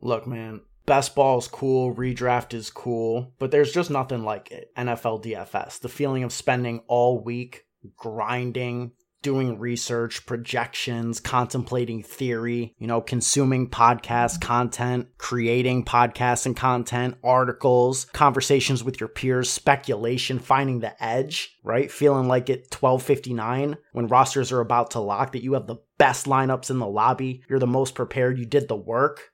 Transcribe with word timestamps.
Look, 0.00 0.26
man, 0.26 0.62
best 0.86 1.14
ball 1.14 1.38
is 1.38 1.48
cool, 1.48 1.94
redraft 1.94 2.54
is 2.54 2.70
cool, 2.70 3.32
but 3.38 3.50
there's 3.50 3.72
just 3.72 3.90
nothing 3.90 4.24
like 4.24 4.50
it. 4.50 4.74
NFL 4.76 5.24
DFS. 5.24 5.80
The 5.80 5.88
feeling 5.88 6.22
of 6.24 6.32
spending 6.32 6.80
all 6.88 7.22
week 7.22 7.64
grinding, 7.96 8.92
doing 9.22 9.58
research, 9.58 10.24
projections, 10.24 11.20
contemplating 11.20 12.02
theory, 12.02 12.74
you 12.78 12.86
know, 12.86 13.00
consuming 13.00 13.68
podcast 13.68 14.40
content, 14.40 15.08
creating 15.18 15.84
podcasts 15.84 16.46
and 16.46 16.56
content, 16.56 17.16
articles, 17.22 18.06
conversations 18.06 18.82
with 18.82 18.98
your 18.98 19.08
peers, 19.08 19.50
speculation, 19.50 20.38
finding 20.38 20.80
the 20.80 21.02
edge, 21.02 21.58
right? 21.62 21.90
Feeling 21.90 22.28
like 22.28 22.48
at 22.48 22.72
1259 22.72 23.76
when 23.92 24.06
rosters 24.06 24.52
are 24.52 24.60
about 24.60 24.92
to 24.92 25.00
lock 25.00 25.32
that 25.32 25.44
you 25.44 25.52
have 25.52 25.66
the 25.66 25.76
best 25.98 26.26
lineups 26.26 26.70
in 26.70 26.78
the 26.78 26.86
lobby, 26.86 27.42
you're 27.48 27.58
the 27.58 27.66
most 27.66 27.94
prepared, 27.94 28.38
you 28.38 28.46
did 28.46 28.68
the 28.68 28.76
work. 28.76 29.29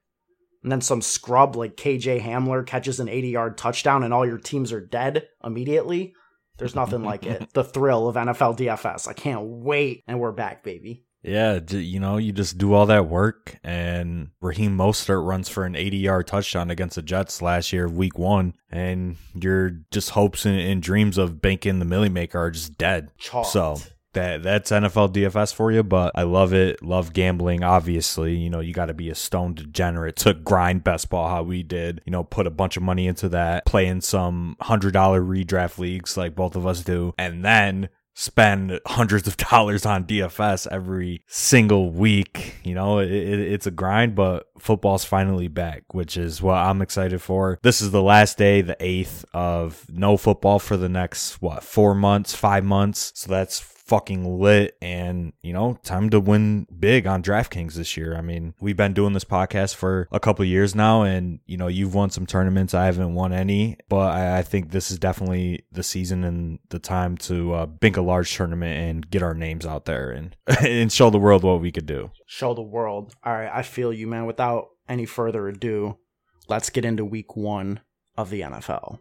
And 0.66 0.72
then 0.72 0.80
some 0.80 1.00
scrub 1.00 1.54
like 1.54 1.76
KJ 1.76 2.20
Hamler 2.20 2.66
catches 2.66 2.98
an 2.98 3.08
80 3.08 3.28
yard 3.28 3.56
touchdown 3.56 4.02
and 4.02 4.12
all 4.12 4.26
your 4.26 4.36
teams 4.36 4.72
are 4.72 4.80
dead 4.80 5.28
immediately. 5.44 6.12
There's 6.58 6.74
nothing 6.74 7.04
like 7.04 7.24
it. 7.24 7.48
The 7.52 7.62
thrill 7.62 8.08
of 8.08 8.16
NFL 8.16 8.58
DFS. 8.58 9.06
I 9.06 9.12
can't 9.12 9.44
wait. 9.44 10.02
And 10.08 10.18
we're 10.18 10.32
back, 10.32 10.64
baby. 10.64 11.04
Yeah, 11.22 11.60
you 11.68 12.00
know, 12.00 12.16
you 12.16 12.32
just 12.32 12.58
do 12.58 12.74
all 12.74 12.86
that 12.86 13.06
work, 13.06 13.58
and 13.62 14.30
Raheem 14.40 14.76
Mostert 14.76 15.24
runs 15.24 15.48
for 15.48 15.64
an 15.64 15.76
80 15.76 15.98
yard 15.98 16.26
touchdown 16.26 16.70
against 16.70 16.96
the 16.96 17.02
Jets 17.02 17.40
last 17.40 17.72
year, 17.72 17.86
week 17.88 18.18
one, 18.18 18.54
and 18.68 19.16
your 19.34 19.70
just 19.92 20.10
hopes 20.10 20.44
and, 20.44 20.58
and 20.58 20.82
dreams 20.82 21.16
of 21.16 21.40
banking 21.40 21.78
the 21.78 21.84
Millie 21.84 22.08
Maker 22.08 22.40
are 22.40 22.50
just 22.50 22.76
dead. 22.76 23.10
Chalked. 23.18 23.50
So 23.50 23.76
that 24.16 24.42
that's 24.42 24.70
NFL 24.70 25.12
DFS 25.12 25.54
for 25.54 25.70
you, 25.70 25.82
but 25.82 26.12
I 26.14 26.22
love 26.24 26.52
it. 26.52 26.82
Love 26.82 27.12
gambling. 27.12 27.62
Obviously, 27.62 28.34
you 28.34 28.50
know 28.50 28.60
you 28.60 28.74
got 28.74 28.86
to 28.86 28.94
be 28.94 29.08
a 29.08 29.14
stone 29.14 29.54
degenerate 29.54 30.16
to 30.16 30.34
grind 30.34 30.82
best 30.84 31.08
ball 31.08 31.28
how 31.28 31.42
we 31.42 31.62
did. 31.62 32.02
You 32.04 32.10
know, 32.10 32.24
put 32.24 32.46
a 32.46 32.50
bunch 32.50 32.76
of 32.76 32.82
money 32.82 33.06
into 33.06 33.28
that, 33.30 33.64
play 33.64 33.86
in 33.86 34.00
some 34.00 34.56
hundred 34.60 34.92
dollar 34.92 35.22
redraft 35.22 35.78
leagues 35.78 36.16
like 36.16 36.34
both 36.34 36.56
of 36.56 36.66
us 36.66 36.82
do, 36.82 37.14
and 37.16 37.44
then 37.44 37.88
spend 38.18 38.80
hundreds 38.86 39.28
of 39.28 39.36
dollars 39.50 39.86
on 39.86 40.04
DFS 40.04 40.66
every 40.70 41.22
single 41.28 41.90
week. 41.90 42.56
You 42.64 42.74
know, 42.74 42.98
it, 42.98 43.12
it, 43.12 43.38
it's 43.38 43.66
a 43.66 43.70
grind, 43.70 44.14
but 44.14 44.48
football's 44.58 45.04
finally 45.04 45.48
back, 45.48 45.84
which 45.92 46.16
is 46.16 46.42
what 46.42 46.56
I'm 46.56 46.82
excited 46.82 47.20
for. 47.20 47.58
This 47.62 47.80
is 47.80 47.90
the 47.90 48.02
last 48.02 48.38
day, 48.38 48.62
the 48.62 48.76
8th 48.80 49.24
of 49.32 49.84
no 49.92 50.16
football 50.16 50.58
for 50.58 50.76
the 50.76 50.88
next, 50.88 51.42
what, 51.42 51.62
four 51.62 51.94
months, 51.94 52.34
five 52.34 52.64
months. 52.64 53.12
So 53.14 53.30
that's 53.30 53.75
fucking 53.86 54.40
lit 54.40 54.76
and 54.82 55.32
you 55.42 55.52
know 55.52 55.78
time 55.84 56.10
to 56.10 56.18
win 56.18 56.66
big 56.78 57.06
on 57.06 57.22
DraftKings 57.22 57.74
this 57.74 57.96
year. 57.96 58.16
I 58.16 58.20
mean, 58.20 58.54
we've 58.60 58.76
been 58.76 58.92
doing 58.92 59.12
this 59.12 59.24
podcast 59.24 59.74
for 59.74 60.08
a 60.12 60.20
couple 60.20 60.44
years 60.44 60.74
now 60.74 61.02
and 61.02 61.40
you 61.46 61.56
know 61.56 61.68
you've 61.68 61.94
won 61.94 62.10
some 62.10 62.26
tournaments. 62.26 62.74
I 62.74 62.86
haven't 62.86 63.14
won 63.14 63.32
any, 63.32 63.78
but 63.88 64.12
I, 64.12 64.38
I 64.38 64.42
think 64.42 64.70
this 64.70 64.90
is 64.90 64.98
definitely 64.98 65.64
the 65.70 65.82
season 65.82 66.24
and 66.24 66.58
the 66.68 66.78
time 66.78 67.16
to 67.18 67.52
uh, 67.54 67.66
bink 67.66 67.96
a 67.96 68.02
large 68.02 68.34
tournament 68.34 68.78
and 68.78 69.10
get 69.10 69.22
our 69.22 69.34
names 69.34 69.64
out 69.64 69.84
there 69.84 70.10
and 70.10 70.36
and 70.64 70.92
show 70.92 71.10
the 71.10 71.18
world 71.18 71.44
what 71.44 71.60
we 71.60 71.72
could 71.72 71.86
do. 71.86 72.10
Show 72.26 72.54
the 72.54 72.62
world. 72.62 73.14
All 73.24 73.32
right, 73.32 73.50
I 73.52 73.62
feel 73.62 73.92
you, 73.92 74.06
man. 74.06 74.26
Without 74.26 74.68
any 74.88 75.06
further 75.06 75.48
ado, 75.48 75.98
let's 76.48 76.70
get 76.70 76.84
into 76.84 77.04
week 77.04 77.36
1 77.36 77.80
of 78.16 78.30
the 78.30 78.40
NFL. 78.40 78.98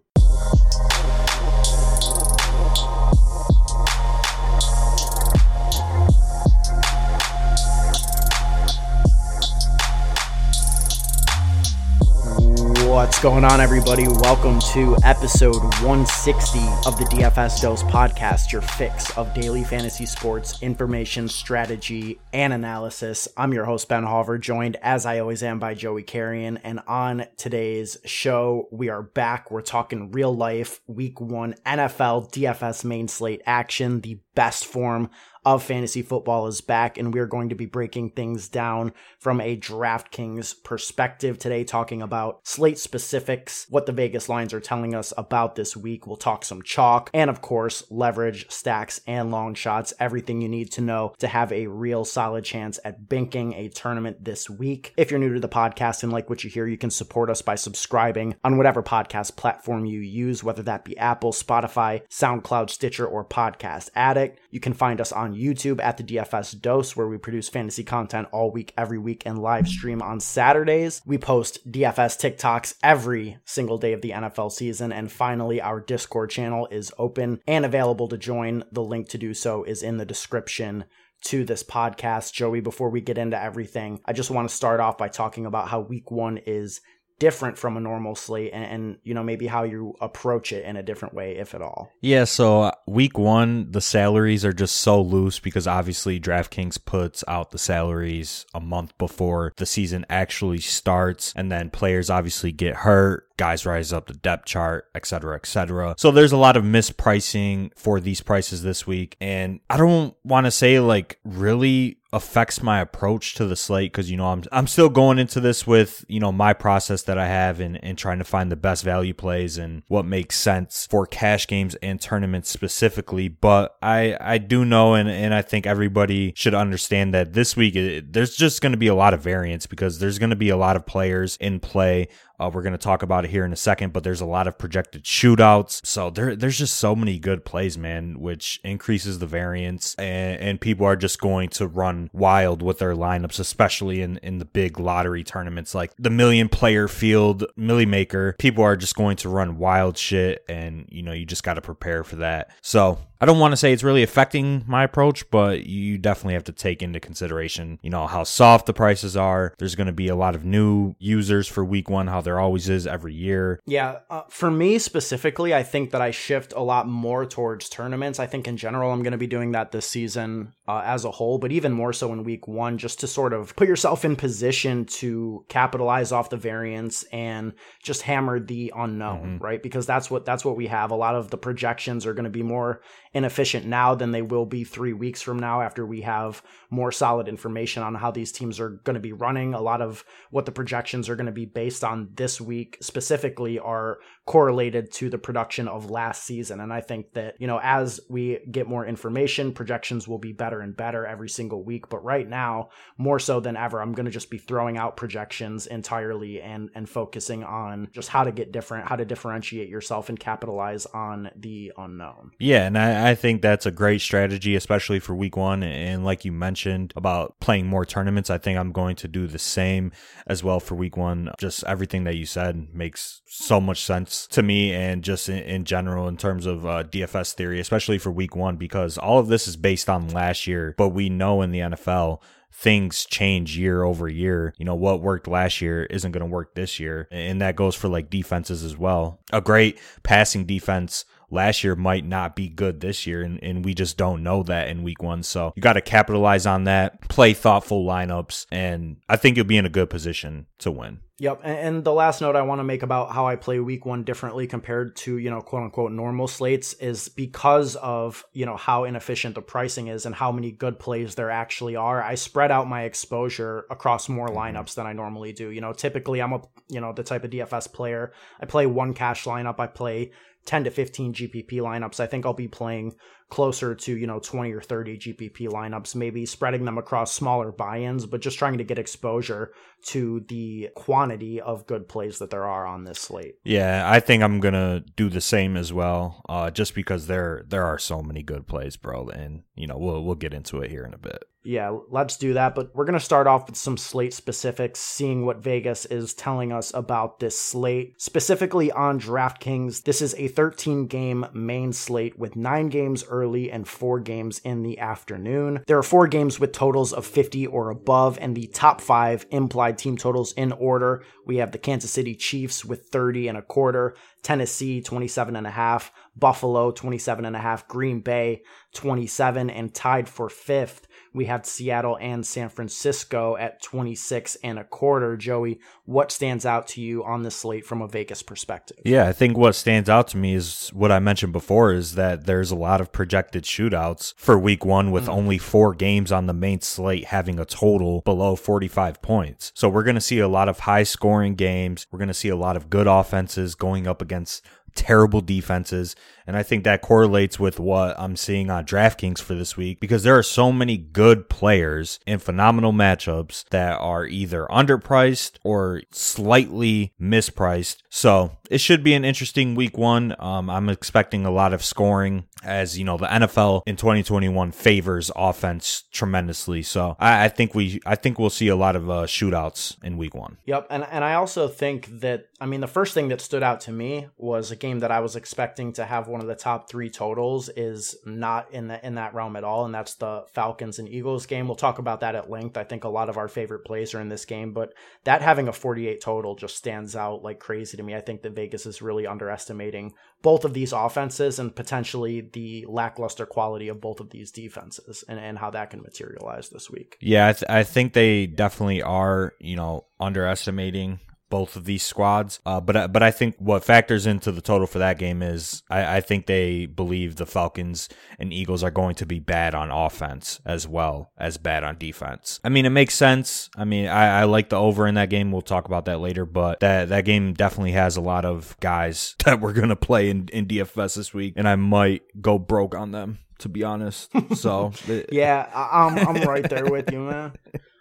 What's 12.95 13.19
going 13.19 13.43
on, 13.43 13.59
everybody? 13.59 14.07
Welcome 14.07 14.61
to 14.71 14.95
episode 15.03 15.61
160 15.83 16.59
of 16.87 16.97
the 16.97 17.03
DFS 17.11 17.61
Dose 17.61 17.83
podcast, 17.83 18.53
your 18.53 18.61
fix 18.61 19.15
of 19.17 19.33
daily 19.33 19.65
fantasy 19.65 20.05
sports 20.05 20.63
information, 20.63 21.27
strategy, 21.27 22.21
and 22.31 22.53
analysis. 22.53 23.27
I'm 23.35 23.53
your 23.53 23.65
host, 23.65 23.89
Ben 23.89 24.05
Hauver, 24.05 24.39
joined 24.39 24.77
as 24.77 25.05
I 25.05 25.19
always 25.19 25.43
am 25.43 25.59
by 25.59 25.73
Joey 25.73 26.03
Carrion. 26.03 26.55
And 26.63 26.79
on 26.87 27.25
today's 27.35 27.97
show, 28.05 28.69
we 28.71 28.87
are 28.87 29.03
back. 29.03 29.51
We're 29.51 29.59
talking 29.59 30.11
real 30.11 30.33
life, 30.33 30.79
week 30.87 31.19
one 31.19 31.55
NFL 31.65 32.31
DFS 32.31 32.85
main 32.85 33.09
slate 33.09 33.41
action, 33.45 33.99
the 33.99 34.19
best 34.35 34.65
form 34.65 35.09
of 35.45 35.63
fantasy 35.63 36.01
football 36.01 36.47
is 36.47 36.59
back, 36.59 36.97
and 36.97 37.13
we're 37.13 37.27
going 37.27 37.49
to 37.49 37.55
be 37.55 37.67
breaking 37.67 38.09
things 38.09 38.49
down 38.49 38.91
from 39.19 39.39
a 39.39 39.55
DraftKings 39.55 40.63
perspective 40.63 41.37
today, 41.37 41.63
talking 41.63 42.01
about 42.01 42.39
slate 42.47 42.79
specifics, 42.79 43.67
what 43.69 43.85
the 43.85 43.91
Vegas 43.91 44.27
lines 44.27 44.53
are 44.53 44.59
telling 44.59 44.95
us 44.95 45.13
about 45.17 45.55
this 45.55 45.77
week. 45.77 46.07
We'll 46.07 46.15
talk 46.15 46.43
some 46.43 46.63
chalk, 46.63 47.11
and 47.13 47.29
of 47.29 47.41
course, 47.43 47.83
leverage, 47.91 48.49
stacks, 48.49 48.99
and 49.05 49.29
long 49.29 49.53
shots, 49.53 49.93
everything 49.99 50.41
you 50.41 50.49
need 50.49 50.71
to 50.73 50.81
know 50.81 51.13
to 51.19 51.27
have 51.27 51.51
a 51.51 51.67
real 51.67 52.05
solid 52.05 52.43
chance 52.43 52.79
at 52.83 53.07
banking 53.07 53.53
a 53.53 53.69
tournament 53.69 54.25
this 54.25 54.49
week. 54.49 54.93
If 54.97 55.11
you're 55.11 55.19
new 55.19 55.35
to 55.35 55.39
the 55.39 55.47
podcast 55.47 56.01
and 56.01 56.11
like 56.11 56.27
what 56.27 56.43
you 56.43 56.49
hear, 56.49 56.65
you 56.65 56.77
can 56.77 56.89
support 56.89 57.29
us 57.29 57.43
by 57.43 57.53
subscribing 57.53 58.35
on 58.43 58.57
whatever 58.57 58.81
podcast 58.81 59.35
platform 59.35 59.85
you 59.85 59.99
use, 59.99 60.43
whether 60.43 60.63
that 60.63 60.85
be 60.85 60.97
Apple, 60.97 61.33
Spotify, 61.33 62.01
SoundCloud, 62.09 62.71
Stitcher, 62.71 63.05
or 63.05 63.23
Podcast 63.23 63.91
Addict. 63.93 64.24
You 64.51 64.59
can 64.59 64.73
find 64.73 65.01
us 65.01 65.11
on 65.11 65.35
YouTube 65.35 65.81
at 65.81 65.97
the 65.97 66.03
DFS 66.03 66.59
Dose, 66.61 66.95
where 66.95 67.07
we 67.07 67.17
produce 67.17 67.49
fantasy 67.49 67.83
content 67.83 68.27
all 68.31 68.51
week, 68.51 68.73
every 68.77 68.97
week, 68.97 69.23
and 69.25 69.39
live 69.39 69.67
stream 69.67 70.01
on 70.01 70.19
Saturdays. 70.19 71.01
We 71.05 71.17
post 71.17 71.71
DFS 71.71 72.19
TikToks 72.19 72.75
every 72.83 73.37
single 73.45 73.77
day 73.77 73.93
of 73.93 74.01
the 74.01 74.11
NFL 74.11 74.51
season. 74.51 74.91
And 74.91 75.11
finally, 75.11 75.61
our 75.61 75.79
Discord 75.79 76.29
channel 76.29 76.67
is 76.71 76.91
open 76.97 77.41
and 77.47 77.65
available 77.65 78.07
to 78.09 78.17
join. 78.17 78.63
The 78.71 78.83
link 78.83 79.09
to 79.09 79.17
do 79.17 79.33
so 79.33 79.63
is 79.63 79.83
in 79.83 79.97
the 79.97 80.05
description 80.05 80.85
to 81.25 81.43
this 81.43 81.63
podcast. 81.63 82.33
Joey, 82.33 82.61
before 82.61 82.89
we 82.89 83.01
get 83.01 83.17
into 83.17 83.41
everything, 83.41 83.99
I 84.05 84.13
just 84.13 84.31
want 84.31 84.47
to 84.49 84.55
start 84.55 84.79
off 84.79 84.97
by 84.97 85.07
talking 85.07 85.45
about 85.45 85.69
how 85.69 85.79
week 85.79 86.11
one 86.11 86.37
is 86.37 86.81
different 87.19 87.57
from 87.57 87.77
a 87.77 87.79
normal 87.79 88.15
slate 88.15 88.51
and, 88.53 88.65
and, 88.65 88.97
you 89.03 89.13
know 89.13 89.23
maybe 89.23 89.47
how 89.47 89.63
you 89.63 89.93
approach 90.01 90.51
it 90.51 90.65
in 90.65 90.75
a 90.75 90.83
different 90.83 91.13
way 91.13 91.37
if 91.37 91.53
at 91.53 91.61
all. 91.61 91.91
Yeah 92.01 92.23
so 92.25 92.63
uh, 92.63 92.71
week 92.87 93.17
one 93.17 93.71
the 93.71 93.81
salaries 93.81 94.43
are 94.43 94.53
just 94.53 94.75
so 94.77 95.01
loose 95.01 95.39
because 95.39 95.67
obviously 95.67 96.19
draftkings 96.19 96.83
puts 96.83 97.23
out 97.27 97.51
the 97.51 97.57
salaries 97.57 98.45
a 98.53 98.59
month 98.59 98.97
before 98.97 99.53
the 99.57 99.65
season 99.65 100.05
actually 100.09 100.59
starts 100.59 101.33
and 101.35 101.51
then 101.51 101.69
players 101.69 102.09
obviously 102.09 102.51
get 102.51 102.75
hurt 102.77 103.24
guys 103.37 103.65
rise 103.65 103.91
up 103.91 104.07
the 104.07 104.13
depth 104.13 104.45
chart, 104.45 104.89
et 104.95 105.05
cetera, 105.05 105.35
et 105.35 105.45
cetera. 105.45 105.95
So 105.97 106.11
there's 106.11 106.31
a 106.31 106.37
lot 106.37 106.57
of 106.57 106.63
mispricing 106.63 107.71
for 107.77 107.99
these 107.99 108.21
prices 108.21 108.63
this 108.63 108.87
week. 108.87 109.15
And 109.19 109.59
I 109.69 109.77
don't 109.77 110.15
want 110.23 110.45
to 110.45 110.51
say 110.51 110.79
like 110.79 111.19
really 111.23 111.99
affects 112.15 112.63
my 112.63 112.79
approach 112.79 113.35
to 113.35 113.45
the 113.45 113.57
slate 113.57 113.91
because 113.91 114.09
you 114.09 114.15
know 114.15 114.27
I'm 114.27 114.43
I'm 114.53 114.67
still 114.67 114.87
going 114.87 115.19
into 115.19 115.41
this 115.41 115.67
with 115.67 116.05
you 116.07 116.21
know 116.21 116.31
my 116.31 116.53
process 116.53 117.01
that 117.03 117.17
I 117.17 117.27
have 117.27 117.59
and 117.59 117.83
and 117.83 117.97
trying 117.97 118.19
to 118.19 118.23
find 118.23 118.49
the 118.49 118.55
best 118.55 118.85
value 118.85 119.13
plays 119.13 119.57
and 119.57 119.83
what 119.89 120.05
makes 120.05 120.39
sense 120.39 120.87
for 120.89 121.05
cash 121.05 121.45
games 121.45 121.75
and 121.75 121.99
tournaments 121.99 122.49
specifically. 122.49 123.27
But 123.27 123.75
I 123.81 124.17
I 124.21 124.37
do 124.37 124.63
know 124.63 124.93
and 124.93 125.09
and 125.09 125.33
I 125.33 125.41
think 125.41 125.67
everybody 125.67 126.31
should 126.37 126.55
understand 126.55 127.13
that 127.13 127.33
this 127.33 127.57
week 127.57 127.75
it, 127.75 128.13
there's 128.13 128.35
just 128.37 128.61
going 128.61 128.71
to 128.71 128.77
be 128.77 128.87
a 128.87 128.95
lot 128.95 129.13
of 129.13 129.21
variance 129.21 129.67
because 129.67 129.99
there's 129.99 130.17
going 130.17 130.29
to 130.29 130.37
be 130.37 130.49
a 130.49 130.57
lot 130.57 130.77
of 130.77 130.85
players 130.85 131.35
in 131.41 131.59
play 131.59 132.07
uh, 132.39 132.49
we're 132.53 132.61
going 132.61 132.73
to 132.73 132.77
talk 132.77 133.03
about 133.03 133.25
it 133.25 133.31
here 133.31 133.45
in 133.45 133.53
a 133.53 133.57
second, 133.57 133.93
but 133.93 134.03
there's 134.03 134.21
a 134.21 134.25
lot 134.25 134.47
of 134.47 134.57
projected 134.57 135.03
shootouts. 135.03 135.85
So 135.85 136.09
there, 136.09 136.35
there's 136.35 136.57
just 136.57 136.75
so 136.75 136.95
many 136.95 137.19
good 137.19 137.45
plays, 137.45 137.77
man, 137.77 138.19
which 138.19 138.59
increases 138.63 139.19
the 139.19 139.27
variance. 139.27 139.95
And, 139.95 140.39
and 140.39 140.61
people 140.61 140.85
are 140.85 140.95
just 140.95 141.19
going 141.19 141.49
to 141.49 141.67
run 141.67 142.09
wild 142.13 142.61
with 142.61 142.79
their 142.79 142.95
lineups, 142.95 143.39
especially 143.39 144.01
in, 144.01 144.17
in 144.17 144.39
the 144.39 144.45
big 144.45 144.79
lottery 144.79 145.23
tournaments 145.23 145.73
like 145.73 145.93
the 145.97 146.09
million 146.09 146.49
player 146.49 146.87
field, 146.87 147.45
Millie 147.55 147.85
Maker. 147.85 148.35
People 148.39 148.63
are 148.63 148.75
just 148.75 148.95
going 148.95 149.17
to 149.17 149.29
run 149.29 149.57
wild 149.57 149.97
shit. 149.97 150.43
And, 150.49 150.87
you 150.89 151.03
know, 151.03 151.13
you 151.13 151.25
just 151.25 151.43
got 151.43 151.55
to 151.55 151.61
prepare 151.61 152.03
for 152.03 152.17
that. 152.17 152.51
So 152.61 152.99
I 153.19 153.25
don't 153.25 153.39
want 153.39 153.53
to 153.53 153.57
say 153.57 153.71
it's 153.71 153.83
really 153.83 154.03
affecting 154.03 154.63
my 154.67 154.83
approach, 154.83 155.29
but 155.29 155.65
you 155.65 155.97
definitely 155.97 156.33
have 156.33 156.43
to 156.45 156.51
take 156.51 156.81
into 156.81 156.99
consideration, 156.99 157.79
you 157.81 157.89
know, 157.89 158.07
how 158.07 158.23
soft 158.23 158.65
the 158.65 158.73
prices 158.73 159.15
are. 159.15 159.53
There's 159.57 159.75
going 159.75 159.87
to 159.87 159.93
be 159.93 160.07
a 160.07 160.15
lot 160.15 160.35
of 160.35 160.43
new 160.43 160.95
users 160.99 161.47
for 161.47 161.63
week 161.63 161.89
one, 161.89 162.07
how 162.07 162.21
there 162.21 162.39
always 162.39 162.69
is 162.69 162.85
every 162.85 163.13
year. 163.13 163.59
Yeah. 163.65 163.99
Uh, 164.09 164.23
for 164.29 164.51
me 164.51 164.77
specifically, 164.79 165.53
I 165.53 165.63
think 165.63 165.91
that 165.91 166.01
I 166.01 166.11
shift 166.11 166.53
a 166.55 166.61
lot 166.61 166.87
more 166.87 167.25
towards 167.25 167.69
tournaments. 167.69 168.19
I 168.19 168.27
think 168.27 168.47
in 168.47 168.57
general, 168.57 168.91
I'm 168.91 169.03
going 169.03 169.11
to 169.11 169.17
be 169.17 169.27
doing 169.27 169.53
that 169.53 169.71
this 169.71 169.87
season 169.87 170.53
uh, 170.67 170.81
as 170.83 171.05
a 171.05 171.11
whole, 171.11 171.37
but 171.37 171.51
even 171.51 171.71
more 171.71 171.93
so 171.93 172.11
in 172.11 172.23
week 172.23 172.47
one, 172.47 172.77
just 172.77 172.99
to 173.01 173.07
sort 173.07 173.33
of 173.33 173.55
put 173.55 173.67
yourself 173.67 174.03
in 174.03 174.15
position 174.15 174.85
to 174.85 175.45
capitalize 175.47 176.11
off 176.11 176.29
the 176.29 176.37
variance 176.37 177.03
and 177.11 177.53
just 177.81 178.01
hammer 178.01 178.39
the 178.39 178.73
unknown, 178.75 179.35
mm-hmm. 179.35 179.43
right? 179.43 179.61
Because 179.61 179.85
that's 179.85 180.09
what 180.09 180.25
that's 180.25 180.43
what 180.43 180.57
we 180.57 180.67
have. 180.67 180.91
A 180.91 180.95
lot 180.95 181.15
of 181.15 181.29
the 181.29 181.37
projections 181.37 182.05
are 182.05 182.13
going 182.13 182.25
to 182.25 182.29
be 182.29 182.43
more 182.43 182.81
inefficient 183.15 183.65
now 183.65 183.95
than 183.95 184.11
they 184.11 184.21
will 184.21 184.45
be 184.45 184.65
three 184.65 184.91
weeks 184.91 185.21
from 185.21 185.39
now 185.39 185.61
after 185.61 185.85
we 185.85 186.01
have 186.01 186.43
more 186.69 186.91
solid 186.91 187.29
information 187.29 187.81
on 187.81 187.95
how 187.95 188.11
these 188.11 188.33
teams 188.33 188.59
are 188.59 188.69
going 188.69 188.95
to 188.95 188.99
be 188.99 189.13
running. 189.13 189.53
A 189.53 189.61
lot 189.61 189.81
of 189.81 190.03
what 190.31 190.45
the 190.45 190.51
projections 190.51 191.07
are 191.07 191.15
going 191.15 191.25
to 191.25 191.31
be 191.31 191.45
based 191.45 191.85
on 191.85 192.09
this 192.13 192.41
week 192.41 192.77
specifically 192.81 193.57
are 193.57 193.99
correlated 194.25 194.91
to 194.91 195.07
the 195.07 195.19
production 195.19 195.67
of 195.67 195.91
last 195.91 196.23
season. 196.23 196.59
And 196.59 196.73
I 196.73 196.81
think 196.81 197.13
that, 197.13 197.35
you 197.39 197.45
know, 197.45 197.59
as 197.61 197.99
we 198.09 198.39
get 198.49 198.67
more 198.67 198.83
information, 198.83 199.53
projections 199.53 200.07
will 200.07 200.17
be 200.17 200.33
better 200.33 200.61
and 200.61 200.75
better 200.75 201.05
every 201.05 201.29
single 201.29 201.63
week. 201.63 201.89
But 201.89 202.03
right 202.03 202.27
now, 202.27 202.69
more 202.97 203.19
so 203.19 203.39
than 203.39 203.55
ever, 203.55 203.79
I'm 203.79 203.93
going 203.93 204.07
to 204.07 204.11
just 204.11 204.31
be 204.31 204.39
throwing 204.39 204.77
out 204.77 204.97
projections 204.97 205.67
entirely 205.67 206.41
and, 206.41 206.71
and 206.73 206.89
focusing 206.89 207.43
on 207.43 207.89
just 207.91 208.09
how 208.09 208.23
to 208.23 208.31
get 208.31 208.51
different, 208.51 208.87
how 208.87 208.95
to 208.95 209.05
differentiate 209.05 209.69
yourself 209.69 210.09
and 210.09 210.19
capitalize 210.19 210.87
on 210.87 211.29
the 211.35 211.71
unknown. 211.77 212.31
Yeah. 212.39 212.65
And 212.65 212.79
I, 212.79 213.11
I 213.11 213.15
think 213.15 213.43
that's 213.43 213.67
a 213.67 213.71
great 213.71 214.01
strategy, 214.01 214.55
especially 214.55 214.99
for 214.99 215.13
week 215.13 215.37
one. 215.37 215.61
And 215.61 216.03
like 216.03 216.25
you 216.25 216.31
mentioned 216.31 216.93
about 216.95 217.39
playing 217.39 217.67
more 217.67 217.85
tournaments, 217.85 218.31
I 218.31 218.39
think 218.39 218.57
I'm 218.57 218.71
going 218.71 218.95
to 218.97 219.07
do 219.07 219.27
the 219.27 219.37
same 219.37 219.91
as 220.25 220.43
well 220.43 220.59
for 220.59 220.73
week 220.73 220.97
one. 220.97 221.29
Just 221.39 221.63
everything 221.65 222.05
that 222.05 222.15
you 222.15 222.25
said 222.25 222.73
makes 222.73 223.21
so 223.27 223.61
much 223.61 223.83
sense 223.83 224.14
to 224.27 224.43
me 224.43 224.73
and 224.73 225.03
just 225.03 225.29
in, 225.29 225.39
in 225.39 225.65
general 225.65 226.07
in 226.07 226.17
terms 226.17 226.45
of 226.45 226.65
uh, 226.65 226.83
DFS 226.83 227.33
theory, 227.33 227.59
especially 227.59 227.97
for 227.97 228.11
week 228.11 228.35
one, 228.35 228.57
because 228.57 228.97
all 228.97 229.19
of 229.19 229.27
this 229.27 229.47
is 229.47 229.55
based 229.55 229.89
on 229.89 230.09
last 230.09 230.47
year. 230.47 230.75
But 230.77 230.89
we 230.89 231.09
know 231.09 231.41
in 231.41 231.51
the 231.51 231.59
NFL, 231.59 232.21
things 232.51 233.05
change 233.05 233.57
year 233.57 233.83
over 233.83 234.07
year. 234.07 234.53
You 234.57 234.65
know, 234.65 234.75
what 234.75 235.01
worked 235.01 235.27
last 235.27 235.61
year 235.61 235.83
isn't 235.83 236.11
going 236.11 236.25
to 236.25 236.31
work 236.31 236.55
this 236.55 236.79
year. 236.79 237.07
And 237.11 237.41
that 237.41 237.55
goes 237.55 237.75
for 237.75 237.89
like 237.89 238.09
defenses 238.09 238.63
as 238.63 238.77
well. 238.77 239.19
A 239.33 239.41
great 239.41 239.79
passing 240.03 240.45
defense 240.45 241.05
last 241.29 241.63
year 241.63 241.75
might 241.75 242.05
not 242.05 242.35
be 242.35 242.47
good 242.47 242.79
this 242.79 243.05
year, 243.05 243.21
and, 243.21 243.43
and 243.43 243.65
we 243.65 243.73
just 243.73 243.97
don't 243.97 244.23
know 244.23 244.43
that 244.43 244.69
in 244.69 244.83
week 244.83 245.01
one. 245.01 245.23
So 245.23 245.53
you 245.55 245.61
got 245.61 245.73
to 245.73 245.81
capitalize 245.81 246.45
on 246.45 246.65
that, 246.65 247.01
play 247.09 247.33
thoughtful 247.33 247.85
lineups, 247.85 248.45
and 248.51 248.97
I 249.09 249.17
think 249.17 249.35
you'll 249.35 249.45
be 249.45 249.57
in 249.57 249.65
a 249.65 249.69
good 249.69 249.89
position 249.89 250.47
to 250.59 250.71
win. 250.71 250.99
Yep. 251.17 251.41
And 251.45 251.85
the 251.85 251.93
last 251.93 252.19
note 252.19 252.35
I 252.35 252.41
want 252.41 252.59
to 252.59 252.65
make 252.65 252.83
about 252.83 253.13
how 253.13 253.25
I 253.25 253.37
play 253.37 253.59
week 253.59 253.85
one 253.85 254.03
differently 254.03 254.47
compared 254.47 254.97
to, 254.97 255.17
you 255.17 255.29
know, 255.29 255.39
quote 255.39 255.63
unquote 255.63 255.93
normal 255.93 256.27
slates 256.27 256.73
is 256.73 257.07
because 257.07 257.77
of, 257.77 258.25
you 258.33 258.45
know, 258.45 258.57
how 258.57 258.83
inefficient 258.83 259.35
the 259.35 259.41
pricing 259.41 259.87
is 259.87 260.05
and 260.05 260.13
how 260.13 260.29
many 260.33 260.51
good 260.51 260.77
plays 260.77 261.15
there 261.15 261.31
actually 261.31 261.77
are. 261.77 262.03
I 262.03 262.15
spread 262.15 262.51
out 262.51 262.67
my 262.67 262.83
exposure 262.83 263.65
across 263.69 264.09
more 264.09 264.27
mm-hmm. 264.27 264.57
lineups 264.57 264.75
than 264.75 264.87
I 264.87 264.91
normally 264.91 265.31
do. 265.31 265.51
You 265.51 265.61
know, 265.61 265.71
typically 265.71 266.21
I'm 266.21 266.33
a, 266.33 266.41
you 266.67 266.81
know, 266.81 266.91
the 266.91 267.03
type 267.03 267.23
of 267.23 267.31
DFS 267.31 267.71
player. 267.71 268.11
I 268.41 268.45
play 268.45 268.65
one 268.65 268.93
cash 268.93 269.23
lineup. 269.23 269.57
I 269.57 269.67
play 269.67 270.11
10 270.45 270.65
to 270.65 270.69
15 270.69 271.13
GPP 271.13 271.53
lineups. 271.53 272.01
I 272.01 272.07
think 272.07 272.25
I'll 272.25 272.33
be 272.33 272.49
playing 272.49 272.93
closer 273.29 273.73
to, 273.73 273.95
you 273.95 274.05
know, 274.05 274.19
20 274.19 274.53
or 274.53 274.61
30 274.61 274.97
GPP 274.97 275.47
lineups, 275.47 275.95
maybe 275.95 276.25
spreading 276.25 276.65
them 276.65 276.77
across 276.77 277.11
smaller 277.11 277.51
buy-ins, 277.51 278.05
but 278.05 278.21
just 278.21 278.37
trying 278.37 278.57
to 278.57 278.63
get 278.63 278.77
exposure 278.77 279.51
to 279.83 280.23
the 280.27 280.69
quantity 280.75 281.41
of 281.41 281.65
good 281.65 281.87
plays 281.87 282.19
that 282.19 282.29
there 282.29 282.45
are 282.45 282.65
on 282.65 282.83
this 282.83 282.99
slate. 282.99 283.35
Yeah, 283.43 283.89
I 283.89 283.99
think 283.99 284.21
I'm 284.23 284.39
going 284.39 284.53
to 284.53 284.83
do 284.95 285.09
the 285.09 285.21
same 285.21 285.57
as 285.57 285.73
well, 285.73 286.23
uh, 286.29 286.51
just 286.51 286.75
because 286.75 287.07
there 287.07 287.43
there 287.47 287.65
are 287.65 287.79
so 287.79 288.01
many 288.01 288.21
good 288.21 288.47
plays, 288.47 288.77
bro, 288.77 289.07
and 289.09 289.43
you 289.55 289.67
know, 289.67 289.77
we'll 289.77 290.03
we'll 290.03 290.15
get 290.15 290.33
into 290.33 290.61
it 290.61 290.69
here 290.69 290.85
in 290.85 290.93
a 290.93 290.97
bit. 290.97 291.23
Yeah, 291.45 291.77
let's 291.91 292.17
do 292.17 292.33
that. 292.33 292.55
But 292.55 292.75
we're 292.75 292.85
going 292.85 292.97
to 292.97 293.05
start 293.05 293.27
off 293.27 293.45
with 293.45 293.55
some 293.55 293.77
slate 293.77 294.15
specifics, 294.15 294.79
seeing 294.79 295.25
what 295.25 295.43
Vegas 295.43 295.85
is 295.85 296.15
telling 296.15 296.51
us 296.51 296.73
about 296.73 297.19
this 297.19 297.39
slate. 297.39 298.01
Specifically 298.01 298.71
on 298.71 298.99
DraftKings, 298.99 299.83
this 299.83 300.01
is 300.01 300.15
a 300.15 300.27
13 300.27 300.87
game 300.87 301.27
main 301.33 301.71
slate 301.71 302.17
with 302.17 302.35
nine 302.35 302.69
games 302.69 303.03
early 303.07 303.51
and 303.51 303.67
four 303.67 303.99
games 303.99 304.39
in 304.39 304.63
the 304.63 304.79
afternoon. 304.79 305.61
There 305.67 305.77
are 305.77 305.83
four 305.83 306.07
games 306.07 306.39
with 306.39 306.51
totals 306.51 306.91
of 306.91 307.05
50 307.05 307.45
or 307.45 307.69
above, 307.69 308.17
and 308.19 308.35
the 308.35 308.47
top 308.47 308.81
five 308.81 309.27
implied 309.29 309.77
team 309.77 309.97
totals 309.97 310.33
in 310.33 310.51
order. 310.51 311.03
We 311.27 311.37
have 311.37 311.51
the 311.51 311.59
Kansas 311.59 311.91
City 311.91 312.15
Chiefs 312.15 312.65
with 312.65 312.87
30 312.87 313.27
and 313.27 313.37
a 313.37 313.43
quarter, 313.43 313.95
Tennessee 314.23 314.81
27 314.81 315.35
and 315.35 315.45
a 315.45 315.51
half, 315.51 315.91
Buffalo 316.15 316.71
27 316.71 317.23
and 317.23 317.35
a 317.35 317.39
half, 317.39 317.67
Green 317.67 318.01
Bay 318.01 318.41
27, 318.73 319.51
and 319.51 319.73
tied 319.73 320.09
for 320.09 320.27
fifth 320.27 320.87
we 321.15 321.25
have 321.25 321.45
Seattle 321.45 321.97
and 322.01 322.25
San 322.25 322.49
Francisco 322.49 323.37
at 323.37 323.61
26 323.61 324.35
and 324.43 324.59
a 324.59 324.65
quarter. 324.65 325.15
Joey, 325.15 325.59
what 325.85 326.11
stands 326.11 326.45
out 326.45 326.67
to 326.69 326.81
you 326.81 327.05
on 327.05 327.23
the 327.23 327.31
slate 327.31 327.65
from 327.65 327.81
a 327.81 327.87
Vegas 327.87 328.21
perspective? 328.21 328.77
Yeah, 328.83 329.07
I 329.07 329.13
think 329.13 329.37
what 329.37 329.55
stands 329.55 329.89
out 329.89 330.09
to 330.09 330.17
me 330.17 330.35
is 330.35 330.69
what 330.73 330.91
I 330.91 330.99
mentioned 330.99 331.31
before 331.31 331.71
is 331.71 331.95
that 331.95 332.25
there's 332.25 332.51
a 332.51 332.55
lot 332.55 332.81
of 332.81 332.91
projected 332.91 333.43
shootouts 333.43 334.13
for 334.17 334.37
week 334.37 334.65
one 334.65 334.91
with 334.91 335.05
mm. 335.05 335.13
only 335.13 335.37
four 335.37 335.73
games 335.73 336.11
on 336.11 336.25
the 336.27 336.33
main 336.33 336.59
slate 336.59 337.05
having 337.05 337.39
a 337.39 337.45
total 337.45 338.01
below 338.01 338.35
45 338.35 339.01
points. 339.01 339.53
So 339.55 339.69
we're 339.69 339.83
going 339.83 339.95
to 339.95 340.01
see 340.01 340.19
a 340.19 340.27
lot 340.27 340.49
of 340.49 340.59
high 340.59 340.83
scoring 340.83 341.35
games. 341.35 341.87
We're 341.91 341.99
going 341.99 342.09
to 342.09 342.13
see 342.13 342.29
a 342.29 342.35
lot 342.35 342.57
of 342.57 342.69
good 342.69 342.87
offenses 342.87 343.55
going 343.55 343.87
up 343.87 344.01
against 344.01 344.45
terrible 344.75 345.21
defenses. 345.21 345.95
And 346.27 346.35
I 346.35 346.43
think 346.43 346.63
that 346.63 346.81
correlates 346.81 347.39
with 347.39 347.59
what 347.59 347.95
I'm 347.97 348.15
seeing 348.15 348.49
on 348.49 348.65
DraftKings 348.65 349.19
for 349.19 349.35
this 349.35 349.55
week 349.55 349.79
because 349.79 350.03
there 350.03 350.17
are 350.17 350.23
so 350.23 350.51
many 350.51 350.77
good 350.77 351.29
players 351.29 351.99
in 352.05 352.19
phenomenal 352.19 352.73
matchups 352.73 353.47
that 353.49 353.79
are 353.79 354.05
either 354.05 354.47
underpriced 354.49 355.37
or 355.43 355.81
slightly 355.91 356.93
mispriced. 356.99 357.77
So 357.89 358.37
it 358.49 358.59
should 358.59 358.83
be 358.83 358.93
an 358.93 359.05
interesting 359.05 359.55
week 359.55 359.77
one. 359.77 360.15
Um, 360.19 360.49
I'm 360.49 360.69
expecting 360.69 361.25
a 361.25 361.31
lot 361.31 361.53
of 361.53 361.63
scoring 361.63 362.25
as 362.43 362.77
you 362.77 362.85
know 362.85 362.97
the 362.97 363.07
NFL 363.07 363.63
in 363.65 363.75
2021 363.75 364.51
favors 364.51 365.11
offense 365.15 365.83
tremendously. 365.91 366.61
So 366.61 366.95
I, 366.99 367.25
I 367.25 367.29
think 367.29 367.55
we 367.55 367.79
I 367.85 367.95
think 367.95 368.19
we'll 368.19 368.29
see 368.29 368.47
a 368.47 368.55
lot 368.55 368.75
of 368.75 368.89
uh, 368.89 369.03
shootouts 369.03 369.83
in 369.83 369.97
week 369.97 370.13
one. 370.13 370.37
Yep, 370.45 370.67
and 370.69 370.85
and 370.89 371.03
I 371.03 371.15
also 371.15 371.47
think 371.47 371.87
that 372.01 372.27
I 372.39 372.45
mean 372.45 372.61
the 372.61 372.67
first 372.67 372.93
thing 372.93 373.09
that 373.09 373.21
stood 373.21 373.43
out 373.43 373.61
to 373.61 373.71
me 373.71 374.07
was 374.17 374.51
a 374.51 374.55
game 374.65 374.79
that 374.79 374.91
I 374.91 374.99
was 374.99 375.15
expecting 375.15 375.73
to 375.73 375.85
have 375.85 376.07
one 376.07 376.21
of 376.21 376.27
the 376.27 376.35
top 376.35 376.69
three 376.69 376.89
totals 376.89 377.49
is 377.49 377.95
not 378.03 378.51
in 378.51 378.67
the 378.67 378.83
in 378.85 378.95
that 378.95 379.13
realm 379.13 379.35
at 379.35 379.43
all, 379.43 379.65
and 379.65 379.73
that's 379.73 379.95
the 379.95 380.25
Falcons 380.33 380.79
and 380.79 380.89
Eagles 380.89 381.27
game. 381.27 381.47
We'll 381.47 381.55
talk 381.55 381.77
about 381.77 381.99
that 381.99 382.15
at 382.15 382.29
length. 382.29 382.57
I 382.57 382.63
think 382.63 382.83
a 382.83 382.89
lot 382.89 383.09
of 383.09 383.17
our 383.17 383.27
favorite 383.27 383.65
plays 383.65 383.93
are 383.93 384.01
in 384.01 384.09
this 384.09 384.25
game, 384.25 384.53
but 384.53 384.73
that 385.03 385.21
having 385.21 385.47
a 385.47 385.53
48 385.53 386.01
total 386.01 386.35
just 386.35 386.55
stands 386.55 386.95
out 386.95 387.23
like 387.23 387.39
crazy 387.39 387.77
to 387.77 387.83
me. 387.83 387.95
I 387.95 388.01
think 388.01 388.23
that 388.23 388.35
Vegas 388.35 388.65
is 388.65 388.81
really 388.81 389.05
underestimating 389.05 389.93
both 390.21 390.43
of 390.43 390.53
these 390.53 390.73
offenses 390.73 391.37
and 391.37 391.55
potentially 391.55 392.21
the 392.33 392.65
lackluster 392.67 393.27
quality 393.27 393.67
of 393.67 393.79
both 393.79 393.99
of 393.99 394.09
these 394.09 394.31
defenses 394.31 395.03
and, 395.07 395.19
and 395.19 395.37
how 395.37 395.51
that 395.51 395.69
can 395.69 395.81
materialize 395.81 396.49
this 396.49 396.71
week. 396.71 396.97
Yeah, 396.99 397.27
I, 397.27 397.33
th- 397.33 397.49
I 397.49 397.63
think 397.63 397.93
they 397.93 398.25
definitely 398.25 398.81
are, 398.81 399.33
you 399.39 399.55
know, 399.55 399.85
underestimating 399.99 400.99
both 401.29 401.55
of 401.55 401.65
these 401.65 401.83
squads. 401.83 402.39
Uh, 402.45 402.59
but 402.61 402.91
but 402.91 403.03
I 403.03 403.11
think 403.11 403.35
what 403.39 403.63
factors 403.63 404.05
into 404.05 404.31
the 404.31 404.41
total 404.41 404.67
for 404.67 404.79
that 404.79 404.97
game 404.97 405.21
is 405.21 405.63
I, 405.69 405.97
I, 405.97 406.01
think 406.01 406.25
they 406.25 406.65
believe 406.65 407.15
the 407.15 407.25
Falcons 407.25 407.89
and 408.19 408.31
Eagles 408.31 408.63
are 408.63 408.71
going 408.71 408.95
to 408.95 409.05
be 409.05 409.19
bad 409.19 409.55
on 409.55 409.71
offense 409.71 410.39
as 410.45 410.67
well 410.67 411.11
as 411.17 411.37
bad 411.37 411.63
on 411.63 411.77
defense. 411.77 412.39
I 412.43 412.49
mean, 412.49 412.65
it 412.65 412.71
makes 412.71 412.95
sense. 412.95 413.49
I 413.57 413.65
mean, 413.65 413.87
I, 413.87 414.21
I 414.21 414.23
like 414.25 414.49
the 414.49 414.57
over 414.57 414.87
in 414.87 414.95
that 414.95 415.09
game. 415.09 415.31
We'll 415.31 415.41
talk 415.41 415.65
about 415.65 415.85
that 415.85 415.99
later. 415.99 416.25
But 416.25 416.59
that 416.59 416.89
that 416.89 417.05
game 417.05 417.33
definitely 417.33 417.73
has 417.73 417.97
a 417.97 418.01
lot 418.01 418.25
of 418.25 418.57
guys 418.59 419.15
that 419.25 419.41
we're 419.41 419.53
gonna 419.53 419.75
play 419.75 420.09
in, 420.09 420.27
in 420.29 420.47
DFS 420.47 420.95
this 420.95 421.13
week, 421.13 421.33
and 421.35 421.47
I 421.47 421.55
might 421.55 422.03
go 422.21 422.37
broke 422.37 422.75
on 422.75 422.91
them 422.91 423.19
to 423.39 423.49
be 423.49 423.63
honest. 423.63 424.09
So 424.35 424.71
yeah, 425.11 425.49
I'm 425.53 425.97
I'm 425.97 426.21
right 426.23 426.47
there 426.49 426.65
with 426.65 426.91
you, 426.91 426.99
man 426.99 427.33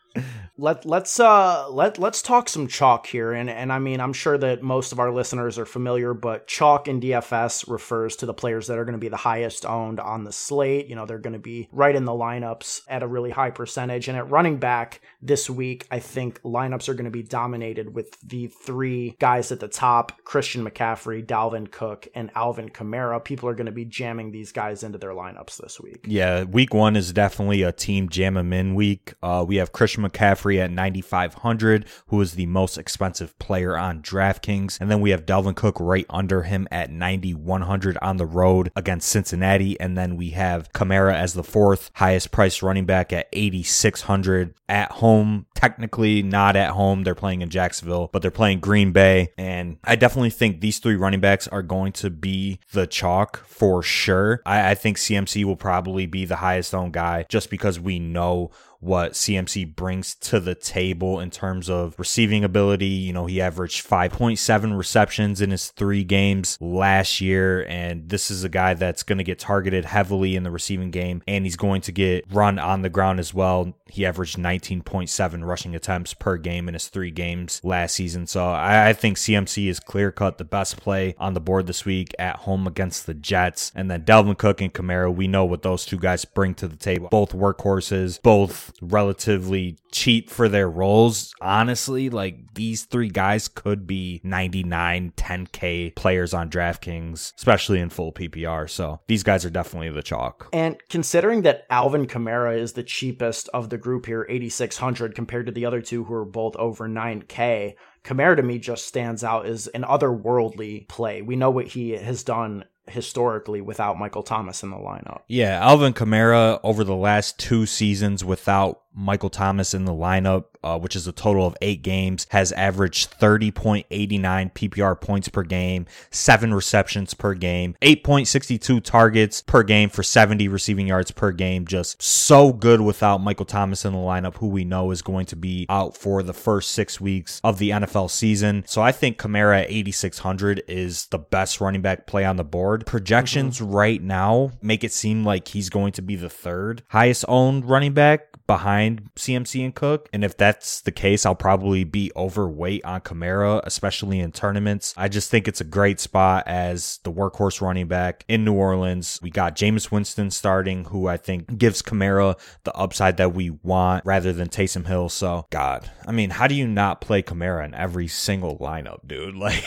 let 0.56 0.86
let's 0.86 1.18
uh 1.18 1.68
let 1.68 1.98
let's 1.98 2.22
talk 2.22 2.48
some 2.48 2.68
chalk 2.68 3.06
here 3.06 3.32
and 3.32 3.50
and 3.50 3.72
I 3.72 3.80
mean 3.80 4.00
I'm 4.00 4.12
sure 4.12 4.38
that 4.38 4.62
most 4.62 4.92
of 4.92 5.00
our 5.00 5.10
listeners 5.10 5.58
are 5.58 5.66
familiar 5.66 6.14
but 6.14 6.46
chalk 6.46 6.86
in 6.86 7.00
DFS 7.00 7.68
refers 7.68 8.14
to 8.16 8.26
the 8.26 8.34
players 8.34 8.68
that 8.68 8.78
are 8.78 8.84
going 8.84 8.92
to 8.92 8.98
be 8.98 9.08
the 9.08 9.16
highest 9.16 9.66
owned 9.66 9.98
on 9.98 10.22
the 10.22 10.30
slate. 10.30 10.86
You 10.86 10.94
know 10.94 11.06
they're 11.06 11.18
going 11.18 11.32
to 11.32 11.40
be 11.40 11.68
right 11.72 11.94
in 11.94 12.04
the 12.04 12.12
lineups 12.12 12.82
at 12.86 13.02
a 13.02 13.06
really 13.08 13.30
high 13.30 13.50
percentage 13.50 14.06
and 14.06 14.16
at 14.16 14.30
running 14.30 14.58
back 14.58 15.00
this 15.20 15.50
week 15.50 15.88
I 15.90 15.98
think 15.98 16.40
lineups 16.42 16.88
are 16.88 16.94
going 16.94 17.06
to 17.06 17.10
be 17.10 17.24
dominated 17.24 17.92
with 17.92 18.16
the 18.20 18.46
three 18.46 19.16
guys 19.18 19.50
at 19.50 19.58
the 19.58 19.68
top 19.68 20.22
Christian 20.22 20.64
McCaffrey 20.64 21.26
Dalvin 21.26 21.68
Cook 21.68 22.06
and 22.14 22.30
Alvin 22.36 22.68
Kamara. 22.68 23.22
People 23.24 23.48
are 23.48 23.54
going 23.54 23.66
to 23.66 23.72
be 23.72 23.84
jamming 23.84 24.30
these 24.30 24.52
guys 24.52 24.84
into 24.84 24.98
their 24.98 25.10
lineups 25.10 25.56
this 25.56 25.80
week. 25.80 26.04
Yeah 26.06 26.44
week 26.44 26.72
1 26.72 26.94
is 26.94 27.12
definitely 27.12 27.62
a 27.62 27.72
team 27.72 28.08
jam 28.08 28.36
in 28.36 28.76
week. 28.76 29.14
Uh 29.20 29.44
we 29.44 29.56
have 29.56 29.72
Christian 29.72 30.03
McCaffrey 30.04 30.58
at 30.58 30.70
9,500, 30.70 31.86
who 32.08 32.20
is 32.20 32.34
the 32.34 32.46
most 32.46 32.78
expensive 32.78 33.38
player 33.38 33.76
on 33.76 34.02
DraftKings. 34.02 34.80
And 34.80 34.90
then 34.90 35.00
we 35.00 35.10
have 35.10 35.26
Dalvin 35.26 35.54
Cook 35.54 35.78
right 35.80 36.06
under 36.10 36.42
him 36.42 36.68
at 36.70 36.90
9,100 36.90 37.98
on 38.02 38.16
the 38.16 38.26
road 38.26 38.70
against 38.76 39.08
Cincinnati. 39.08 39.78
And 39.80 39.96
then 39.96 40.16
we 40.16 40.30
have 40.30 40.72
Kamara 40.72 41.14
as 41.14 41.34
the 41.34 41.44
fourth 41.44 41.90
highest 41.94 42.30
priced 42.30 42.62
running 42.62 42.86
back 42.86 43.12
at 43.12 43.28
8,600 43.32 44.54
at 44.68 44.92
home. 44.92 45.46
Technically 45.54 46.22
not 46.22 46.56
at 46.56 46.70
home. 46.70 47.04
They're 47.04 47.14
playing 47.14 47.42
in 47.42 47.50
Jacksonville, 47.50 48.10
but 48.12 48.22
they're 48.22 48.30
playing 48.30 48.60
Green 48.60 48.92
Bay. 48.92 49.32
And 49.38 49.78
I 49.84 49.96
definitely 49.96 50.30
think 50.30 50.60
these 50.60 50.78
three 50.78 50.96
running 50.96 51.20
backs 51.20 51.48
are 51.48 51.62
going 51.62 51.92
to 51.92 52.10
be 52.10 52.60
the 52.72 52.86
chalk 52.86 53.44
for 53.46 53.82
sure. 53.82 54.42
I, 54.46 54.70
I 54.70 54.74
think 54.74 54.96
CMC 54.96 55.44
will 55.44 55.56
probably 55.56 56.06
be 56.06 56.24
the 56.24 56.36
highest 56.36 56.74
owned 56.74 56.92
guy 56.92 57.26
just 57.28 57.50
because 57.50 57.78
we 57.80 57.98
know 57.98 58.50
what 58.84 59.12
CMC 59.12 59.74
brings 59.74 60.14
to 60.16 60.38
the 60.38 60.54
table 60.54 61.18
in 61.18 61.30
terms 61.30 61.70
of 61.70 61.98
receiving 61.98 62.44
ability. 62.44 62.86
You 62.86 63.12
know, 63.14 63.26
he 63.26 63.40
averaged 63.40 63.88
5.7 63.88 64.76
receptions 64.76 65.40
in 65.40 65.50
his 65.50 65.70
three 65.70 66.04
games 66.04 66.58
last 66.60 67.20
year, 67.20 67.66
and 67.66 68.08
this 68.08 68.30
is 68.30 68.44
a 68.44 68.48
guy 68.48 68.74
that's 68.74 69.02
going 69.02 69.18
to 69.18 69.24
get 69.24 69.38
targeted 69.38 69.86
heavily 69.86 70.36
in 70.36 70.42
the 70.42 70.50
receiving 70.50 70.90
game, 70.90 71.22
and 71.26 71.44
he's 71.44 71.56
going 71.56 71.80
to 71.82 71.92
get 71.92 72.24
run 72.30 72.58
on 72.58 72.82
the 72.82 72.90
ground 72.90 73.20
as 73.20 73.32
well. 73.32 73.74
He 73.90 74.06
averaged 74.06 74.38
19.7 74.38 75.44
rushing 75.44 75.74
attempts 75.74 76.14
per 76.14 76.36
game 76.36 76.68
in 76.68 76.74
his 76.74 76.88
three 76.88 77.10
games 77.10 77.60
last 77.62 77.94
season. 77.94 78.26
So 78.26 78.44
I, 78.44 78.88
I 78.88 78.92
think 78.92 79.18
CMC 79.18 79.68
is 79.68 79.78
clear 79.78 80.10
cut 80.10 80.38
the 80.38 80.44
best 80.44 80.78
play 80.78 81.14
on 81.18 81.34
the 81.34 81.40
board 81.40 81.66
this 81.66 81.84
week 81.84 82.14
at 82.18 82.36
home 82.36 82.66
against 82.66 83.06
the 83.06 83.14
Jets. 83.14 83.72
And 83.74 83.90
then 83.90 84.04
Dalvin 84.04 84.38
Cook 84.38 84.60
and 84.60 84.72
Kamara, 84.72 85.14
we 85.14 85.28
know 85.28 85.44
what 85.44 85.62
those 85.62 85.84
two 85.84 85.98
guys 85.98 86.24
bring 86.24 86.54
to 86.54 86.68
the 86.68 86.76
table. 86.76 87.08
Both 87.10 87.32
workhorses, 87.32 88.20
both 88.22 88.72
relatively 88.80 89.76
cheap 89.94 90.28
for 90.28 90.48
their 90.48 90.68
roles. 90.68 91.32
Honestly, 91.40 92.10
like 92.10 92.54
these 92.54 92.84
three 92.84 93.08
guys 93.08 93.48
could 93.48 93.86
be 93.86 94.20
99, 94.24 95.12
10K 95.16 95.94
players 95.94 96.34
on 96.34 96.50
DraftKings, 96.50 97.32
especially 97.36 97.80
in 97.80 97.88
full 97.88 98.12
PPR. 98.12 98.68
So 98.68 99.00
these 99.06 99.22
guys 99.22 99.44
are 99.44 99.50
definitely 99.50 99.90
the 99.90 100.02
chalk. 100.02 100.48
And 100.52 100.76
considering 100.90 101.42
that 101.42 101.66
Alvin 101.70 102.06
Kamara 102.06 102.58
is 102.58 102.72
the 102.72 102.82
cheapest 102.82 103.48
of 103.54 103.70
the 103.70 103.78
group 103.78 104.06
here, 104.06 104.26
8,600 104.28 105.14
compared 105.14 105.46
to 105.46 105.52
the 105.52 105.64
other 105.64 105.80
two 105.80 106.04
who 106.04 106.14
are 106.14 106.24
both 106.24 106.56
over 106.56 106.88
9K, 106.88 107.74
Kamara 108.04 108.36
to 108.36 108.42
me 108.42 108.58
just 108.58 108.86
stands 108.86 109.24
out 109.24 109.46
as 109.46 109.68
an 109.68 109.82
otherworldly 109.82 110.88
play. 110.88 111.22
We 111.22 111.36
know 111.36 111.50
what 111.50 111.68
he 111.68 111.90
has 111.90 112.22
done 112.22 112.64
historically 112.86 113.60
without 113.60 113.98
Michael 113.98 114.22
Thomas 114.22 114.62
in 114.62 114.70
the 114.70 114.76
lineup. 114.76 115.22
Yeah, 115.26 115.58
Alvin 115.62 115.94
Kamara 115.94 116.60
over 116.62 116.84
the 116.84 116.96
last 116.96 117.38
two 117.38 117.66
seasons 117.66 118.24
without 118.24 118.82
Michael 118.94 119.30
Thomas 119.30 119.74
in 119.74 119.84
the 119.84 119.92
lineup, 119.92 120.44
uh, 120.62 120.78
which 120.78 120.94
is 120.96 121.06
a 121.06 121.12
total 121.12 121.46
of 121.46 121.56
eight 121.60 121.82
games, 121.82 122.26
has 122.30 122.52
averaged 122.52 123.18
30.89 123.18 123.84
PPR 123.88 125.00
points 125.00 125.28
per 125.28 125.42
game, 125.42 125.86
seven 126.10 126.54
receptions 126.54 127.14
per 127.14 127.34
game, 127.34 127.76
8.62 127.82 128.82
targets 128.82 129.42
per 129.42 129.62
game 129.62 129.88
for 129.88 130.02
70 130.02 130.48
receiving 130.48 130.86
yards 130.86 131.10
per 131.10 131.32
game. 131.32 131.66
Just 131.66 132.00
so 132.02 132.52
good 132.52 132.80
without 132.80 133.18
Michael 133.18 133.46
Thomas 133.46 133.84
in 133.84 133.92
the 133.92 133.98
lineup, 133.98 134.36
who 134.36 134.46
we 134.46 134.64
know 134.64 134.90
is 134.90 135.02
going 135.02 135.26
to 135.26 135.36
be 135.36 135.66
out 135.68 135.96
for 135.96 136.22
the 136.22 136.32
first 136.32 136.70
six 136.70 137.00
weeks 137.00 137.40
of 137.42 137.58
the 137.58 137.70
NFL 137.70 138.10
season. 138.10 138.64
So 138.66 138.80
I 138.82 138.92
think 138.92 139.18
Kamara 139.18 139.64
at 139.64 139.70
8,600 139.70 140.62
is 140.68 141.06
the 141.06 141.18
best 141.18 141.60
running 141.60 141.82
back 141.82 142.06
play 142.06 142.24
on 142.24 142.36
the 142.36 142.44
board. 142.44 142.86
Projections 142.86 143.58
mm-hmm. 143.58 143.72
right 143.72 144.02
now 144.02 144.52
make 144.62 144.84
it 144.84 144.92
seem 144.92 145.24
like 145.24 145.48
he's 145.48 145.68
going 145.68 145.92
to 145.92 146.02
be 146.02 146.16
the 146.16 146.30
third 146.30 146.82
highest 146.88 147.24
owned 147.28 147.68
running 147.68 147.92
back 147.92 148.33
behind 148.46 149.10
CMC 149.16 149.64
and 149.64 149.74
Cook. 149.74 150.08
And 150.12 150.24
if 150.24 150.36
that's 150.36 150.80
the 150.82 150.92
case, 150.92 151.24
I'll 151.24 151.34
probably 151.34 151.84
be 151.84 152.12
overweight 152.14 152.84
on 152.84 153.00
Kamara, 153.00 153.60
especially 153.64 154.20
in 154.20 154.32
tournaments. 154.32 154.94
I 154.96 155.08
just 155.08 155.30
think 155.30 155.48
it's 155.48 155.60
a 155.60 155.64
great 155.64 156.00
spot 156.00 156.44
as 156.46 156.98
the 157.04 157.12
workhorse 157.12 157.60
running 157.60 157.86
back 157.88 158.24
in 158.28 158.44
New 158.44 158.54
Orleans. 158.54 159.18
We 159.22 159.30
got 159.30 159.56
Jameis 159.56 159.90
Winston 159.90 160.30
starting, 160.30 160.84
who 160.84 161.06
I 161.08 161.16
think 161.16 161.58
gives 161.58 161.82
Kamara 161.82 162.38
the 162.64 162.74
upside 162.74 163.16
that 163.16 163.34
we 163.34 163.50
want 163.50 164.04
rather 164.04 164.32
than 164.32 164.48
Taysom 164.48 164.86
Hill. 164.86 165.08
So, 165.08 165.46
God, 165.50 165.90
I 166.06 166.12
mean, 166.12 166.30
how 166.30 166.46
do 166.46 166.54
you 166.54 166.66
not 166.66 167.00
play 167.00 167.22
Kamara 167.22 167.64
in 167.64 167.74
every 167.74 168.08
single 168.08 168.58
lineup, 168.58 169.06
dude? 169.06 169.34
Like, 169.44 169.64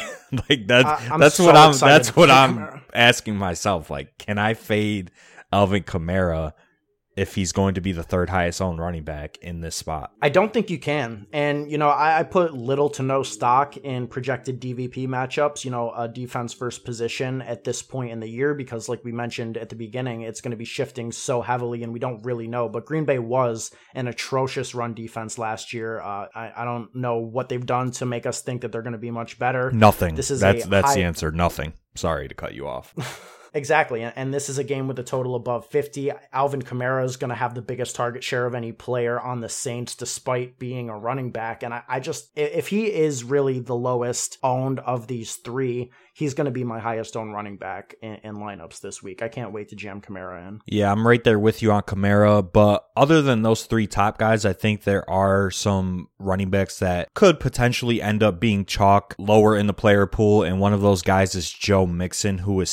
like 0.50 0.68
that's 0.68 1.08
that's 1.20 1.36
so 1.36 1.46
what 1.46 1.56
I'm 1.56 1.72
that's 1.78 2.16
what 2.16 2.30
I'm 2.32 2.58
Kamara. 2.58 2.82
asking 2.94 3.38
myself. 3.38 3.90
Like, 3.90 4.18
can 4.18 4.38
I 4.38 4.56
fade 4.56 5.12
Alvin 5.54 5.84
Kamara? 5.84 6.54
If 7.18 7.34
he's 7.34 7.52
going 7.52 7.74
to 7.74 7.82
be 7.82 7.92
the 7.92 8.04
third 8.04 8.30
highest 8.30 8.62
owned 8.62 8.80
running 8.80 9.04
back 9.04 9.38
in 9.40 9.60
this 9.60 9.76
spot. 9.76 10.14
I 10.22 10.30
don't 10.30 10.54
think 10.54 10.70
you 10.70 10.78
can. 10.78 11.26
And, 11.34 11.70
you 11.70 11.80
know, 11.80 11.90
I, 11.90 12.20
I, 12.20 12.24
put 12.24 12.54
little 12.54 12.90
to 12.92 13.04
no 13.04 13.24
stock 13.24 13.76
in 13.76 14.08
projected 14.08 14.62
DVP 14.62 15.08
matchups, 15.08 15.66
you 15.66 15.72
know, 15.72 15.92
a 15.98 16.08
defense 16.08 16.54
first 16.54 16.86
position 16.86 17.42
at 17.42 17.64
this 17.64 17.82
point 17.82 18.12
in 18.12 18.20
the 18.20 18.30
year, 18.30 18.54
because, 18.54 18.88
like 18.88 19.04
we 19.04 19.12
mentioned 19.12 19.58
at 19.58 19.70
the 19.70 19.76
beginning, 19.76 20.22
it's 20.22 20.42
going 20.42 20.52
to 20.52 20.58
be 20.58 20.64
shifting 20.64 21.12
so 21.12 21.42
heavily 21.42 21.82
and 21.82 21.92
we 21.92 22.00
don't 22.00 22.24
really 22.24 22.48
know. 22.48 22.70
But 22.70 22.86
Green 22.86 23.06
Bay 23.06 23.18
was 23.18 23.72
an 23.96 24.08
atrocious 24.08 24.76
run 24.76 24.94
defense 24.94 25.40
last 25.40 25.74
year. 25.74 26.00
Uh, 26.00 26.28
I, 26.36 26.52
I, 26.58 26.66
don't 26.66 26.96
know 26.96 27.18
what 27.18 27.50
they've 27.50 27.66
done 27.66 27.90
to 27.92 28.06
make 28.06 28.28
us 28.28 28.42
think 28.42 28.62
that 28.62 28.72
they're 28.72 28.84
going 28.84 28.94
to 28.94 29.00
be 29.00 29.12
much 29.12 29.40
better. 29.40 29.72
Nothing. 29.72 30.14
This 30.14 30.30
is 30.30 30.40
that's, 30.40 30.66
that's 30.68 30.90
high- 30.90 30.96
the 30.96 31.04
answer. 31.04 31.32
Nothing. 31.32 31.74
Sorry 31.96 32.28
to 32.28 32.36
cut 32.36 32.54
you 32.54 32.68
off. 32.68 32.94
Exactly. 33.58 34.04
And 34.04 34.32
this 34.32 34.50
is 34.50 34.60
a 34.60 34.64
game 34.64 34.88
with 34.88 35.00
a 35.00 35.04
total 35.04 35.34
above 35.34 35.66
50. 35.66 36.12
Alvin 36.32 36.62
Kamara 36.62 37.04
is 37.04 37.18
going 37.18 37.30
to 37.30 37.36
have 37.36 37.56
the 37.56 37.62
biggest 37.64 37.96
target 37.96 38.24
share 38.24 38.46
of 38.46 38.54
any 38.54 38.72
player 38.72 39.20
on 39.20 39.42
the 39.42 39.50
Saints, 39.50 39.96
despite 39.96 40.60
being 40.60 40.90
a 40.90 40.98
running 40.98 41.32
back. 41.32 41.64
And 41.64 41.74
I, 41.74 41.82
I 41.90 42.00
just, 42.00 42.30
if 42.36 42.68
he 42.68 42.86
is 42.86 43.24
really 43.24 43.60
the 43.60 43.76
lowest 43.76 44.38
owned 44.44 44.80
of 44.82 45.08
these 45.08 45.38
three, 45.38 45.90
he's 46.18 46.36
going 46.36 46.46
to 46.46 46.52
be 46.52 46.64
my 46.64 46.80
highest 46.80 47.18
owned 47.18 47.34
running 47.34 47.58
back 47.58 47.96
in, 48.02 48.16
in, 48.24 48.36
lineups 48.38 48.82
this 48.82 49.04
week. 49.04 49.22
I 49.22 49.28
can't 49.28 49.52
wait 49.52 49.70
to 49.70 49.76
jam 49.76 50.02
Kamara 50.02 50.48
in. 50.48 50.62
Yeah, 50.66 50.92
I'm 50.92 51.08
right 51.08 51.24
there 51.24 51.40
with 51.40 51.62
you 51.62 51.72
on 51.72 51.84
Kamara. 51.84 52.48
But 52.52 52.88
other 52.96 53.22
than 53.22 53.44
those 53.44 53.66
three 53.66 53.86
top 53.86 54.18
guys, 54.18 54.46
I 54.46 54.54
think 54.54 54.84
there 54.84 55.08
are 55.10 55.52
some 55.52 56.10
running 56.20 56.50
backs 56.50 56.80
that 56.80 57.14
could 57.14 57.40
potentially 57.40 58.02
end 58.02 58.24
up 58.24 58.40
being 58.40 58.66
chalk 58.66 59.16
lower 59.18 59.56
in 59.56 59.68
the 59.68 59.74
player 59.74 60.08
pool. 60.08 60.42
And 60.42 60.60
one 60.60 60.74
of 60.74 60.82
those 60.82 61.04
guys 61.04 61.36
is 61.36 61.52
Joe 61.52 61.86
Mixon, 61.86 62.40
who 62.40 62.60
is 62.62 62.70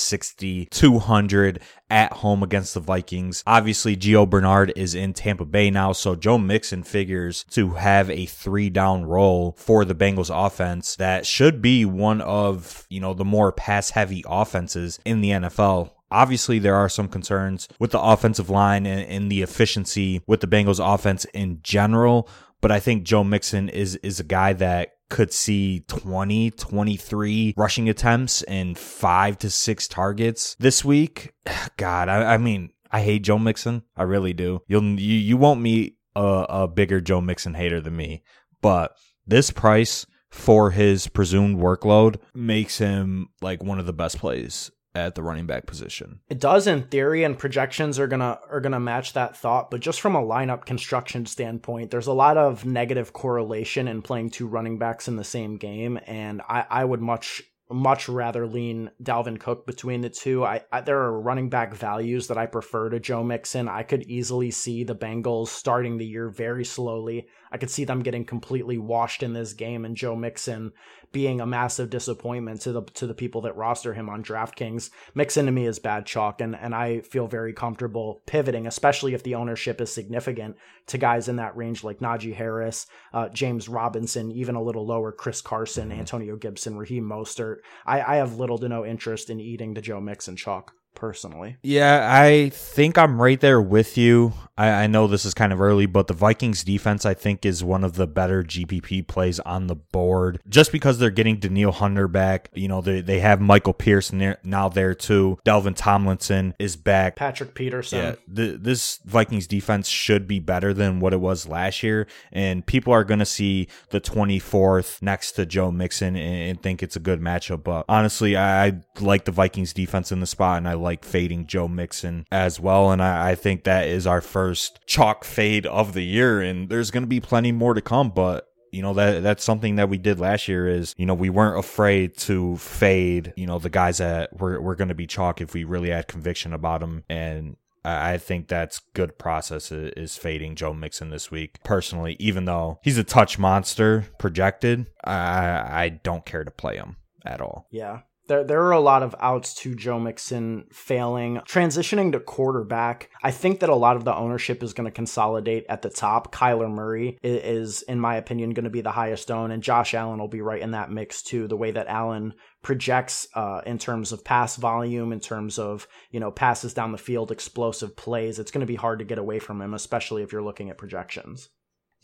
6,200 0.75 1.61
at 1.89 2.13
home 2.15 2.43
against 2.43 2.75
the 2.75 2.81
Vikings. 2.81 3.45
Obviously, 3.47 3.97
Gio 3.97 4.29
Bernard 4.29 4.73
is 4.75 4.95
in 4.95 5.13
Tampa 5.13 5.45
Bay 5.45 5.71
now, 5.71 5.93
so 5.93 6.17
Joe 6.17 6.37
Mixon 6.37 6.83
figures 6.83 7.45
to 7.51 7.71
have 7.71 8.11
a 8.11 8.27
three 8.27 8.71
down 8.71 9.05
role 9.05 9.55
for 9.57 9.85
the 9.85 9.95
Bengals 9.95 10.35
offense 10.35 10.97
that 10.97 11.27
should 11.27 11.63
be 11.63 11.85
one 11.85 12.21
of, 12.21 12.87
you 12.91 13.01
know, 13.01 13.15
the 13.15 13.25
more 13.25 13.53
pass 13.53 13.91
heavy 13.91 14.25
offenses 14.27 14.99
in 15.05 15.21
the 15.21 15.31
NFL. 15.31 15.91
Obviously, 16.11 16.59
there 16.59 16.77
are 16.77 16.89
some 16.89 17.09
concerns 17.09 17.69
with 17.79 17.93
the 17.93 18.01
offensive 18.01 18.51
line 18.51 18.87
and, 18.87 19.09
and, 19.09 19.33
the 19.33 19.43
efficiency 19.43 20.23
with 20.27 20.41
the 20.41 20.47
Bengals 20.47 20.95
offense 20.95 21.25
in 21.35 21.59
general. 21.63 22.29
But 22.65 22.73
I 22.73 22.81
think 22.81 23.03
Joe 23.05 23.23
Mixon 23.23 23.69
is 23.69 23.97
is 23.97 24.21
a 24.21 24.25
guy 24.25 24.55
that 24.55 24.93
could 25.11 25.35
see 25.35 25.81
20, 25.81 26.51
23 26.53 27.53
rushing 27.59 27.91
attempts 27.91 28.43
and 28.45 28.79
five 28.79 29.37
to 29.41 29.51
six 29.51 29.87
targets 29.87 30.57
this 30.59 30.83
week. 30.83 31.35
God, 31.77 32.09
I, 32.09 32.33
I 32.33 32.37
mean, 32.39 32.71
I 32.91 33.03
hate 33.03 33.23
Joe 33.23 33.39
Mixon. 33.39 33.83
I 33.99 34.05
really 34.05 34.33
do. 34.33 34.63
You'll 34.67 34.83
you, 34.99 35.19
you 35.19 35.37
won't 35.37 35.61
meet 35.61 35.99
a, 36.17 36.47
a 36.49 36.67
bigger 36.67 37.03
Joe 37.03 37.21
Mixon 37.21 37.53
hater 37.53 37.83
than 37.83 37.97
me. 37.97 38.23
But 38.63 38.93
this 39.27 39.51
price 39.51 40.07
for 40.31 40.71
his 40.71 41.07
presumed 41.07 41.59
workload 41.59 42.17
makes 42.33 42.79
him 42.79 43.29
like 43.43 43.63
one 43.63 43.79
of 43.79 43.85
the 43.85 43.93
best 43.93 44.17
plays 44.17 44.71
at 44.95 45.15
the 45.15 45.23
running 45.23 45.47
back 45.47 45.67
position. 45.67 46.21
It 46.29 46.41
does 46.41 46.67
in 46.67 46.85
theory 46.85 47.25
and 47.25 47.39
projections 47.39 47.99
are 47.99 48.09
to 48.09 48.39
are 48.49 48.61
to 48.61 48.81
match 48.81 49.13
that 49.15 49.37
thought, 49.37 49.71
but 49.71 49.81
just 49.81 50.01
from 50.01 50.15
a 50.15 50.23
lineup 50.23 50.65
construction 50.65 51.27
standpoint, 51.27 51.91
there's 51.91 52.07
a 52.07 52.13
lot 52.13 52.37
of 52.37 52.65
negative 52.65 53.13
correlation 53.13 53.89
in 53.89 54.03
playing 54.03 54.31
two 54.31 54.47
running 54.47 54.79
backs 54.79 55.09
in 55.09 55.17
the 55.17 55.25
same 55.25 55.57
game 55.57 55.99
and 56.07 56.43
I 56.49 56.67
I 56.71 56.85
would 56.85 57.01
much 57.01 57.43
much 57.71 58.09
rather 58.09 58.47
lean 58.47 58.91
Dalvin 59.03 59.41
Cook 59.41 59.67
between 59.67 60.03
the 60.03 60.11
two. 60.11 60.45
I, 60.45 60.63
I, 60.71 60.83
there 60.83 61.01
are 61.01 61.21
running 61.21 61.49
back 61.49 61.75
values 61.75 62.29
that 62.29 62.37
I 62.37 62.47
prefer 62.47 62.91
to 62.91 63.01
Joe 63.01 63.25
Mixon. 63.25 63.69
I 63.69 63.83
could 63.83 64.03
easily 64.03 64.51
see 64.51 64.85
the 64.85 64.95
Bengals 64.95 65.49
starting 65.49 65.97
the 65.97 66.07
year 66.07 66.29
very 66.29 66.65
slowly. 66.65 67.27
I 67.51 67.57
could 67.57 67.71
see 67.71 67.85
them 67.85 68.03
getting 68.03 68.27
completely 68.27 68.77
washed 68.77 69.23
in 69.23 69.33
this 69.33 69.55
game 69.55 69.85
and 69.85 69.97
Joe 69.97 70.15
Mixon 70.15 70.73
being 71.15 71.41
a 71.41 71.47
massive 71.47 71.89
disappointment 71.89 72.61
to 72.61 72.73
the 72.73 72.83
to 72.83 73.07
the 73.07 73.15
people 73.15 73.41
that 73.43 73.57
roster 73.57 73.95
him 73.95 74.11
on 74.11 74.23
DraftKings. 74.23 74.91
Mixon 75.15 75.47
to 75.47 75.53
me 75.53 75.65
is 75.65 75.79
bad 75.79 76.05
chalk, 76.05 76.43
and 76.43 76.55
and 76.55 76.75
I 76.75 77.01
feel 77.01 77.27
very 77.27 77.55
comfortable 77.55 78.23
pivoting, 78.27 78.67
especially 78.67 79.15
if 79.15 79.23
the 79.23 79.37
ownership 79.37 79.81
is 79.81 79.91
significant 79.91 80.57
to 80.89 80.99
guys 80.99 81.29
in 81.29 81.37
that 81.37 81.57
range 81.57 81.85
like 81.85 82.01
Najee 82.01 82.35
Harris, 82.35 82.87
uh, 83.15 83.29
James 83.31 83.69
Robinson, 83.69 84.31
even 84.33 84.57
a 84.57 84.63
little 84.63 84.87
lower, 84.87 85.13
Chris 85.13 85.41
Carson, 85.41 85.89
mm-hmm. 85.89 86.01
Antonio 86.01 86.37
Gibson, 86.37 86.77
Raheem 86.77 87.05
Mostert. 87.05 87.59
I, 87.87 88.03
I 88.03 88.17
have 88.17 88.39
little 88.39 88.59
to 88.59 88.69
no 88.69 88.85
interest 88.85 89.31
in 89.31 89.41
eating 89.41 89.73
the 89.73 89.81
Joe 89.81 90.01
Mixon 90.01 90.37
chalk. 90.37 90.75
Personally. 90.95 91.57
Yeah, 91.63 92.09
I 92.11 92.51
think 92.51 92.99
I'm 92.99 93.21
right 93.21 93.41
there 93.41 93.61
with 93.61 93.97
you. 93.99 94.33
I, 94.57 94.85
I, 94.85 94.87
know 94.87 95.09
this 95.09 95.25
is 95.25 95.35
kind 95.35 95.53
of 95.53 95.61
early, 95.61 95.87
but 95.87 96.07
the 96.07 96.15
Vikings 96.15 96.63
defense, 96.63 97.05
I 97.05 97.15
think, 97.15 97.45
is 97.45 97.65
one 97.65 97.83
of 97.83 97.95
the 97.95 98.07
better 98.07 98.45
GPP 98.45 99.07
plays 99.07 99.41
on 99.41 99.67
the 99.67 99.75
board 99.75 100.41
just 100.49 100.71
because 100.71 100.99
they're 100.99 101.11
getting 101.11 101.39
Danielle 101.39 101.73
Hunter 101.73 102.07
back. 102.07 102.51
You 102.55 102.69
know, 102.69 102.81
they, 102.81 103.01
they 103.01 103.19
have 103.19 103.41
Michael 103.41 103.73
Pierce 103.73 104.13
now 104.13 104.69
there 104.69 104.95
too. 104.95 105.39
Dalvin 105.45 105.75
Tomlinson 105.75 106.55
is 106.59 106.77
back. 106.77 107.17
Patrick 107.17 107.55
Peterson. 107.55 107.99
Yeah, 107.99 108.15
the, 108.29 108.57
this 108.57 109.01
Vikings 109.05 109.49
defense 109.49 109.89
should 109.89 110.29
be 110.29 110.39
better 110.39 110.73
than 110.73 111.01
what 111.01 111.13
it 111.13 111.21
was 111.21 111.49
last 111.49 111.83
year. 111.83 112.07
And 112.33 112.65
people 112.65 112.93
are 112.93 113.05
going 113.05 113.21
to 113.21 113.27
see 113.27 113.67
the 113.91 114.01
24th 114.01 115.03
next 115.03 115.33
to 115.33 115.47
Joe 115.47 115.73
Mixon 115.73 116.15
and, 116.15 116.51
and 116.51 116.63
think 116.63 116.83
it's 116.83 116.97
a 116.97 117.01
good 117.01 117.21
matchup. 117.21 117.65
But 117.65 117.87
honestly, 117.89 118.37
I, 118.37 118.67
I 118.67 118.73
like 119.01 119.25
the 119.25 119.33
Vikings 119.33 119.73
defense 119.73 120.13
in 120.13 120.21
the 120.21 120.27
spot 120.27 120.59
and 120.59 120.69
I 120.69 120.75
like 120.85 121.05
fading 121.05 121.47
Joe 121.47 121.67
Mixon 121.67 122.27
as 122.31 122.61
well. 122.61 122.93
And 122.93 123.03
I, 123.03 123.31
I 123.31 123.35
think 123.35 123.65
that 123.65 123.89
is 123.89 124.07
our 124.07 124.21
first 124.21 124.79
chalk 124.87 125.25
fade 125.25 125.67
of 125.67 125.95
the 125.95 126.05
year, 126.05 126.41
and 126.41 126.69
there's 126.69 126.93
going 126.93 127.03
to 127.03 127.09
be 127.09 127.21
plenty 127.21 127.51
more 127.51 127.75
to 127.75 127.81
come. 127.81 128.11
But 128.11 128.49
you 128.71 128.83
know 128.83 128.95
that 128.95 129.23
that's 129.23 129.45
something 129.45 129.77
that 129.77 129.89
we 129.89 129.99
did 129.99 130.19
last 130.19 130.49
year 130.49 130.69
is 130.69 130.95
you 130.99 131.07
know 131.07 131.15
we 131.15 131.31
weren't 131.31 131.59
afraid 131.59 132.17
to 132.19 132.57
fade 132.57 133.33
you 133.37 133.47
know 133.47 133.59
the 133.59 133.71
guys 133.71 133.99
that 133.99 134.37
were, 134.39 134.61
were 134.61 134.75
going 134.75 134.89
to 134.89 134.95
be 134.95 135.07
chalk 135.07 135.41
if 135.41 135.55
we 135.55 135.63
really 135.63 135.91
had 135.91 136.09
conviction 136.09 136.53
about 136.53 136.81
them 136.81 137.05
and 137.09 137.57
I 137.87 138.17
think 138.17 138.49
that's 138.49 138.81
good 138.95 139.19
process 139.19 139.71
is 139.71 140.17
fading 140.17 140.57
Joe 140.57 140.73
Mixon 140.73 141.11
this 141.11 141.31
week. 141.31 141.63
Personally, 141.65 142.17
even 142.19 142.47
though 142.47 142.79
he's 142.83 142.97
a 142.97 143.05
touch 143.05 143.39
monster 143.39 144.07
projected, 144.19 144.87
I 145.05 145.85
I 145.85 145.89
don't 146.03 146.25
care 146.25 146.45
to 146.45 146.51
play 146.51 146.77
him 146.77 146.97
at 147.27 147.43
all. 147.43 147.67
Yeah 147.71 148.01
there 148.27 148.45
there 148.45 148.63
are 148.63 148.73
a 148.73 148.81
lot 148.81 149.03
of 149.03 149.15
outs 149.21 149.55
to 149.57 149.75
Joe 149.75 150.01
Mixon 150.01 150.67
failing. 150.73 151.41
Transitioning 151.47 152.13
to 152.13 152.21
quarterback, 152.21 153.11
I 153.23 153.31
think 153.31 153.61
that 153.61 153.69
a 153.69 153.75
lot 153.75 153.97
of 153.97 154.05
the 154.05 154.15
ownership 154.15 154.63
is 154.63 154.73
going 154.73 154.87
to 154.87 154.91
consolidate 154.91 155.67
at 155.69 155.83
the 155.83 155.91
top. 155.91 156.33
Kyler 156.33 156.71
Murray 156.71 157.19
is, 157.23 157.83
in 157.83 158.01
my 158.01 158.17
opinion, 158.17 158.51
going 158.51 158.65
to 158.65 158.71
be 158.71 158.81
the 158.81 158.91
highest 158.91 159.31
owned, 159.31 159.53
and 159.53 159.63
Josh 159.63 159.95
Allen 159.95 160.19
will 160.19 160.29
be 160.29 160.41
right 160.41 160.63
in 160.63 160.73
that 160.73 160.91
mix 160.91 161.23
too. 161.23 161.47
The 161.47 161.57
way 161.57 161.71
that 161.71 161.87
Allen 161.87 162.35
projects 162.63 163.29
uh, 163.35 163.61
in 163.67 163.79
terms 163.79 164.13
of 164.13 164.25
pass 164.25 164.57
volume, 164.57 165.13
in 165.13 165.21
terms 165.21 165.59
of 165.59 165.87
you 166.11 166.21
know 166.21 166.31
passes 166.31 166.75
down 166.75 166.93
the 166.93 166.99
field, 166.99 167.31
explosive 167.31 167.97
plays, 167.97 168.39
it's 168.39 168.51
going 168.51 168.61
to 168.61 168.67
be 168.67 168.75
hard 168.77 168.99
to 169.01 169.05
get 169.05 169.19
away 169.19 169.39
from 169.39 169.61
him, 169.61 169.75
especially 169.75 170.23
if 170.23 170.33
you're 170.33 170.43
looking 170.43 170.71
at 170.71 170.79
projections. 170.79 171.51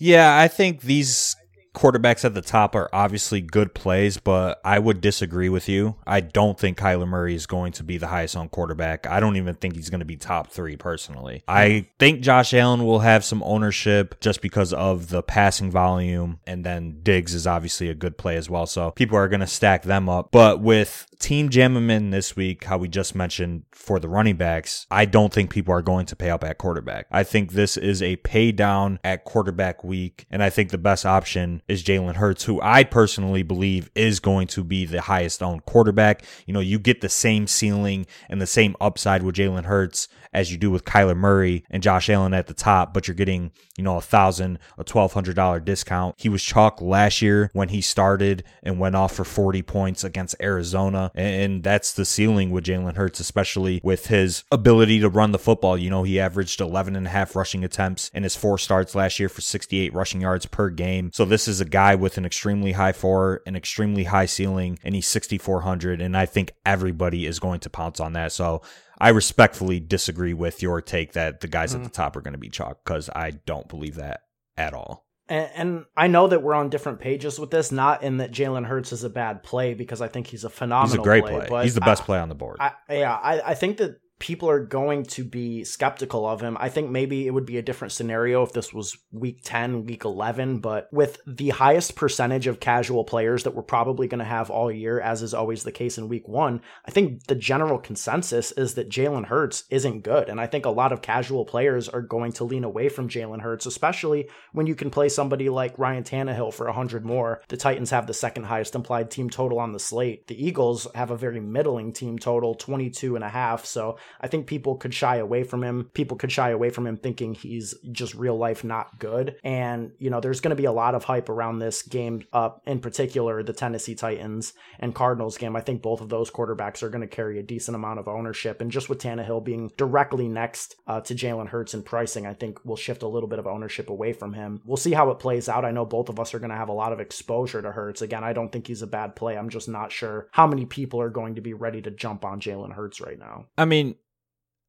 Yeah, 0.00 0.34
I 0.36 0.48
think 0.48 0.80
these 0.80 1.36
quarterbacks 1.74 2.24
at 2.24 2.34
the 2.34 2.42
top 2.42 2.74
are 2.74 2.88
obviously 2.92 3.40
good 3.40 3.74
plays, 3.74 4.18
but 4.18 4.60
I 4.64 4.78
would 4.78 5.00
disagree 5.00 5.48
with 5.48 5.68
you. 5.68 5.96
I 6.06 6.20
don't 6.20 6.58
think 6.58 6.78
Kyler 6.78 7.08
Murray 7.08 7.34
is 7.34 7.46
going 7.46 7.72
to 7.72 7.84
be 7.84 7.98
the 7.98 8.08
highest 8.08 8.36
on 8.36 8.48
quarterback. 8.48 9.06
I 9.06 9.20
don't 9.20 9.36
even 9.36 9.54
think 9.54 9.76
he's 9.76 9.90
going 9.90 10.00
to 10.00 10.06
be 10.06 10.16
top 10.16 10.48
three 10.48 10.76
personally. 10.76 11.42
I 11.46 11.86
think 11.98 12.22
Josh 12.22 12.54
Allen 12.54 12.84
will 12.84 13.00
have 13.00 13.24
some 13.24 13.42
ownership 13.44 14.20
just 14.20 14.42
because 14.42 14.72
of 14.72 15.08
the 15.08 15.22
passing 15.22 15.70
volume, 15.70 16.40
and 16.46 16.64
then 16.64 17.00
Diggs 17.02 17.34
is 17.34 17.46
obviously 17.46 17.88
a 17.88 17.94
good 17.94 18.18
play 18.18 18.36
as 18.36 18.50
well. 18.50 18.66
So 18.66 18.90
people 18.90 19.16
are 19.16 19.28
going 19.28 19.40
to 19.40 19.46
stack 19.46 19.82
them 19.82 20.08
up. 20.08 20.30
But 20.30 20.60
with 20.60 21.06
Team 21.20 21.50
Jammerman 21.50 22.10
this 22.10 22.34
week, 22.34 22.64
how 22.64 22.78
we 22.78 22.88
just 22.88 23.14
mentioned 23.14 23.64
for 23.72 24.00
the 24.00 24.08
running 24.08 24.36
backs, 24.36 24.86
I 24.90 25.04
don't 25.04 25.32
think 25.32 25.50
people 25.50 25.74
are 25.74 25.82
going 25.82 26.06
to 26.06 26.16
pay 26.16 26.30
up 26.30 26.42
at 26.42 26.56
quarterback. 26.56 27.06
I 27.10 27.24
think 27.24 27.52
this 27.52 27.76
is 27.76 28.02
a 28.02 28.16
pay 28.16 28.52
down 28.52 28.98
at 29.04 29.24
quarterback 29.24 29.84
week, 29.84 30.26
and 30.30 30.42
I 30.42 30.48
think 30.48 30.70
the 30.70 30.78
best 30.78 31.04
option 31.04 31.62
is 31.68 31.84
Jalen 31.84 32.16
Hurts, 32.16 32.44
who 32.44 32.58
I 32.62 32.84
personally 32.84 33.42
believe 33.42 33.90
is 33.94 34.18
going 34.18 34.46
to 34.48 34.64
be 34.64 34.86
the 34.86 35.02
highest 35.02 35.42
owned 35.42 35.66
quarterback. 35.66 36.24
You 36.46 36.54
know, 36.54 36.60
you 36.60 36.78
get 36.78 37.02
the 37.02 37.10
same 37.10 37.46
ceiling 37.46 38.06
and 38.30 38.40
the 38.40 38.46
same 38.46 38.74
upside 38.80 39.22
with 39.22 39.36
Jalen 39.36 39.66
Hurts 39.66 40.08
as 40.32 40.52
you 40.52 40.58
do 40.58 40.70
with 40.70 40.84
Kyler 40.84 41.16
Murray 41.16 41.64
and 41.70 41.82
Josh 41.82 42.08
Allen 42.08 42.34
at 42.34 42.46
the 42.46 42.54
top, 42.54 42.94
but 42.94 43.08
you're 43.08 43.14
getting, 43.14 43.52
you 43.76 43.84
know, 43.84 43.96
a 43.96 44.00
thousand, 44.00 44.58
a 44.78 44.84
twelve 44.84 45.12
hundred 45.12 45.36
dollar 45.36 45.60
discount. 45.60 46.14
He 46.18 46.28
was 46.28 46.42
chalk 46.42 46.80
last 46.80 47.22
year 47.22 47.50
when 47.52 47.70
he 47.70 47.80
started 47.80 48.44
and 48.62 48.78
went 48.78 48.96
off 48.96 49.14
for 49.14 49.24
40 49.24 49.62
points 49.62 50.04
against 50.04 50.36
Arizona. 50.40 51.10
And 51.14 51.62
that's 51.62 51.92
the 51.92 52.04
ceiling 52.04 52.50
with 52.50 52.64
Jalen 52.64 52.96
Hurts, 52.96 53.20
especially 53.20 53.80
with 53.82 54.06
his 54.06 54.44
ability 54.52 55.00
to 55.00 55.08
run 55.08 55.32
the 55.32 55.38
football. 55.38 55.76
You 55.76 55.90
know, 55.90 56.02
he 56.02 56.20
averaged 56.20 56.60
11 56.60 56.96
and 56.96 57.06
a 57.06 57.10
half 57.10 57.34
rushing 57.36 57.64
attempts 57.64 58.10
in 58.14 58.22
his 58.22 58.36
four 58.36 58.58
starts 58.58 58.94
last 58.94 59.18
year 59.18 59.28
for 59.28 59.40
68 59.40 59.94
rushing 59.94 60.20
yards 60.20 60.46
per 60.46 60.70
game. 60.70 61.10
So 61.12 61.24
this 61.24 61.48
is 61.48 61.60
a 61.60 61.64
guy 61.64 61.94
with 61.94 62.18
an 62.18 62.24
extremely 62.24 62.72
high 62.72 62.92
floor, 62.92 63.42
an 63.46 63.56
extremely 63.56 64.04
high 64.04 64.26
ceiling, 64.26 64.78
and 64.84 64.94
he's 64.94 65.06
6,400. 65.06 66.00
And 66.00 66.16
I 66.16 66.26
think 66.26 66.52
everybody 66.64 67.26
is 67.26 67.38
going 67.38 67.60
to 67.60 67.70
pounce 67.70 68.00
on 68.00 68.12
that. 68.14 68.32
So 68.32 68.62
I 69.00 69.08
respectfully 69.10 69.80
disagree 69.80 70.34
with 70.34 70.62
your 70.62 70.80
take 70.82 71.12
that 71.12 71.40
the 71.40 71.48
guys 71.48 71.72
mm-hmm. 71.72 71.82
at 71.82 71.84
the 71.84 71.90
top 71.90 72.16
are 72.16 72.20
going 72.20 72.32
to 72.32 72.38
be 72.38 72.50
chalk 72.50 72.84
because 72.84 73.08
I 73.14 73.30
don't 73.30 73.68
believe 73.68 73.94
that 73.96 74.24
at 74.56 74.74
all. 74.74 75.06
And, 75.28 75.50
and, 75.54 75.84
I 75.96 76.08
know 76.08 76.26
that 76.26 76.42
we're 76.42 76.54
on 76.54 76.70
different 76.70 76.98
pages 76.98 77.38
with 77.38 77.52
this, 77.52 77.70
not 77.70 78.02
in 78.02 78.16
that 78.16 78.32
Jalen 78.32 78.66
Hurts 78.66 78.90
is 78.90 79.04
a 79.04 79.08
bad 79.08 79.44
play 79.44 79.74
because 79.74 80.00
I 80.00 80.08
think 80.08 80.26
he's 80.26 80.42
a 80.42 80.50
phenomenal. 80.50 80.88
He's 80.88 81.00
a 81.00 81.04
great 81.04 81.24
play. 81.24 81.46
play. 81.46 81.62
He's 81.62 81.76
the 81.76 81.80
best 81.80 82.02
I, 82.02 82.06
play 82.06 82.18
on 82.18 82.28
the 82.28 82.34
board. 82.34 82.56
I, 82.58 82.72
yeah, 82.90 83.14
I, 83.14 83.50
I 83.50 83.54
think 83.54 83.76
that 83.76 84.00
people 84.20 84.50
are 84.50 84.64
going 84.64 85.02
to 85.02 85.24
be 85.24 85.64
skeptical 85.64 86.26
of 86.26 86.42
him. 86.42 86.56
I 86.60 86.68
think 86.68 86.90
maybe 86.90 87.26
it 87.26 87.30
would 87.30 87.46
be 87.46 87.56
a 87.56 87.62
different 87.62 87.92
scenario 87.92 88.42
if 88.42 88.52
this 88.52 88.72
was 88.72 88.98
week 89.10 89.40
10, 89.42 89.86
week 89.86 90.04
11, 90.04 90.58
but 90.60 90.88
with 90.92 91.18
the 91.26 91.48
highest 91.48 91.96
percentage 91.96 92.46
of 92.46 92.60
casual 92.60 93.02
players 93.02 93.44
that 93.44 93.54
we're 93.54 93.62
probably 93.62 94.06
going 94.06 94.18
to 94.18 94.24
have 94.24 94.50
all 94.50 94.70
year, 94.70 95.00
as 95.00 95.22
is 95.22 95.32
always 95.32 95.64
the 95.64 95.72
case 95.72 95.96
in 95.96 96.08
week 96.08 96.28
one, 96.28 96.60
I 96.86 96.90
think 96.90 97.24
the 97.26 97.34
general 97.34 97.78
consensus 97.78 98.52
is 98.52 98.74
that 98.74 98.90
Jalen 98.90 99.24
Hurts 99.24 99.64
isn't 99.70 100.02
good. 100.02 100.28
And 100.28 100.38
I 100.38 100.46
think 100.46 100.66
a 100.66 100.70
lot 100.70 100.92
of 100.92 101.00
casual 101.00 101.46
players 101.46 101.88
are 101.88 102.02
going 102.02 102.32
to 102.32 102.44
lean 102.44 102.64
away 102.64 102.90
from 102.90 103.08
Jalen 103.08 103.40
Hurts, 103.40 103.64
especially 103.64 104.28
when 104.52 104.66
you 104.66 104.74
can 104.74 104.90
play 104.90 105.08
somebody 105.08 105.48
like 105.48 105.78
Ryan 105.78 106.04
Tannehill 106.04 106.52
for 106.52 106.66
100 106.66 107.06
more. 107.06 107.40
The 107.48 107.56
Titans 107.56 107.90
have 107.90 108.06
the 108.06 108.12
second 108.12 108.44
highest 108.44 108.74
implied 108.74 109.10
team 109.10 109.30
total 109.30 109.58
on 109.58 109.72
the 109.72 109.80
slate. 109.80 110.26
The 110.26 110.46
Eagles 110.46 110.86
have 110.94 111.10
a 111.10 111.16
very 111.16 111.40
middling 111.40 111.94
team 111.94 112.18
total, 112.18 112.54
22 112.54 113.14
and 113.14 113.24
a 113.24 113.28
half. 113.30 113.64
So 113.64 113.96
I 114.20 114.28
think 114.28 114.46
people 114.46 114.76
could 114.76 114.94
shy 114.94 115.16
away 115.16 115.42
from 115.44 115.62
him. 115.62 115.90
People 115.94 116.16
could 116.16 116.32
shy 116.32 116.50
away 116.50 116.70
from 116.70 116.86
him 116.86 116.96
thinking 116.96 117.34
he's 117.34 117.74
just 117.92 118.14
real 118.14 118.36
life 118.36 118.64
not 118.64 118.98
good. 118.98 119.36
And, 119.44 119.92
you 119.98 120.10
know, 120.10 120.20
there's 120.20 120.40
going 120.40 120.50
to 120.50 120.60
be 120.60 120.66
a 120.66 120.72
lot 120.72 120.94
of 120.94 121.04
hype 121.04 121.28
around 121.28 121.58
this 121.58 121.82
game, 121.82 122.24
uh, 122.32 122.50
in 122.66 122.80
particular, 122.80 123.42
the 123.42 123.52
Tennessee 123.52 123.94
Titans 123.94 124.52
and 124.78 124.94
Cardinals 124.94 125.38
game. 125.38 125.56
I 125.56 125.60
think 125.60 125.82
both 125.82 126.00
of 126.00 126.08
those 126.08 126.30
quarterbacks 126.30 126.82
are 126.82 126.90
going 126.90 127.00
to 127.00 127.06
carry 127.06 127.38
a 127.38 127.42
decent 127.42 127.74
amount 127.74 127.98
of 127.98 128.08
ownership. 128.08 128.60
And 128.60 128.70
just 128.70 128.88
with 128.88 128.98
Tannehill 129.00 129.44
being 129.44 129.70
directly 129.76 130.28
next 130.28 130.76
uh, 130.86 131.00
to 131.02 131.14
Jalen 131.14 131.48
Hurts 131.48 131.74
in 131.74 131.82
pricing, 131.82 132.26
I 132.26 132.34
think 132.34 132.58
we'll 132.64 132.76
shift 132.76 133.02
a 133.02 133.08
little 133.08 133.28
bit 133.28 133.38
of 133.38 133.46
ownership 133.46 133.90
away 133.90 134.12
from 134.12 134.32
him. 134.32 134.60
We'll 134.64 134.76
see 134.76 134.92
how 134.92 135.10
it 135.10 135.18
plays 135.18 135.48
out. 135.48 135.64
I 135.64 135.70
know 135.70 135.84
both 135.84 136.08
of 136.08 136.20
us 136.20 136.34
are 136.34 136.38
going 136.38 136.50
to 136.50 136.56
have 136.56 136.68
a 136.68 136.72
lot 136.72 136.92
of 136.92 137.00
exposure 137.00 137.62
to 137.62 137.72
Hurts. 137.72 138.02
Again, 138.02 138.24
I 138.24 138.32
don't 138.32 138.50
think 138.50 138.66
he's 138.66 138.82
a 138.82 138.86
bad 138.86 139.16
play. 139.16 139.36
I'm 139.36 139.48
just 139.48 139.68
not 139.68 139.92
sure 139.92 140.28
how 140.32 140.46
many 140.46 140.66
people 140.66 141.00
are 141.00 141.10
going 141.10 141.34
to 141.36 141.40
be 141.40 141.54
ready 141.54 141.82
to 141.82 141.90
jump 141.90 142.24
on 142.24 142.40
Jalen 142.40 142.72
Hurts 142.72 143.00
right 143.00 143.18
now. 143.18 143.46
I 143.56 143.64
mean, 143.64 143.96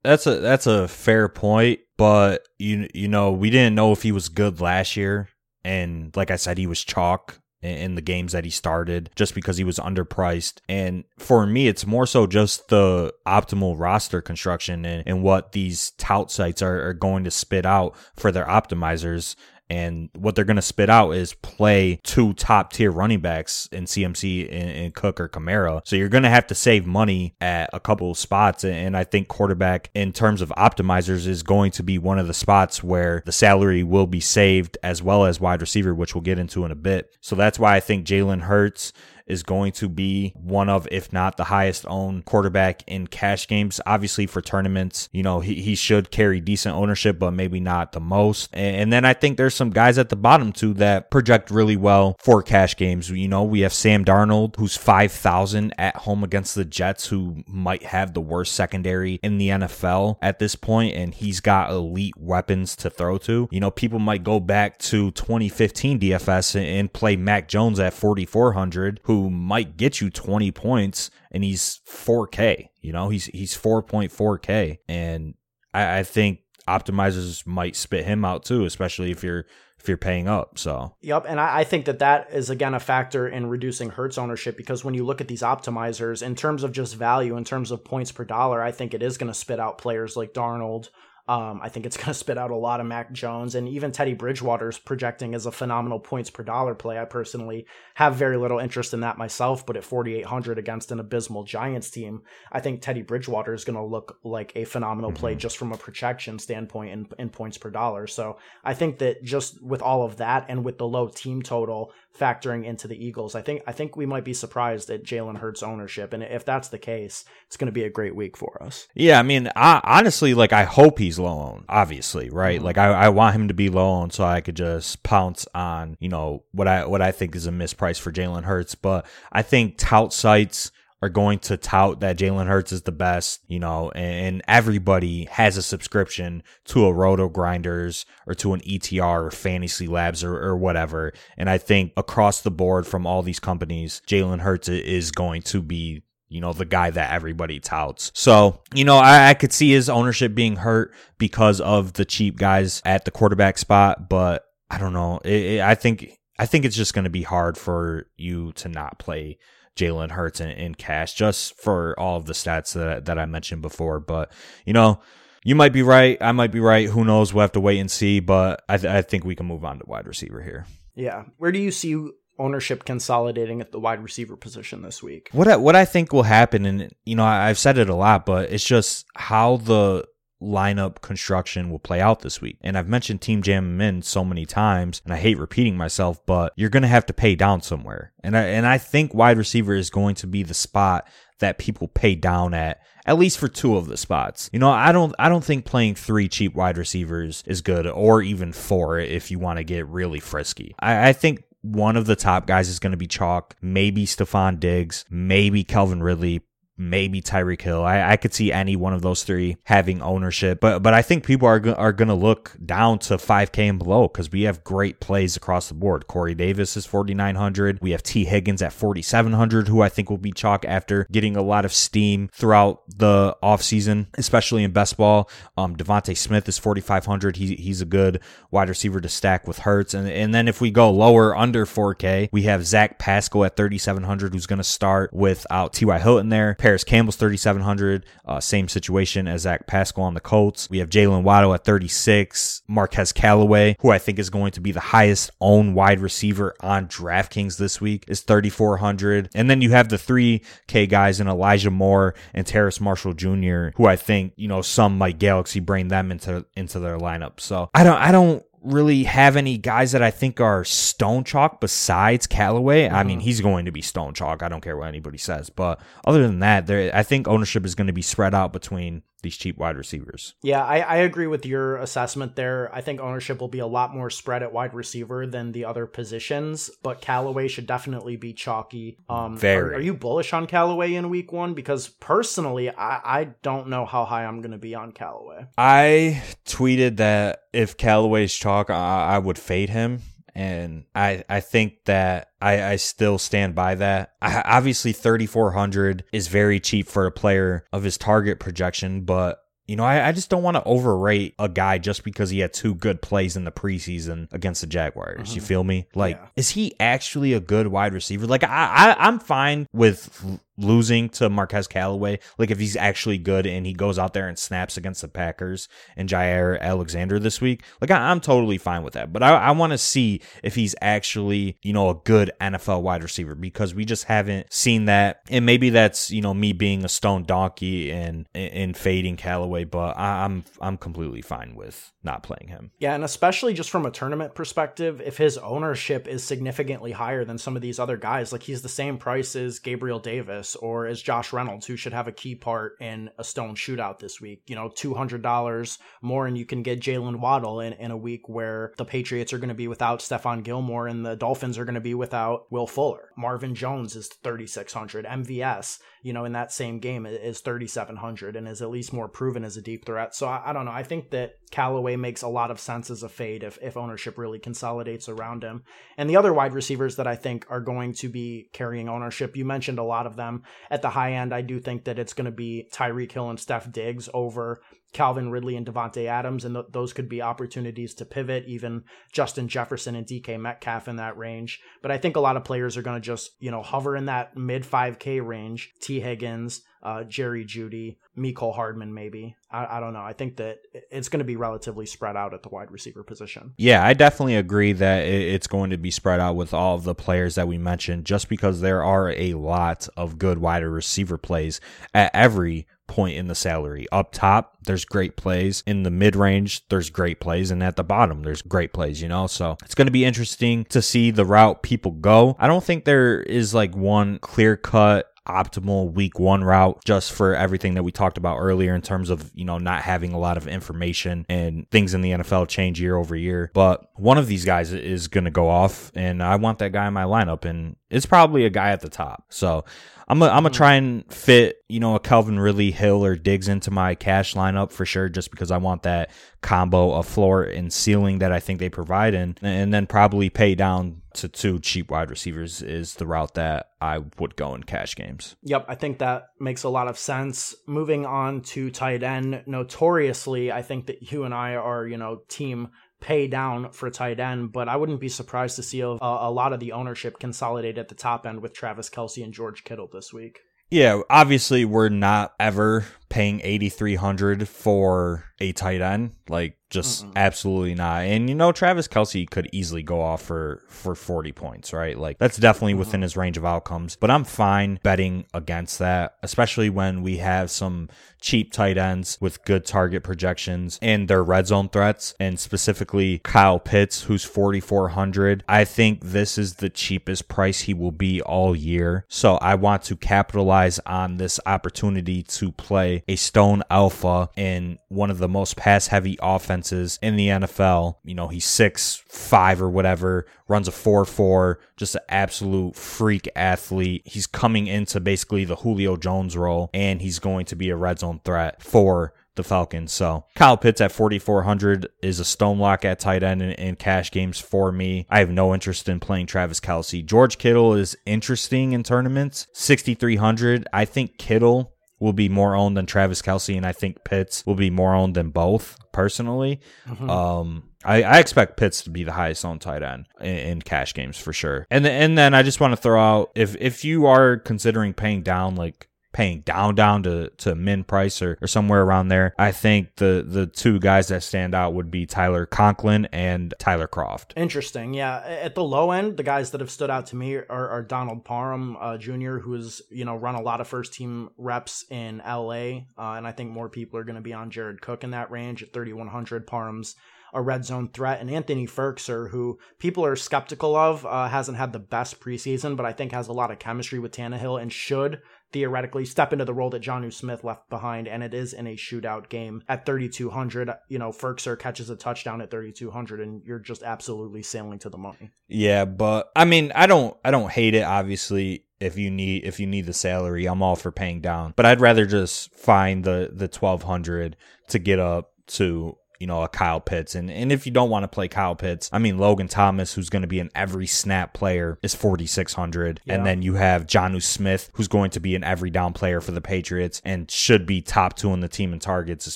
that's 0.04 0.28
a 0.28 0.40
that's 0.40 0.68
a 0.68 0.88
fair 0.88 1.28
point, 1.30 1.80
but 1.98 2.48
you 2.58 2.88
you 2.94 3.08
know 3.08 3.32
we 3.32 3.50
didn't 3.50 3.76
know 3.76 3.92
if 3.92 4.02
he 4.02 4.12
was 4.12 4.30
good 4.30 4.62
last 4.62 4.96
year, 4.98 5.30
and 5.64 6.16
like 6.16 6.32
I 6.32 6.36
said, 6.36 6.58
he 6.58 6.68
was 6.68 6.84
chalk 6.84 7.42
in 7.62 7.96
the 7.96 8.02
games 8.02 8.32
that 8.32 8.44
he 8.44 8.50
started 8.50 9.12
just 9.16 9.36
because 9.36 9.58
he 9.58 9.64
was 9.64 9.78
underpriced. 9.78 10.62
And 10.68 11.04
for 11.20 11.46
me, 11.46 11.68
it's 11.68 11.86
more 11.86 12.08
so 12.08 12.26
just 12.26 12.70
the 12.70 13.14
optimal 13.28 13.80
roster 13.80 14.22
construction 14.22 14.84
and, 14.84 15.04
and 15.06 15.22
what 15.22 15.52
these 15.52 15.92
tout 15.92 16.32
sites 16.32 16.62
are, 16.62 16.88
are 16.88 16.94
going 16.94 17.24
to 17.24 17.32
spit 17.32 17.66
out 17.66 17.96
for 18.16 18.32
their 18.32 18.46
optimizers. 18.46 19.36
And 19.72 20.10
what 20.18 20.36
they're 20.36 20.44
going 20.44 20.58
to 20.58 20.62
spit 20.62 20.90
out 20.90 21.12
is 21.12 21.34
play 21.34 22.02
two 22.04 22.34
top 22.34 22.74
tier 22.74 22.92
running 22.92 23.22
backs 23.22 23.70
in 23.72 23.86
CMC 23.86 24.52
and, 24.52 24.94
Cook 24.94 25.22
or 25.22 25.30
Kamara. 25.30 25.82
So 25.86 25.96
you're 25.96 26.10
going 26.10 26.24
to 26.24 26.30
have 26.30 26.46
to 26.48 26.56
save 26.56 26.86
money 26.86 27.36
at 27.40 27.70
a 27.72 27.80
couple 27.80 28.14
spots. 28.14 28.66
And 28.66 28.98
I 28.98 29.06
think 29.06 29.30
quarterback, 29.30 29.90
in 29.94 30.12
terms 30.12 30.42
of 30.42 30.50
optimizers, 30.58 31.26
is 31.26 31.42
going 31.42 31.72
to 31.72 31.84
be 31.84 31.98
one 31.98 32.20
of 32.20 32.28
the 32.28 32.34
spots 32.34 32.84
where 32.84 33.24
the 33.26 33.32
salary 33.32 33.82
will 33.82 34.08
be 34.08 34.20
saved 34.20 34.78
as 34.84 35.02
well 35.02 35.24
as 35.24 35.40
wide 35.40 35.62
receiver, 35.62 35.96
which 35.96 36.14
we'll 36.14 36.22
get 36.22 36.38
into 36.38 36.66
in 36.66 36.72
a 36.72 36.76
bit. 36.76 37.16
So 37.22 37.38
that's 37.38 37.58
why 37.58 37.74
I 37.78 37.80
think 37.80 38.06
Jalen 38.06 38.42
Hurts 38.42 38.92
is 39.26 39.44
going 39.44 39.72
to 39.74 39.90
be 39.90 40.34
one 40.36 40.70
of, 40.70 40.88
if 40.92 41.12
not 41.14 41.38
the 41.38 41.46
highest 41.46 41.86
owned 41.88 42.26
quarterback 42.26 42.84
in 42.88 43.08
cash 43.08 43.48
games. 43.48 43.80
Obviously, 43.86 44.28
for 44.28 44.42
tournaments, 44.42 45.10
you 45.12 45.24
know, 45.24 45.40
he, 45.40 45.56
he 45.62 45.76
should 45.76 46.12
carry 46.12 46.40
decent 46.40 46.76
ownership, 46.76 47.20
but 47.20 47.32
maybe 47.32 47.60
not 47.60 47.92
the 47.92 48.00
most. 48.00 48.50
And, 48.54 48.76
and 48.76 48.94
then 48.94 49.06
I 49.06 49.14
think 49.14 49.38
there's 49.38 49.56
some 49.56 49.70
guys 49.70 49.98
at 49.98 50.10
the 50.10 50.16
bottom 50.16 50.52
too 50.52 50.74
that 50.76 51.10
project 51.12 51.52
really 51.52 51.78
well 51.78 52.16
for 52.20 52.42
cash 52.42 52.76
games. 52.76 53.10
You 53.10 53.28
know, 53.28 53.44
we 53.44 53.62
have 53.62 53.74
Sam 53.74 54.06
Darnold, 54.06 54.56
who's 54.56 54.78
5,000 54.78 55.74
at 55.78 55.96
home 55.98 56.24
against 56.24 56.56
the 56.56 56.66
Jets, 56.66 57.08
who 57.08 57.44
might 57.48 57.84
have 57.84 58.14
the 58.14 58.22
worst 58.22 58.54
secondary 58.54 59.20
in 59.24 59.38
the 59.38 59.50
NFL 59.50 60.18
at 60.22 60.40
this 60.40 60.56
point, 60.56 60.96
and 60.96 61.14
he's 61.14 61.40
got 61.40 61.72
elite 61.72 62.18
weapons 62.18 62.76
to 62.78 62.90
throw 62.90 63.18
to. 63.20 63.48
You 63.52 63.60
know, 63.60 63.72
people 63.72 64.00
might 64.00 64.24
go 64.24 64.40
back 64.40 64.78
to 64.80 65.12
2015 65.12 66.00
DFS 66.00 66.60
and 66.60 66.92
play 66.92 67.16
Mac 67.16 67.48
Jones 67.48 67.80
at 67.80 67.94
4,400, 67.94 69.00
who 69.04 69.11
might 69.30 69.78
get 69.78 70.02
you 70.02 70.10
20 70.10 70.52
points 70.52 71.12
and 71.32 71.44
he's 71.44 71.82
4K. 71.88 72.70
You 72.82 72.94
know, 72.94 73.10
he's 73.10 73.26
he's 73.26 73.56
4.4K. 73.58 74.78
And 74.88 75.36
I, 75.74 76.00
I 76.00 76.04
think 76.04 76.40
optimizers 76.68 77.46
might 77.46 77.76
spit 77.76 78.06
him 78.06 78.24
out 78.24 78.46
too, 78.46 78.66
especially 78.66 79.12
if 79.12 79.24
you're 79.24 79.46
if 79.82 79.88
you're 79.88 79.98
paying 79.98 80.28
up. 80.28 80.60
So, 80.60 80.96
yep. 81.02 81.26
And 81.28 81.40
I, 81.40 81.60
I, 81.60 81.64
think 81.64 81.86
that 81.86 82.00
that 82.00 82.32
is, 82.32 82.52
again, 82.52 82.76
a 82.76 82.80
factor 82.80 83.28
in 83.28 83.48
reducing 83.48 83.90
Hurts 83.90 84.18
ownership 84.20 84.56
because 84.56 84.86
when 84.86 84.94
you 84.94 85.04
look 85.04 85.22
at 85.22 85.28
these 85.28 85.42
optimizers 85.42 86.22
in 86.22 86.36
terms 86.36 86.64
of 86.64 86.72
just 86.72 86.96
value, 86.96 87.36
in 87.36 87.44
terms 87.44 87.72
of 87.72 87.84
points 87.84 88.12
per 88.12 88.24
dollar, 88.24 88.62
I 88.62 88.72
think 88.72 88.94
it 88.94 89.02
is 89.02 89.18
going 89.18 89.32
to 89.32 89.38
spit 89.38 89.60
out 89.60 89.80
players 89.80 90.16
like 90.16 90.34
Darnold, 90.34 90.90
um, 91.28 91.60
I 91.62 91.70
think 91.70 91.86
it's 91.86 91.98
going 92.02 92.08
to 92.08 92.14
spit 92.14 92.38
out 92.38 92.52
a 92.52 92.56
lot 92.56 92.80
of 92.80 92.86
Mac 92.86 93.12
Jones 93.12 93.56
and 93.56 93.68
even 93.68 93.92
Teddy 93.92 94.14
Bridgewater's 94.14 94.78
projecting 94.78 95.34
as 95.34 95.46
a 95.46 95.52
phenomenal 95.52 96.00
points 96.00 96.30
per 96.30 96.44
dollar 96.44 96.76
play. 96.76 97.00
I 97.00 97.06
personally 97.06 97.66
have 97.96 98.16
very 98.16 98.38
little 98.38 98.60
interest 98.60 98.94
in 98.94 99.02
that 99.02 99.18
myself, 99.18 99.66
but 99.66 99.78
at 99.78 99.84
4,800 99.84 100.58
against 100.58 100.92
an 100.92 101.00
abysmal 101.00 101.44
Giants 101.44 101.90
team, 101.90 102.22
I 102.52 102.60
think 102.60 102.82
Teddy 102.82 103.02
Bridgewater 103.02 103.54
is 103.54 103.66
going 103.66 103.78
to 103.78 103.84
look 103.84 104.20
like 104.24 104.52
a 104.56 104.66
phenomenal 104.66 105.12
mm-hmm. 105.12 105.20
play 105.20 105.36
just 105.36 105.58
from 105.58 105.72
a 105.72 105.78
projection 105.78 106.40
standpoint 106.40 106.92
in, 106.92 107.08
in 107.20 107.30
points 107.30 107.58
per 107.58 107.70
dollar. 107.70 108.08
So 108.08 108.38
I 108.64 108.74
think 108.74 109.00
that 109.00 109.24
just 109.24 109.62
with 109.62 109.82
all 109.82 110.04
of 110.04 110.18
that 110.18 110.46
and 110.50 110.64
with 110.64 110.78
the 110.78 110.88
low 110.88 111.08
team 111.08 111.42
total, 111.42 111.94
factoring 112.18 112.66
into 112.66 112.88
the 112.88 113.06
Eagles. 113.06 113.36
I 113.36 113.42
think 113.42 113.64
I 113.66 113.72
think 113.72 113.96
we 113.96 114.06
might 114.06 114.26
be 114.26 114.34
surprised 114.34 114.90
at 114.90 115.04
Jalen 115.04 115.38
Hurts' 115.38 115.64
ownership, 115.64 116.14
and 116.14 116.24
if 116.24 116.46
that's 116.46 116.68
the 116.68 116.78
case, 116.78 117.26
it's 117.48 117.58
going 117.58 117.68
to 117.68 117.72
be 117.72 117.84
a 117.84 117.90
great 117.90 118.16
week 118.16 118.36
for 118.36 118.62
us. 118.62 118.88
Yeah, 118.94 119.20
I 119.20 119.24
mean, 119.24 119.50
I, 119.56 119.82
honestly, 119.84 120.34
like 120.34 120.54
I 120.54 120.64
hope 120.64 121.00
he's 121.12 121.20
low 121.20 121.40
owned. 121.40 121.66
Obviously, 121.68 122.30
right? 122.30 122.58
Mm-hmm. 122.58 122.66
Like 122.66 122.78
I, 122.78 122.88
I 122.88 123.10
want 123.10 123.36
him 123.36 123.48
to 123.50 123.54
be 123.54 123.70
low 123.70 124.02
owned 124.02 124.14
so 124.14 124.24
I 124.24 124.42
could 124.42 124.56
just 124.56 125.04
pounce 125.04 125.46
on 125.54 125.98
you 126.00 126.10
know 126.10 126.44
what 126.52 126.68
I 126.68 126.86
what 126.86 127.02
I 127.02 127.12
think 127.12 127.36
is 127.36 127.48
a 127.48 127.52
misprice 127.52 128.00
for 128.00 128.12
Jalen 128.12 128.44
Hurts. 128.44 128.76
But 128.76 129.06
I 129.32 129.42
think 129.42 129.78
tout 129.78 130.14
sites 130.14 130.72
are 131.02 131.10
going 131.10 131.40
to 131.40 131.58
tout 131.58 132.00
that 132.02 132.18
Jalen 132.18 132.46
Hurts 132.46 132.72
is 132.72 132.84
the 132.84 132.92
best, 132.92 133.42
you 133.48 133.60
know, 133.60 133.90
and 133.96 134.44
everybody 134.48 135.26
has 135.26 135.58
a 135.58 135.64
subscription 135.64 136.44
to 136.66 136.86
a 136.86 136.94
RotoGrinders 136.94 138.06
or 138.28 138.36
to 138.36 138.54
an 138.54 138.62
ETR 138.62 139.26
or 139.26 139.32
Fantasy 139.32 139.88
Labs 139.88 140.24
or, 140.24 140.38
or 140.38 140.56
whatever. 140.56 141.12
And 141.38 141.50
I 141.50 141.58
think 141.58 141.94
across 141.98 142.42
the 142.42 142.52
board 142.52 142.86
from 142.86 143.08
all 143.08 143.24
these 143.24 143.40
companies, 143.40 144.04
Jalen 144.08 144.42
Hurts 144.42 144.70
is 144.70 145.12
going 145.12 145.42
to 145.44 145.64
be 145.64 146.04
you 146.32 146.40
know, 146.40 146.54
the 146.54 146.66
guy 146.66 146.90
that 146.90 147.12
everybody 147.12 147.60
touts. 147.60 148.10
So, 148.16 148.62
you 148.74 148.86
know, 148.86 148.96
I, 148.96 149.30
I, 149.30 149.34
could 149.34 149.52
see 149.52 149.72
his 149.72 149.90
ownership 149.90 150.34
being 150.34 150.56
hurt 150.56 150.94
because 151.18 151.60
of 151.60 151.92
the 151.94 152.06
cheap 152.06 152.38
guys 152.38 152.82
at 152.86 153.04
the 153.04 153.12
quarterback 153.12 153.58
spot, 153.58 154.08
but 154.08 154.46
I 154.70 154.78
don't 154.78 154.94
know. 154.94 155.20
It, 155.26 155.32
it, 155.34 155.62
I 155.62 155.76
think 155.76 156.18
I 156.40 156.46
think 156.46 156.64
it's 156.64 156.76
just 156.76 156.94
going 156.94 157.04
to 157.04 157.10
be 157.10 157.24
hard 157.24 157.58
for 157.58 158.08
you 158.16 158.54
to 158.54 158.70
not 158.70 158.98
play 158.98 159.40
Jalen 159.76 160.12
Hurts 160.12 160.40
in, 160.40 160.52
in 160.52 160.76
cash 160.76 161.16
just 161.16 161.62
for 161.62 162.00
all 162.00 162.16
of 162.16 162.26
the 162.26 162.34
stats 162.34 162.74
that 162.76 163.06
that 163.06 163.20
I 163.20 163.26
mentioned 163.26 163.62
before. 163.62 164.00
But 164.00 164.32
you 164.66 164.72
know, 164.72 165.02
you 165.44 165.56
might 165.56 165.74
be 165.74 165.84
right. 165.84 166.18
I 166.22 166.32
might 166.32 166.54
be 166.54 166.62
right. 166.62 166.88
Who 166.88 167.04
knows? 167.04 167.34
We'll 167.34 167.42
have 167.42 167.52
to 167.54 167.60
wait 167.60 167.80
and 167.80 167.92
see. 167.92 168.22
But 168.22 168.64
I, 168.70 168.78
th- 168.78 168.92
I 168.92 169.02
think 169.02 169.26
we 169.26 169.36
can 169.36 169.48
move 169.48 169.66
on 169.66 169.80
to 169.80 169.86
wide 169.86 170.08
receiver 170.08 170.42
here. 170.42 170.66
Yeah. 170.96 171.24
Where 171.38 171.52
do 171.52 171.60
you 171.60 171.72
see 171.72 172.10
ownership 172.42 172.84
consolidating 172.84 173.62
at 173.62 173.72
the 173.72 173.80
wide 173.80 174.04
receiver 174.04 174.36
position 174.36 174.82
this 174.82 175.04
week? 175.04 175.30
What 175.32 175.48
I, 175.48 175.56
what 175.56 175.76
I 175.76 175.86
think 175.86 176.12
will 176.12 176.24
happen, 176.24 176.66
and 176.66 176.92
you 177.06 177.16
know, 177.16 177.26
I've 177.26 177.58
said 177.58 177.78
it 177.78 177.90
a 177.90 177.96
lot, 177.96 178.26
but 178.26 178.52
it's 178.52 178.66
just 178.66 179.06
how 179.16 179.58
the 179.58 180.06
lineup 180.42 181.02
construction 181.02 181.70
will 181.70 181.80
play 181.80 182.02
out 182.02 182.22
this 182.22 182.42
week. 182.42 182.58
And 182.62 182.76
I've 182.78 182.88
mentioned 182.88 183.22
team 183.22 183.44
jam 183.44 183.80
in 183.80 184.02
so 184.02 184.26
many 184.26 184.46
times, 184.46 185.02
and 185.06 185.14
I 185.14 185.18
hate 185.18 185.38
repeating 185.38 185.78
myself, 185.78 186.26
but 186.26 186.54
you're 186.56 186.70
going 186.70 186.82
to 186.82 186.90
have 186.90 187.06
to 187.08 187.14
pay 187.14 187.36
down 187.36 187.62
somewhere. 187.62 188.12
And 188.24 188.36
I, 188.36 188.44
and 188.44 188.66
I 188.66 188.78
think 188.80 189.14
wide 189.14 189.38
receiver 189.38 189.76
is 189.76 189.90
going 189.90 190.16
to 190.16 190.28
be 190.28 190.42
the 190.42 190.56
spot 190.56 191.08
that 191.40 191.60
people 191.60 191.88
pay 191.88 192.16
down 192.16 192.54
at 192.54 192.82
at 193.06 193.18
least 193.18 193.40
for 193.40 193.48
two 193.48 193.78
of 193.78 193.88
the 193.88 193.98
spots. 193.98 194.50
You 194.54 194.60
know, 194.60 194.70
I 194.70 194.92
don't 194.92 195.14
I 195.18 195.30
don't 195.30 195.44
think 195.44 195.66
playing 195.66 195.96
three 195.96 196.28
cheap 196.28 196.54
wide 196.54 196.78
receivers 196.78 197.44
is 197.46 197.62
good 197.62 197.88
or 197.88 198.22
even 198.22 198.54
four 198.54 199.00
if 199.00 199.32
you 199.32 199.40
want 199.40 199.58
to 199.58 199.64
get 199.64 199.88
really 199.88 200.20
frisky. 200.20 200.76
I, 200.80 201.10
I 201.10 201.14
think 201.14 201.44
one 201.62 201.96
of 201.96 202.06
the 202.06 202.16
top 202.16 202.48
guys 202.48 202.70
is 202.70 202.80
going 202.80 202.92
to 202.92 202.98
be 202.98 203.08
chalk, 203.08 203.56
maybe 203.62 204.06
Stefon 204.06 204.60
Diggs, 204.60 205.06
maybe 205.10 205.64
Calvin 205.64 206.02
Ridley, 206.02 206.42
maybe 206.82 207.22
Tyreek 207.22 207.62
Hill. 207.62 207.84
I, 207.84 208.12
I 208.12 208.18
could 208.18 208.34
see 208.34 208.52
any 208.52 208.76
one 208.76 208.94
of 208.94 209.02
those 209.02 209.24
three 209.24 209.58
having 209.64 210.02
ownership, 210.02 210.60
but 210.60 210.80
but 210.80 210.94
I 210.94 211.02
think 211.02 211.26
people 211.26 211.48
are 211.48 211.62
are 211.78 211.94
going 211.94 212.08
to 212.08 212.14
look 212.14 212.56
down 212.66 213.00
to 213.00 213.18
5K 213.18 213.70
and 213.70 213.80
below 213.80 214.08
because 214.08 214.32
we 214.32 214.44
have 214.44 214.64
great 214.64 215.00
plays 215.00 215.38
across 215.38 215.68
the 215.68 215.74
board. 215.74 216.08
Corey 216.08 216.36
Davis 216.36 216.76
is 216.76 216.86
4,900. 216.86 217.80
We 217.82 217.92
have 217.92 218.04
Tee 218.04 218.26
Higgins 218.26 218.62
at 218.62 218.74
4,700, 218.74 219.68
who 219.68 219.82
I 219.82 219.90
think 219.90 220.10
will 220.10 220.18
be 220.18 220.32
chalk 220.32 220.66
after 220.66 221.08
getting 221.12 221.38
a 221.38 221.42
lot 221.42 221.66
of 221.66 221.74
steam 221.74 222.30
throughout 222.34 222.82
the 222.88 223.36
offseason, 223.44 224.08
especially 224.16 224.64
in 224.64 224.72
best 224.72 224.98
ball. 224.98 225.30
Um, 225.58 225.76
DeVonta 225.76 226.18
Smith 226.18 226.50
is 226.50 226.58
4,500. 226.58 227.36
He, 227.38 227.56
he's 227.56 227.82
a 227.82 227.86
good 227.86 228.22
wide 228.50 228.70
receiver 228.70 229.00
to 229.00 229.10
stack 229.10 229.48
with 229.48 229.60
Hurts. 229.60 229.94
And, 229.94 230.08
and 230.08 230.34
then 230.34 230.48
if 230.48 230.62
we 230.62 230.72
go 230.72 230.90
lower 230.90 231.36
under 231.36 231.66
4K, 231.66 232.30
we 232.32 232.44
have 232.44 232.66
Zach 232.66 232.98
Pascal 233.00 233.46
at 233.46 233.56
3,700, 233.56 234.34
who's 234.34 234.48
going 234.48 234.58
to 234.58 234.64
start 234.64 235.14
without 235.14 235.74
T.Y. 235.74 236.00
Hilton 236.00 236.30
there. 236.30 236.56
Parris 236.72 236.86
Campbell's 236.86 237.18
3,700. 237.18 238.06
Uh, 238.24 238.40
same 238.40 238.70
situation 238.70 239.28
as 239.28 239.42
Zach 239.42 239.68
Pascal 239.68 240.06
on 240.06 240.14
the 240.14 240.22
Colts. 240.22 240.70
We 240.70 240.78
have 240.78 240.88
Jaylen 240.90 241.24
Waddle 241.24 241.54
at 241.54 241.66
36. 241.66 242.62
Marquez 242.66 243.12
Callaway, 243.12 243.76
who 243.82 243.92
I 243.92 243.98
think 243.98 244.18
is 244.18 244.30
going 244.30 244.54
to 244.54 244.62
be 244.62 244.72
the 244.72 244.80
highest 244.80 245.32
owned 245.42 245.76
wide 245.76 246.00
receiver 246.00 246.56
on 246.62 246.88
DraftKings 246.88 247.58
this 247.58 247.82
week, 247.82 248.06
is 248.08 248.22
3,400. 248.22 249.32
And 249.36 249.50
then 249.50 249.62
you 249.62 249.72
have 249.72 249.90
the 249.90 249.98
3K 249.98 250.88
guys 250.88 251.20
in 251.20 251.28
Elijah 251.28 251.72
Moore 251.72 252.16
and 252.34 252.48
Terrace 252.48 252.80
Marshall 252.80 253.16
Jr., 253.16 253.72
who 253.76 253.86
I 253.86 253.98
think, 253.98 254.32
you 254.38 254.48
know, 254.48 254.62
some 254.62 254.98
might 254.98 255.20
galaxy 255.20 255.60
brain 255.60 255.90
them 255.90 256.10
into, 256.10 256.46
into 256.56 256.80
their 256.80 256.98
lineup. 256.98 257.42
So 257.42 257.70
I 257.74 257.84
don't, 257.84 258.00
I 258.00 258.14
don't, 258.14 258.46
really 258.64 259.04
have 259.04 259.36
any 259.36 259.58
guys 259.58 259.92
that 259.92 260.04
I 260.04 260.12
think 260.12 260.40
are 260.40 260.64
stone 260.64 261.24
chalk 261.24 261.60
besides 261.60 262.28
Callaway. 262.28 262.84
Mm-hmm. 262.84 262.96
I 262.96 263.04
mean, 263.04 263.20
mm-hmm. 263.20 263.26
he's 263.26 263.42
going 263.42 263.66
to 263.66 263.72
be 263.72 263.82
stone 263.82 264.14
chalk. 264.14 264.44
I 264.44 264.50
don't 264.50 264.62
care 264.62 264.78
what 264.78 264.88
anybody 264.88 265.18
says. 265.18 265.50
But 265.50 265.80
other 266.06 266.28
than 266.28 266.40
that, 266.40 266.68
there 266.68 266.96
I 266.96 267.04
think 267.04 267.28
ownership 267.28 267.66
is 267.66 267.76
going 267.76 267.88
to 267.88 267.94
be 267.94 268.02
spread 268.02 268.34
out 268.34 268.54
between 268.54 269.04
these 269.22 269.38
cheap 269.38 269.58
wide 269.58 269.78
receivers. 269.78 270.34
Yeah, 270.42 270.64
I, 270.64 270.80
I 270.80 270.96
agree 270.98 271.28
with 271.28 271.46
your 271.46 271.78
assessment 271.78 272.36
there. 272.36 272.74
I 272.74 272.82
think 272.82 273.00
ownership 273.00 273.40
will 273.40 273.48
be 273.48 273.60
a 273.60 273.68
lot 273.68 273.94
more 273.94 274.10
spread 274.10 274.44
at 274.44 274.52
wide 274.52 274.74
receiver 274.74 275.28
than 275.28 275.52
the 275.52 275.66
other 275.66 275.86
positions, 275.86 276.70
but 276.82 277.02
Callaway 277.02 277.48
should 277.48 277.68
definitely 277.68 278.16
be 278.16 278.34
chalky. 278.34 278.98
Um, 279.10 279.38
Very. 279.38 279.74
Are, 279.74 279.78
are 279.78 279.82
you 279.82 279.94
bullish 279.94 280.34
on 280.34 280.48
Callaway 280.48 280.94
in 280.94 281.10
week 281.10 281.32
one? 281.32 281.54
Because 281.54 281.88
personally, 281.88 282.70
I, 282.70 283.20
I 283.20 283.24
don't 283.42 283.68
know 283.68 283.86
how 283.86 284.06
high 284.06 284.26
I'm 284.26 284.42
going 284.42 284.52
to 284.52 284.58
be 284.58 284.76
on 284.76 284.92
Callaway. 284.92 285.48
I 285.58 286.24
tweeted 286.46 286.98
that 286.98 287.44
if 287.54 287.78
Callaway's 287.78 288.34
chalk, 288.34 288.70
I, 288.70 289.16
I 289.16 289.20
would 289.20 289.38
fade 289.38 289.70
him 289.70 290.02
and 290.36 290.86
I 290.96 291.24
I 291.30 291.40
think 291.40 291.86
that 291.86 292.32
I, 292.42 292.64
I 292.64 292.76
still 292.78 293.18
stand 293.18 293.56
by 293.56 293.76
that. 293.76 294.14
I, 294.22 294.42
obviously, 294.46 294.94
thirty 294.94 295.26
four 295.26 295.52
hundred 295.52 296.04
is 296.12 296.28
very 296.28 296.60
cheap 296.60 296.88
for 296.88 297.06
a 297.06 297.12
player 297.12 297.66
of 297.72 297.84
his 297.84 297.98
target 297.98 298.40
projection, 298.40 299.02
but 299.02 299.40
you 299.68 299.78
know, 299.78 299.86
I, 299.86 300.10
I 300.10 300.12
just 300.12 300.30
don't 300.30 300.44
want 300.44 300.56
to 300.58 300.64
overrate 300.66 301.34
a 301.40 301.48
guy 301.48 301.78
just 301.78 302.04
because 302.04 302.30
he 302.30 302.40
had 302.40 302.52
two 302.52 302.76
good 302.76 303.02
plays 303.02 303.38
in 303.38 303.46
the 303.46 303.54
preseason 303.54 304.28
against 304.34 304.60
the 304.60 304.68
Jaguars. 304.68 305.34
You 305.34 305.40
uh-huh. 305.40 305.48
feel 305.48 305.64
me? 305.64 305.88
Like, 305.96 306.18
yeah. 306.18 306.28
is 306.36 306.50
he 306.50 306.76
actually 306.78 307.32
a 307.32 307.40
good 307.40 307.68
wide 307.68 307.94
receiver? 307.94 308.28
Like, 308.28 308.44
I, 308.44 308.48
I 308.50 309.08
I'm 309.08 309.18
fine 309.20 309.68
with 309.72 310.40
losing 310.58 311.10
to 311.10 311.30
Marquez 311.30 311.68
Callaway, 311.68 312.20
like 312.38 312.52
if 312.52 312.60
he's 312.60 312.76
actually 312.76 313.18
good 313.18 313.46
and 313.46 313.66
he 313.66 313.74
goes 313.74 313.98
out 313.98 314.14
there 314.14 314.28
and 314.28 314.38
snaps 314.38 314.78
against 314.78 315.02
the 315.02 315.08
Packers 315.08 315.68
and 315.96 316.10
Jaire 316.10 316.60
Alexander 316.60 317.20
this 317.20 317.42
week, 317.42 317.64
like 317.80 317.92
I, 317.92 318.12
am 318.12 318.20
totally 318.20 318.58
fine 318.58 318.84
with 318.84 318.94
that. 318.94 319.12
But 319.12 319.24
I, 319.24 319.36
I 319.36 319.52
want 319.52 319.72
to 319.72 319.78
see 319.78 320.22
if 320.44 320.56
he's 320.56 320.76
actually, 320.82 321.58
you 321.62 321.74
know, 321.74 321.90
a 321.90 321.96
good 321.96 322.32
NFL 322.40 322.82
wide 322.82 323.04
receiver 323.04 323.36
because 323.36 323.74
we 323.74 323.86
just 323.86 324.06
haven't 324.06 324.52
seen 324.52 324.86
that. 324.86 325.22
And 325.30 325.46
maybe 325.46 325.70
that's, 325.70 326.12
you 326.12 326.22
know, 326.22 326.34
me 326.34 326.54
being 326.54 326.84
a 326.86 326.90
stone 326.90 327.24
donkey 327.24 327.92
and 327.92 328.28
and 328.34 328.76
fading 328.76 329.18
Callaway, 329.18 329.64
but 329.64 329.98
I, 329.98 330.26
I'm 330.26 330.44
I'm 330.60 330.78
completely 330.78 331.22
fine 331.22 331.56
with 331.56 331.92
not 332.04 332.24
playing 332.24 332.48
him. 332.48 332.72
Yeah, 332.80 332.96
and 332.96 333.04
especially 333.04 333.54
just 333.54 333.70
from 333.70 333.86
a 333.86 333.92
tournament 333.92 334.36
perspective, 334.36 335.02
if 335.02 335.18
his 335.18 335.38
ownership 335.38 336.08
is 336.08 336.24
significantly 336.24 336.92
higher 336.92 337.24
than 337.24 337.38
some 337.38 337.56
of 337.56 337.62
these 337.62 337.80
other 337.80 337.98
guys, 337.98 338.32
like 338.32 338.44
he's 338.44 338.62
the 338.62 338.70
same 338.70 338.98
price 338.98 339.36
as 339.36 339.60
Gabriel 339.60 340.00
Davis 340.00 340.41
Phillips 340.42 340.56
or 340.56 340.88
as 340.88 341.02
Josh 341.02 341.34
Reynolds, 341.34 341.66
who 341.66 341.76
should 341.76 341.94
have 341.94 342.08
a 342.08 342.12
key 342.12 342.36
part 342.36 342.78
in 342.80 343.10
a 343.18 343.24
Stone 343.24 343.56
shootout 343.56 344.00
this 344.00 344.20
week. 344.20 344.42
You 344.48 344.56
know, 344.56 344.70
$200 344.70 345.78
more, 346.02 346.28
and 346.28 346.38
you 346.38 346.46
can 346.46 346.64
get 346.64 346.80
Jaylen 346.80 347.20
Waddle 347.20 347.60
in, 347.60 347.74
in 347.74 347.92
a 347.92 347.98
week 347.98 348.28
where 348.28 348.74
the 348.78 348.86
Patriots 348.86 349.34
are 349.34 349.38
going 349.38 349.50
to 349.50 349.56
be 349.56 349.68
without 349.68 350.00
Stephon 350.00 350.44
Gilmore 350.44 350.88
and 350.88 351.06
the 351.06 351.16
Dolphins 351.16 351.58
are 351.58 351.66
going 351.66 351.76
to 351.76 351.82
be 351.82 351.94
without 351.94 352.52
Will 352.52 352.68
Fuller. 352.68 353.12
Marvin 353.18 353.56
Jones 353.56 353.96
is 353.96 354.08
3,600. 354.08 355.06
MVS, 355.06 355.80
you 356.02 356.14
know, 356.14 356.26
in 356.26 356.34
that 356.34 356.52
same 356.52 356.80
game 356.80 357.06
is 357.06 357.42
3,700 357.42 358.36
and 358.36 358.48
is 358.48 358.62
at 358.62 358.72
least 358.72 358.92
more 358.92 359.08
proven 359.08 359.44
as 359.44 359.58
a 359.58 359.62
deep 359.62 359.86
threat. 359.86 360.16
So 360.16 360.28
I, 360.28 360.50
I 360.50 360.54
don't 360.54 360.66
know. 360.66 360.72
I 360.72 360.84
think 360.84 361.12
that 361.12 361.36
Callaway 361.52 361.96
makes 361.96 362.24
a 362.24 362.28
lot 362.28 362.50
of 362.50 362.60
sense 362.60 362.90
as 362.90 363.04
a 363.04 363.10
fade 363.10 363.44
if, 363.44 363.60
if 363.62 363.78
ownership 363.78 364.18
really 364.18 364.40
consolidates 364.40 365.08
around 365.08 365.44
him. 365.44 365.64
And 365.98 366.10
the 366.10 366.18
other 366.18 366.34
wide 366.34 366.54
receivers 366.54 366.96
that 366.96 367.08
I 367.08 367.16
think 367.16 367.46
are 367.50 367.62
going 367.62 367.94
to 367.96 368.10
be 368.10 368.50
carrying 368.52 368.90
ownership, 368.90 369.38
you 369.38 369.46
mentioned 369.46 369.78
a 369.78 369.84
lot 369.84 370.08
of 370.08 370.16
them 370.16 370.44
at 370.70 370.82
the 370.82 370.90
high 370.90 371.14
end. 371.14 371.34
I 371.34 371.42
do 371.42 371.60
think 371.60 371.84
that 371.84 372.00
it's 372.00 372.14
going 372.14 372.26
to 372.26 372.32
be 372.32 372.68
Tyreek 372.74 373.12
Hill 373.12 373.30
and 373.30 373.40
Steph 373.40 373.72
Diggs 373.72 374.10
over 374.14 374.62
Calvin 374.94 375.32
Ridley 375.32 375.56
and 375.56 375.66
Davante 375.66 376.06
Adams, 376.06 376.46
and 376.46 376.56
th- 376.56 376.66
those 376.72 376.94
could 376.94 377.08
be 377.08 377.22
opportunities 377.22 377.94
to 377.96 378.06
pivot. 378.06 378.46
Even 378.48 378.84
Justin 379.12 379.48
Jefferson 379.48 379.96
and 379.96 380.06
DK 380.06 380.40
Metcalf 380.40 380.88
in 380.88 380.98
that 380.98 381.18
range. 381.18 381.62
But 381.82 381.92
I 381.92 381.98
think 381.98 382.16
a 382.16 382.22
lot 382.22 382.38
of 382.38 382.44
players 382.44 382.78
are 382.78 382.82
going 382.82 383.02
to 383.02 383.06
just 383.06 383.32
you 383.40 383.52
know 383.52 383.62
hover 383.62 383.96
in 383.96 384.06
that 384.06 384.36
mid 384.36 384.64
5K 384.64 385.26
range. 385.26 385.74
Tee 385.82 386.02
Higgins, 386.02 386.62
uh, 386.84 387.04
Jerry 387.04 387.46
Jeudy, 387.46 387.98
Mecole 388.18 388.54
Hardman, 388.54 388.94
maybe. 388.94 389.36
I, 389.52 389.78
I 389.78 389.80
don't 389.80 389.94
know. 389.94 390.02
I 390.02 390.14
think 390.14 390.38
that 390.38 390.60
it's 390.90 391.10
going 391.10 391.20
to 391.20 391.26
be 391.26 391.36
relatively 391.36 391.86
spread 391.86 392.16
out 392.16 392.34
at 392.34 392.44
the 392.44 392.50
wide 392.50 392.72
receiver 392.72 393.04
position. 393.04 393.54
Yeah, 393.58 393.86
I 393.86 393.94
definitely 393.94 394.36
agree 394.36 394.74
that 394.74 395.06
it's 395.06 395.48
going 395.48 395.70
to 395.70 395.78
be 395.78 395.92
spread 395.92 396.20
out 396.20 396.36
with 396.36 396.54
all 396.54 396.76
of 396.76 396.84
the 396.84 396.96
players 396.96 397.36
that 397.36 397.48
we 397.48 397.58
mentioned, 397.58 398.06
just 398.06 398.30
because 398.30 398.62
there 398.62 398.84
are 398.84 399.12
a 399.12 399.36
lot 399.36 399.88
of 399.96 400.18
good 400.18 400.40
wide 400.40 400.64
receiver 400.64 401.18
plays 401.18 401.62
at 401.94 402.12
every 402.14 402.68
point 402.92 403.16
in 403.16 403.28
the 403.28 403.36
salary. 403.36 403.88
Up 403.92 404.12
top, 404.12 404.58
there's 404.66 404.84
great 404.84 405.16
plays. 405.16 405.64
In 405.66 405.84
the 405.84 405.90
mid 405.90 406.14
range, 406.14 406.68
there's 406.68 406.90
great 406.90 407.22
plays. 407.22 407.50
And 407.50 407.64
at 407.64 407.78
the 407.78 407.86
bottom, 407.86 408.24
there's 408.24 408.42
great 408.42 408.74
plays, 408.74 409.02
you 409.02 409.08
know? 409.08 409.28
So 409.28 409.58
it's 409.64 409.74
going 409.74 409.88
to 409.88 409.92
be 409.92 410.04
interesting 410.04 410.66
to 410.66 410.82
see 410.82 411.10
the 411.10 411.26
route 411.26 411.64
people 411.64 411.92
go. 411.92 412.36
I 412.38 412.48
don't 412.48 412.64
think 412.64 412.84
there 412.84 413.22
is 413.22 413.54
like 413.54 413.74
one 413.76 414.20
clear 414.20 414.58
cut 414.58 415.08
optimal 415.28 415.94
week 415.94 416.20
one 416.20 416.44
route 416.44 416.84
just 416.84 417.12
for 417.12 417.36
everything 417.36 417.76
that 417.76 417.84
we 417.84 417.92
talked 417.92 418.18
about 418.18 418.38
earlier 418.40 418.74
in 418.74 418.82
terms 418.82 419.10
of, 419.10 419.32
you 419.34 419.46
know, 419.46 419.58
not 419.58 419.84
having 419.84 420.14
a 420.14 420.20
lot 420.20 420.36
of 420.36 420.48
information 420.48 421.26
and 421.30 421.70
things 421.70 421.94
in 421.94 422.02
the 422.02 422.12
NFL 422.12 422.48
change 422.48 422.82
year 422.82 422.96
over 422.96 423.16
year. 423.16 423.52
But 423.54 423.90
one 423.96 424.18
of 424.18 424.28
these 424.28 424.46
guys 424.46 424.74
is 424.74 425.08
going 425.08 425.26
to 425.26 425.32
go 425.32 425.48
off 425.48 425.92
and 425.96 426.24
I 426.24 426.36
want 426.38 426.60
that 426.60 426.72
guy 426.72 426.88
in 426.88 426.94
my 426.94 427.04
lineup 427.04 427.46
and 427.46 427.76
it's 427.90 428.06
probably 428.06 428.46
a 428.46 428.50
guy 428.50 428.72
at 428.72 428.82
the 428.82 428.90
top. 428.90 429.26
So 429.30 429.64
I'm 430.12 430.20
gonna 430.20 430.34
I'm 430.34 430.44
gonna 430.44 430.50
mm. 430.50 430.58
try 430.58 430.74
and 430.74 431.12
fit 431.12 431.64
you 431.70 431.80
know 431.80 431.96
a 431.96 432.00
Calvin 432.00 432.38
Ridley 432.38 432.72
Hill 432.72 433.06
or 433.06 433.16
Diggs 433.16 433.48
into 433.48 433.72
my 433.72 433.96
cash 433.96 434.34
lineup 434.34 434.74
for 434.74 434.86
sure, 434.86 435.08
just 435.08 435.32
because 435.32 435.52
I 435.52 435.58
want 435.58 435.84
that 435.84 436.12
combo 436.42 436.92
of 436.92 437.08
floor 437.08 437.44
and 437.44 437.72
ceiling 437.72 438.20
that 438.20 438.34
I 438.34 438.42
think 438.42 438.60
they 438.60 438.68
provide, 438.68 439.14
and 439.14 439.40
and 439.42 439.74
then 439.74 439.88
probably 439.88 440.30
pay 440.30 440.54
down 440.54 441.02
to 441.14 441.30
two 441.30 441.60
cheap 441.60 441.92
wide 441.92 442.10
receivers 442.10 442.62
is 442.62 442.96
the 442.96 443.08
route 443.08 443.36
that 443.36 443.70
I 443.80 444.00
would 444.20 444.36
go 444.36 444.54
in 444.54 444.64
cash 444.64 444.96
games. 444.96 445.38
Yep, 445.44 445.66
I 445.70 445.76
think 445.76 446.00
that 446.00 446.28
makes 446.42 446.64
a 446.64 446.70
lot 446.70 446.90
of 446.90 446.98
sense. 446.98 447.56
Moving 447.66 448.06
on 448.06 448.42
to 448.42 448.70
tight 448.70 449.04
end, 449.04 449.44
notoriously, 449.46 450.52
I 450.52 450.62
think 450.62 450.88
that 450.88 451.14
you 451.14 451.24
and 451.24 451.34
I 451.34 451.56
are 451.56 451.88
you 451.88 451.96
know 451.96 452.24
team 452.28 452.68
pay 453.02 453.28
down 453.28 453.72
for 453.72 453.90
tight 453.90 454.20
end, 454.20 454.54
but 454.54 454.70
I 454.70 454.78
wouldn't 454.78 455.02
be 455.02 455.10
surprised 455.10 455.58
to 455.58 455.64
see 455.64 455.82
a, 455.82 455.88
a 455.88 456.32
lot 456.32 456.54
of 456.54 456.60
the 456.60 456.72
ownership 456.72 457.20
consolidate 457.20 457.78
at 457.78 457.90
the 457.90 457.96
top 457.96 458.26
end 458.26 458.42
with 458.42 458.54
Travis 458.54 458.90
Kelce 458.90 459.24
and 459.24 459.34
George 459.34 459.64
Kittle 459.66 459.90
this 459.92 460.14
week. 460.14 460.40
Yeah, 460.70 461.02
obviously 461.10 461.66
we're 461.66 461.90
not 461.90 462.34
ever 462.40 462.86
paying 463.10 463.42
8300 463.44 464.48
for 464.48 465.26
a 465.42 465.52
tight 465.52 465.82
end. 465.82 466.14
Like 466.30 466.58
just 466.72 467.06
Mm-mm. 467.06 467.12
absolutely 467.16 467.76
not. 467.76 468.04
And 468.04 468.28
you 468.28 468.34
know, 468.34 468.52
Travis 468.52 468.88
Kelce 468.88 469.30
could 469.30 469.48
easily 469.52 469.84
go 469.84 470.02
off 470.02 470.24
for 470.24 470.64
for 470.68 470.96
40 470.96 471.32
points, 471.34 471.74
right? 471.74 471.98
Like 471.98 472.18
that's 472.18 472.38
definitely 472.38 472.74
mm-hmm. 472.74 472.80
within 472.80 473.02
his 473.04 473.16
range 473.16 473.38
of 473.38 473.46
outcomes. 473.46 473.96
But 473.98 474.10
I'm 474.10 474.24
fine 474.24 474.80
betting 474.82 475.26
against 475.34 475.78
that, 475.80 476.16
especially 476.24 476.70
when 476.70 477.04
we 477.04 477.18
have 477.18 477.52
some 477.52 477.90
cheap 478.22 478.52
tight 478.54 478.78
ends 478.78 479.18
with 479.20 479.44
good 479.46 479.66
target 479.66 480.04
projections 480.04 480.80
and 480.82 481.08
their 481.08 481.24
red 481.24 481.48
zone 481.48 481.70
threats, 481.70 482.16
and 482.20 482.40
specifically 482.40 483.20
Kyle 483.20 483.60
Pitts, 483.60 484.04
who's 484.04 484.24
4,400. 484.24 485.44
I 485.50 485.66
think 485.66 486.02
this 486.02 486.38
is 486.38 486.56
the 486.56 486.70
cheapest 486.70 487.28
price 487.28 487.62
he 487.62 487.74
will 487.74 487.92
be 487.92 488.22
all 488.22 488.56
year. 488.56 489.06
So 489.10 489.36
I 489.36 489.56
want 489.56 489.84
to 489.84 489.98
capitalize 489.98 490.80
on 490.86 491.18
this 491.18 491.40
opportunity 491.46 492.24
to 492.24 492.52
play 492.52 493.04
a 493.08 493.16
stone 493.16 493.64
alpha 493.70 494.30
in 494.38 494.80
one 494.88 495.12
of 495.12 495.18
the 495.18 495.28
most 495.28 495.58
pass 495.58 495.88
heavy 495.88 496.18
offenses 496.22 496.61
in 497.02 497.16
the 497.16 497.28
NFL. 497.28 497.96
You 498.04 498.16
know, 498.16 498.28
he's 498.28 498.46
six 498.46 499.04
five 499.08 499.62
or 499.62 499.70
whatever, 499.70 500.26
runs 500.48 500.68
a 500.68 500.72
four 500.72 501.06
four, 501.06 501.60
just 501.78 501.96
an 501.96 502.02
absolute 502.10 502.76
freak 502.76 503.30
athlete. 503.36 504.04
He's 504.06 504.28
coming 504.28 504.68
into 504.68 505.00
basically 505.00 505.46
the 505.46 505.56
Julio 505.58 505.96
Jones 505.96 506.36
role, 506.36 506.70
and 506.74 507.02
he's 507.02 507.20
going 507.20 507.46
to 507.46 507.56
be 507.56 507.70
a 507.70 507.76
red 507.76 508.00
zone 508.00 508.20
threat 508.24 508.62
for 508.62 509.14
the 509.36 509.44
Falcons. 509.44 509.92
So 509.92 510.26
Kyle 510.36 510.58
Pitts 510.58 510.82
at 510.82 510.92
4,400 510.92 511.88
is 512.02 512.20
a 512.20 512.26
stone 512.26 512.60
lock 512.60 512.84
at 512.86 513.00
tight 513.00 513.24
end 513.24 513.42
in, 513.42 513.52
in, 513.52 513.76
cash 513.76 514.12
games 514.12 514.40
for 514.40 514.72
me. 514.72 515.06
I 515.10 515.20
have 515.20 515.30
no 515.30 515.54
interest 515.54 515.88
in 515.88 516.00
playing 516.00 516.26
Travis 516.26 516.60
Kelce. 516.60 517.06
George 517.06 517.38
Kittle 517.38 517.74
is 517.74 517.96
interesting 518.06 518.74
in 518.74 518.84
tournaments. 518.84 519.48
6,300. 519.54 520.68
I 520.74 520.86
think 520.86 521.18
Kittle 521.18 521.74
will 522.02 522.14
be 522.14 522.28
more 522.28 522.56
owned 522.56 522.76
than 522.76 522.86
Travis 522.86 523.22
Kelce, 523.22 523.56
and 523.56 523.66
I 523.66 523.72
think 523.72 524.04
Pitts 524.04 524.44
will 524.46 524.56
be 524.56 524.72
more 524.72 524.94
owned 524.94 525.16
than 525.16 525.30
both. 525.30 525.78
Personally, 525.92 526.60
mm-hmm. 526.88 527.10
um, 527.10 527.64
I, 527.86 528.02
I, 528.04 528.20
expect 528.20 528.58
Pitts 528.58 528.82
to 528.84 528.90
be 528.90 529.04
the 529.04 529.12
highest 529.12 529.46
owned 529.46 529.62
tight 529.62 529.84
end 529.84 530.08
in, 530.22 530.26
in 530.26 530.62
cash 530.62 530.94
games 530.94 531.18
for 531.18 531.34
sure. 531.34 531.68
And 531.70 531.86
and 531.86 532.18
then 532.18 532.34
I 532.34 532.44
just 532.44 532.60
want 532.60 532.72
to 532.72 532.78
throw 532.78 533.00
out 533.00 533.32
if 533.36 533.56
if 533.60 533.86
you 533.86 534.06
are 534.06 534.38
considering 534.38 534.94
paying 534.94 535.22
down 535.22 535.56
like 535.56 535.90
paying 536.14 536.42
down 536.42 536.76
down 536.76 537.04
to, 537.04 537.30
to 537.38 537.56
min 537.56 537.84
price 537.84 538.22
or, 538.22 538.38
or 538.42 538.48
somewhere 538.48 538.84
around 538.84 539.08
there. 539.08 539.34
I 539.38 539.52
think 539.52 539.96
the 539.96 540.26
the 540.28 540.46
two 540.46 540.80
guys 540.80 541.08
that 541.08 541.24
stand 541.24 541.56
out 541.56 541.74
would 541.74 541.92
be 541.92 542.06
Tyler 542.06 542.46
Conklin 542.46 543.08
and 543.12 543.54
Tyler 543.60 543.88
Kroft. 543.88 544.32
Interesting. 544.36 544.94
Yeah. 544.94 545.18
At 545.18 545.56
the 545.56 545.64
low 545.64 545.92
end, 545.92 546.18
the 546.18 546.24
guys 546.24 546.52
that 546.52 546.62
have 546.62 546.72
stood 546.72 546.90
out 546.90 547.08
to 547.08 547.16
me 547.16 547.36
are, 547.36 547.70
are 547.70 547.82
Donald 547.82 548.26
Parham 548.26 548.78
uh, 548.78 548.98
Jr., 548.98 549.38
who 549.38 549.54
has, 549.54 549.82
you 549.90 550.06
know, 550.06 550.16
run 550.16 550.36
a 550.36 550.42
lot 550.42 550.62
of 550.62 550.68
first 550.68 550.94
team 550.94 551.30
reps 551.38 551.86
in 551.90 552.22
LA. 552.26 552.82
Uh, 552.98 553.16
and 553.18 553.28
I 553.28 553.32
think 553.32 553.52
more 553.52 553.70
people 553.70 554.00
are 554.00 554.04
going 554.04 554.16
to 554.16 554.22
be 554.22 554.34
on 554.34 554.52
Jared 554.52 554.82
Cook 554.82 555.04
in 555.04 555.12
that 555.12 555.32
range 555.32 555.64
at 555.64 555.74
3,100. 555.74 556.48
Parham's 556.48 556.96
a 557.34 557.42
red 557.42 557.66
zone 557.66 557.90
threat. 557.90 558.20
And 558.20 558.30
Anthony 558.30 558.68
Firkser, 558.68 559.30
who 559.30 559.60
people 559.80 560.06
are 560.06 560.16
skeptical 560.16 560.76
of, 560.76 561.06
uh, 561.06 561.28
hasn't 561.28 561.58
had 561.58 561.74
the 561.74 561.80
best 561.80 562.20
preseason, 562.20 562.76
but 562.76 562.86
I 562.86 562.94
think 562.94 563.12
has 563.12 563.28
a 563.28 563.34
lot 563.34 563.52
of 563.52 563.60
chemistry 563.60 564.00
with 564.00 564.12
Tannehill 564.12 564.62
and 564.62 564.72
should 564.72 565.22
theoretically 565.52 566.06
step 566.06 566.32
into 566.32 566.46
the 566.46 566.54
role 566.54 566.70
that 566.70 566.82
Jonnu 566.82 567.12
Smith 567.12 567.44
left 567.44 567.70
behind, 567.70 568.08
and 568.08 568.24
it 568.24 568.34
is 568.34 568.54
in 568.54 568.68
a 568.68 568.76
shootout 568.76 569.30
game 569.30 569.64
at 569.68 569.86
3,200. 569.86 570.72
You 570.88 571.00
know, 571.00 571.12
Firkser 571.12 571.58
catches 571.58 571.90
a 571.90 571.96
touchdown 571.96 572.42
at 572.42 572.52
3,200, 572.52 573.20
and 573.20 573.44
you're 573.46 573.60
just 573.60 573.84
absolutely 573.84 574.44
sailing 574.44 574.80
to 574.80 574.90
the 574.90 574.98
money. 574.98 575.32
Yeah, 575.48 575.86
but 575.86 576.32
I 576.36 576.46
mean, 576.46 576.72
I 576.74 576.88
don't, 576.88 577.16
I 577.24 577.32
don't 577.32 577.52
hate 577.52 577.76
it. 577.76 577.84
Obviously, 577.84 578.66
if 578.80 578.98
you 578.98 579.12
need, 579.12 579.44
if 579.44 579.60
you 579.60 579.68
need 579.68 579.86
the 579.86 579.94
salary, 579.94 580.46
I'm 580.46 580.64
all 580.64 580.76
for 580.76 580.92
paying 580.92 581.22
down. 581.22 581.54
But 581.56 581.66
I'd 581.66 581.82
rather 581.82 582.06
just 582.06 582.54
find 582.56 583.04
the 583.04 583.30
the 583.32 583.48
1,200 583.48 584.38
to 584.70 584.80
get 584.80 585.00
up 585.00 585.32
to 585.48 585.98
you 586.22 586.28
know, 586.28 586.44
a 586.44 586.48
Kyle 586.48 586.80
Pitts. 586.80 587.16
And, 587.16 587.32
and 587.32 587.52
if 587.52 587.66
you 587.66 587.72
don't 587.72 587.90
want 587.90 588.04
to 588.04 588.08
play 588.08 588.28
Kyle 588.28 588.56
Pitts, 588.56 588.90
I 588.94 589.00
mean, 589.00 589.18
Logan 589.18 589.48
Thomas, 589.48 589.94
who's 589.94 590.10
going 590.10 590.22
to 590.22 590.28
be 590.28 590.40
an 590.40 590.52
every 590.54 590.86
snap 590.86 591.34
player, 591.34 591.80
is 591.82 591.96
4,600. 591.96 593.02
Yeah. 593.04 593.16
And 593.16 593.26
then 593.26 593.42
you 593.42 593.56
have 593.56 593.88
Jonnu 593.88 594.22
Smith, 594.22 594.70
who's 594.76 594.88
going 594.88 595.10
to 595.12 595.20
be 595.20 595.36
an 595.36 595.44
every 595.44 595.72
down 595.72 595.94
player 595.94 596.22
for 596.22 596.32
the 596.32 596.42
Patriots 596.42 597.02
and 597.04 597.30
should 597.30 597.66
be 597.66 597.82
top 597.82 598.16
two 598.16 598.34
in 598.34 598.40
the 598.40 598.48
team 598.48 598.72
in 598.72 598.80
targets, 598.80 599.26
is 599.26 599.36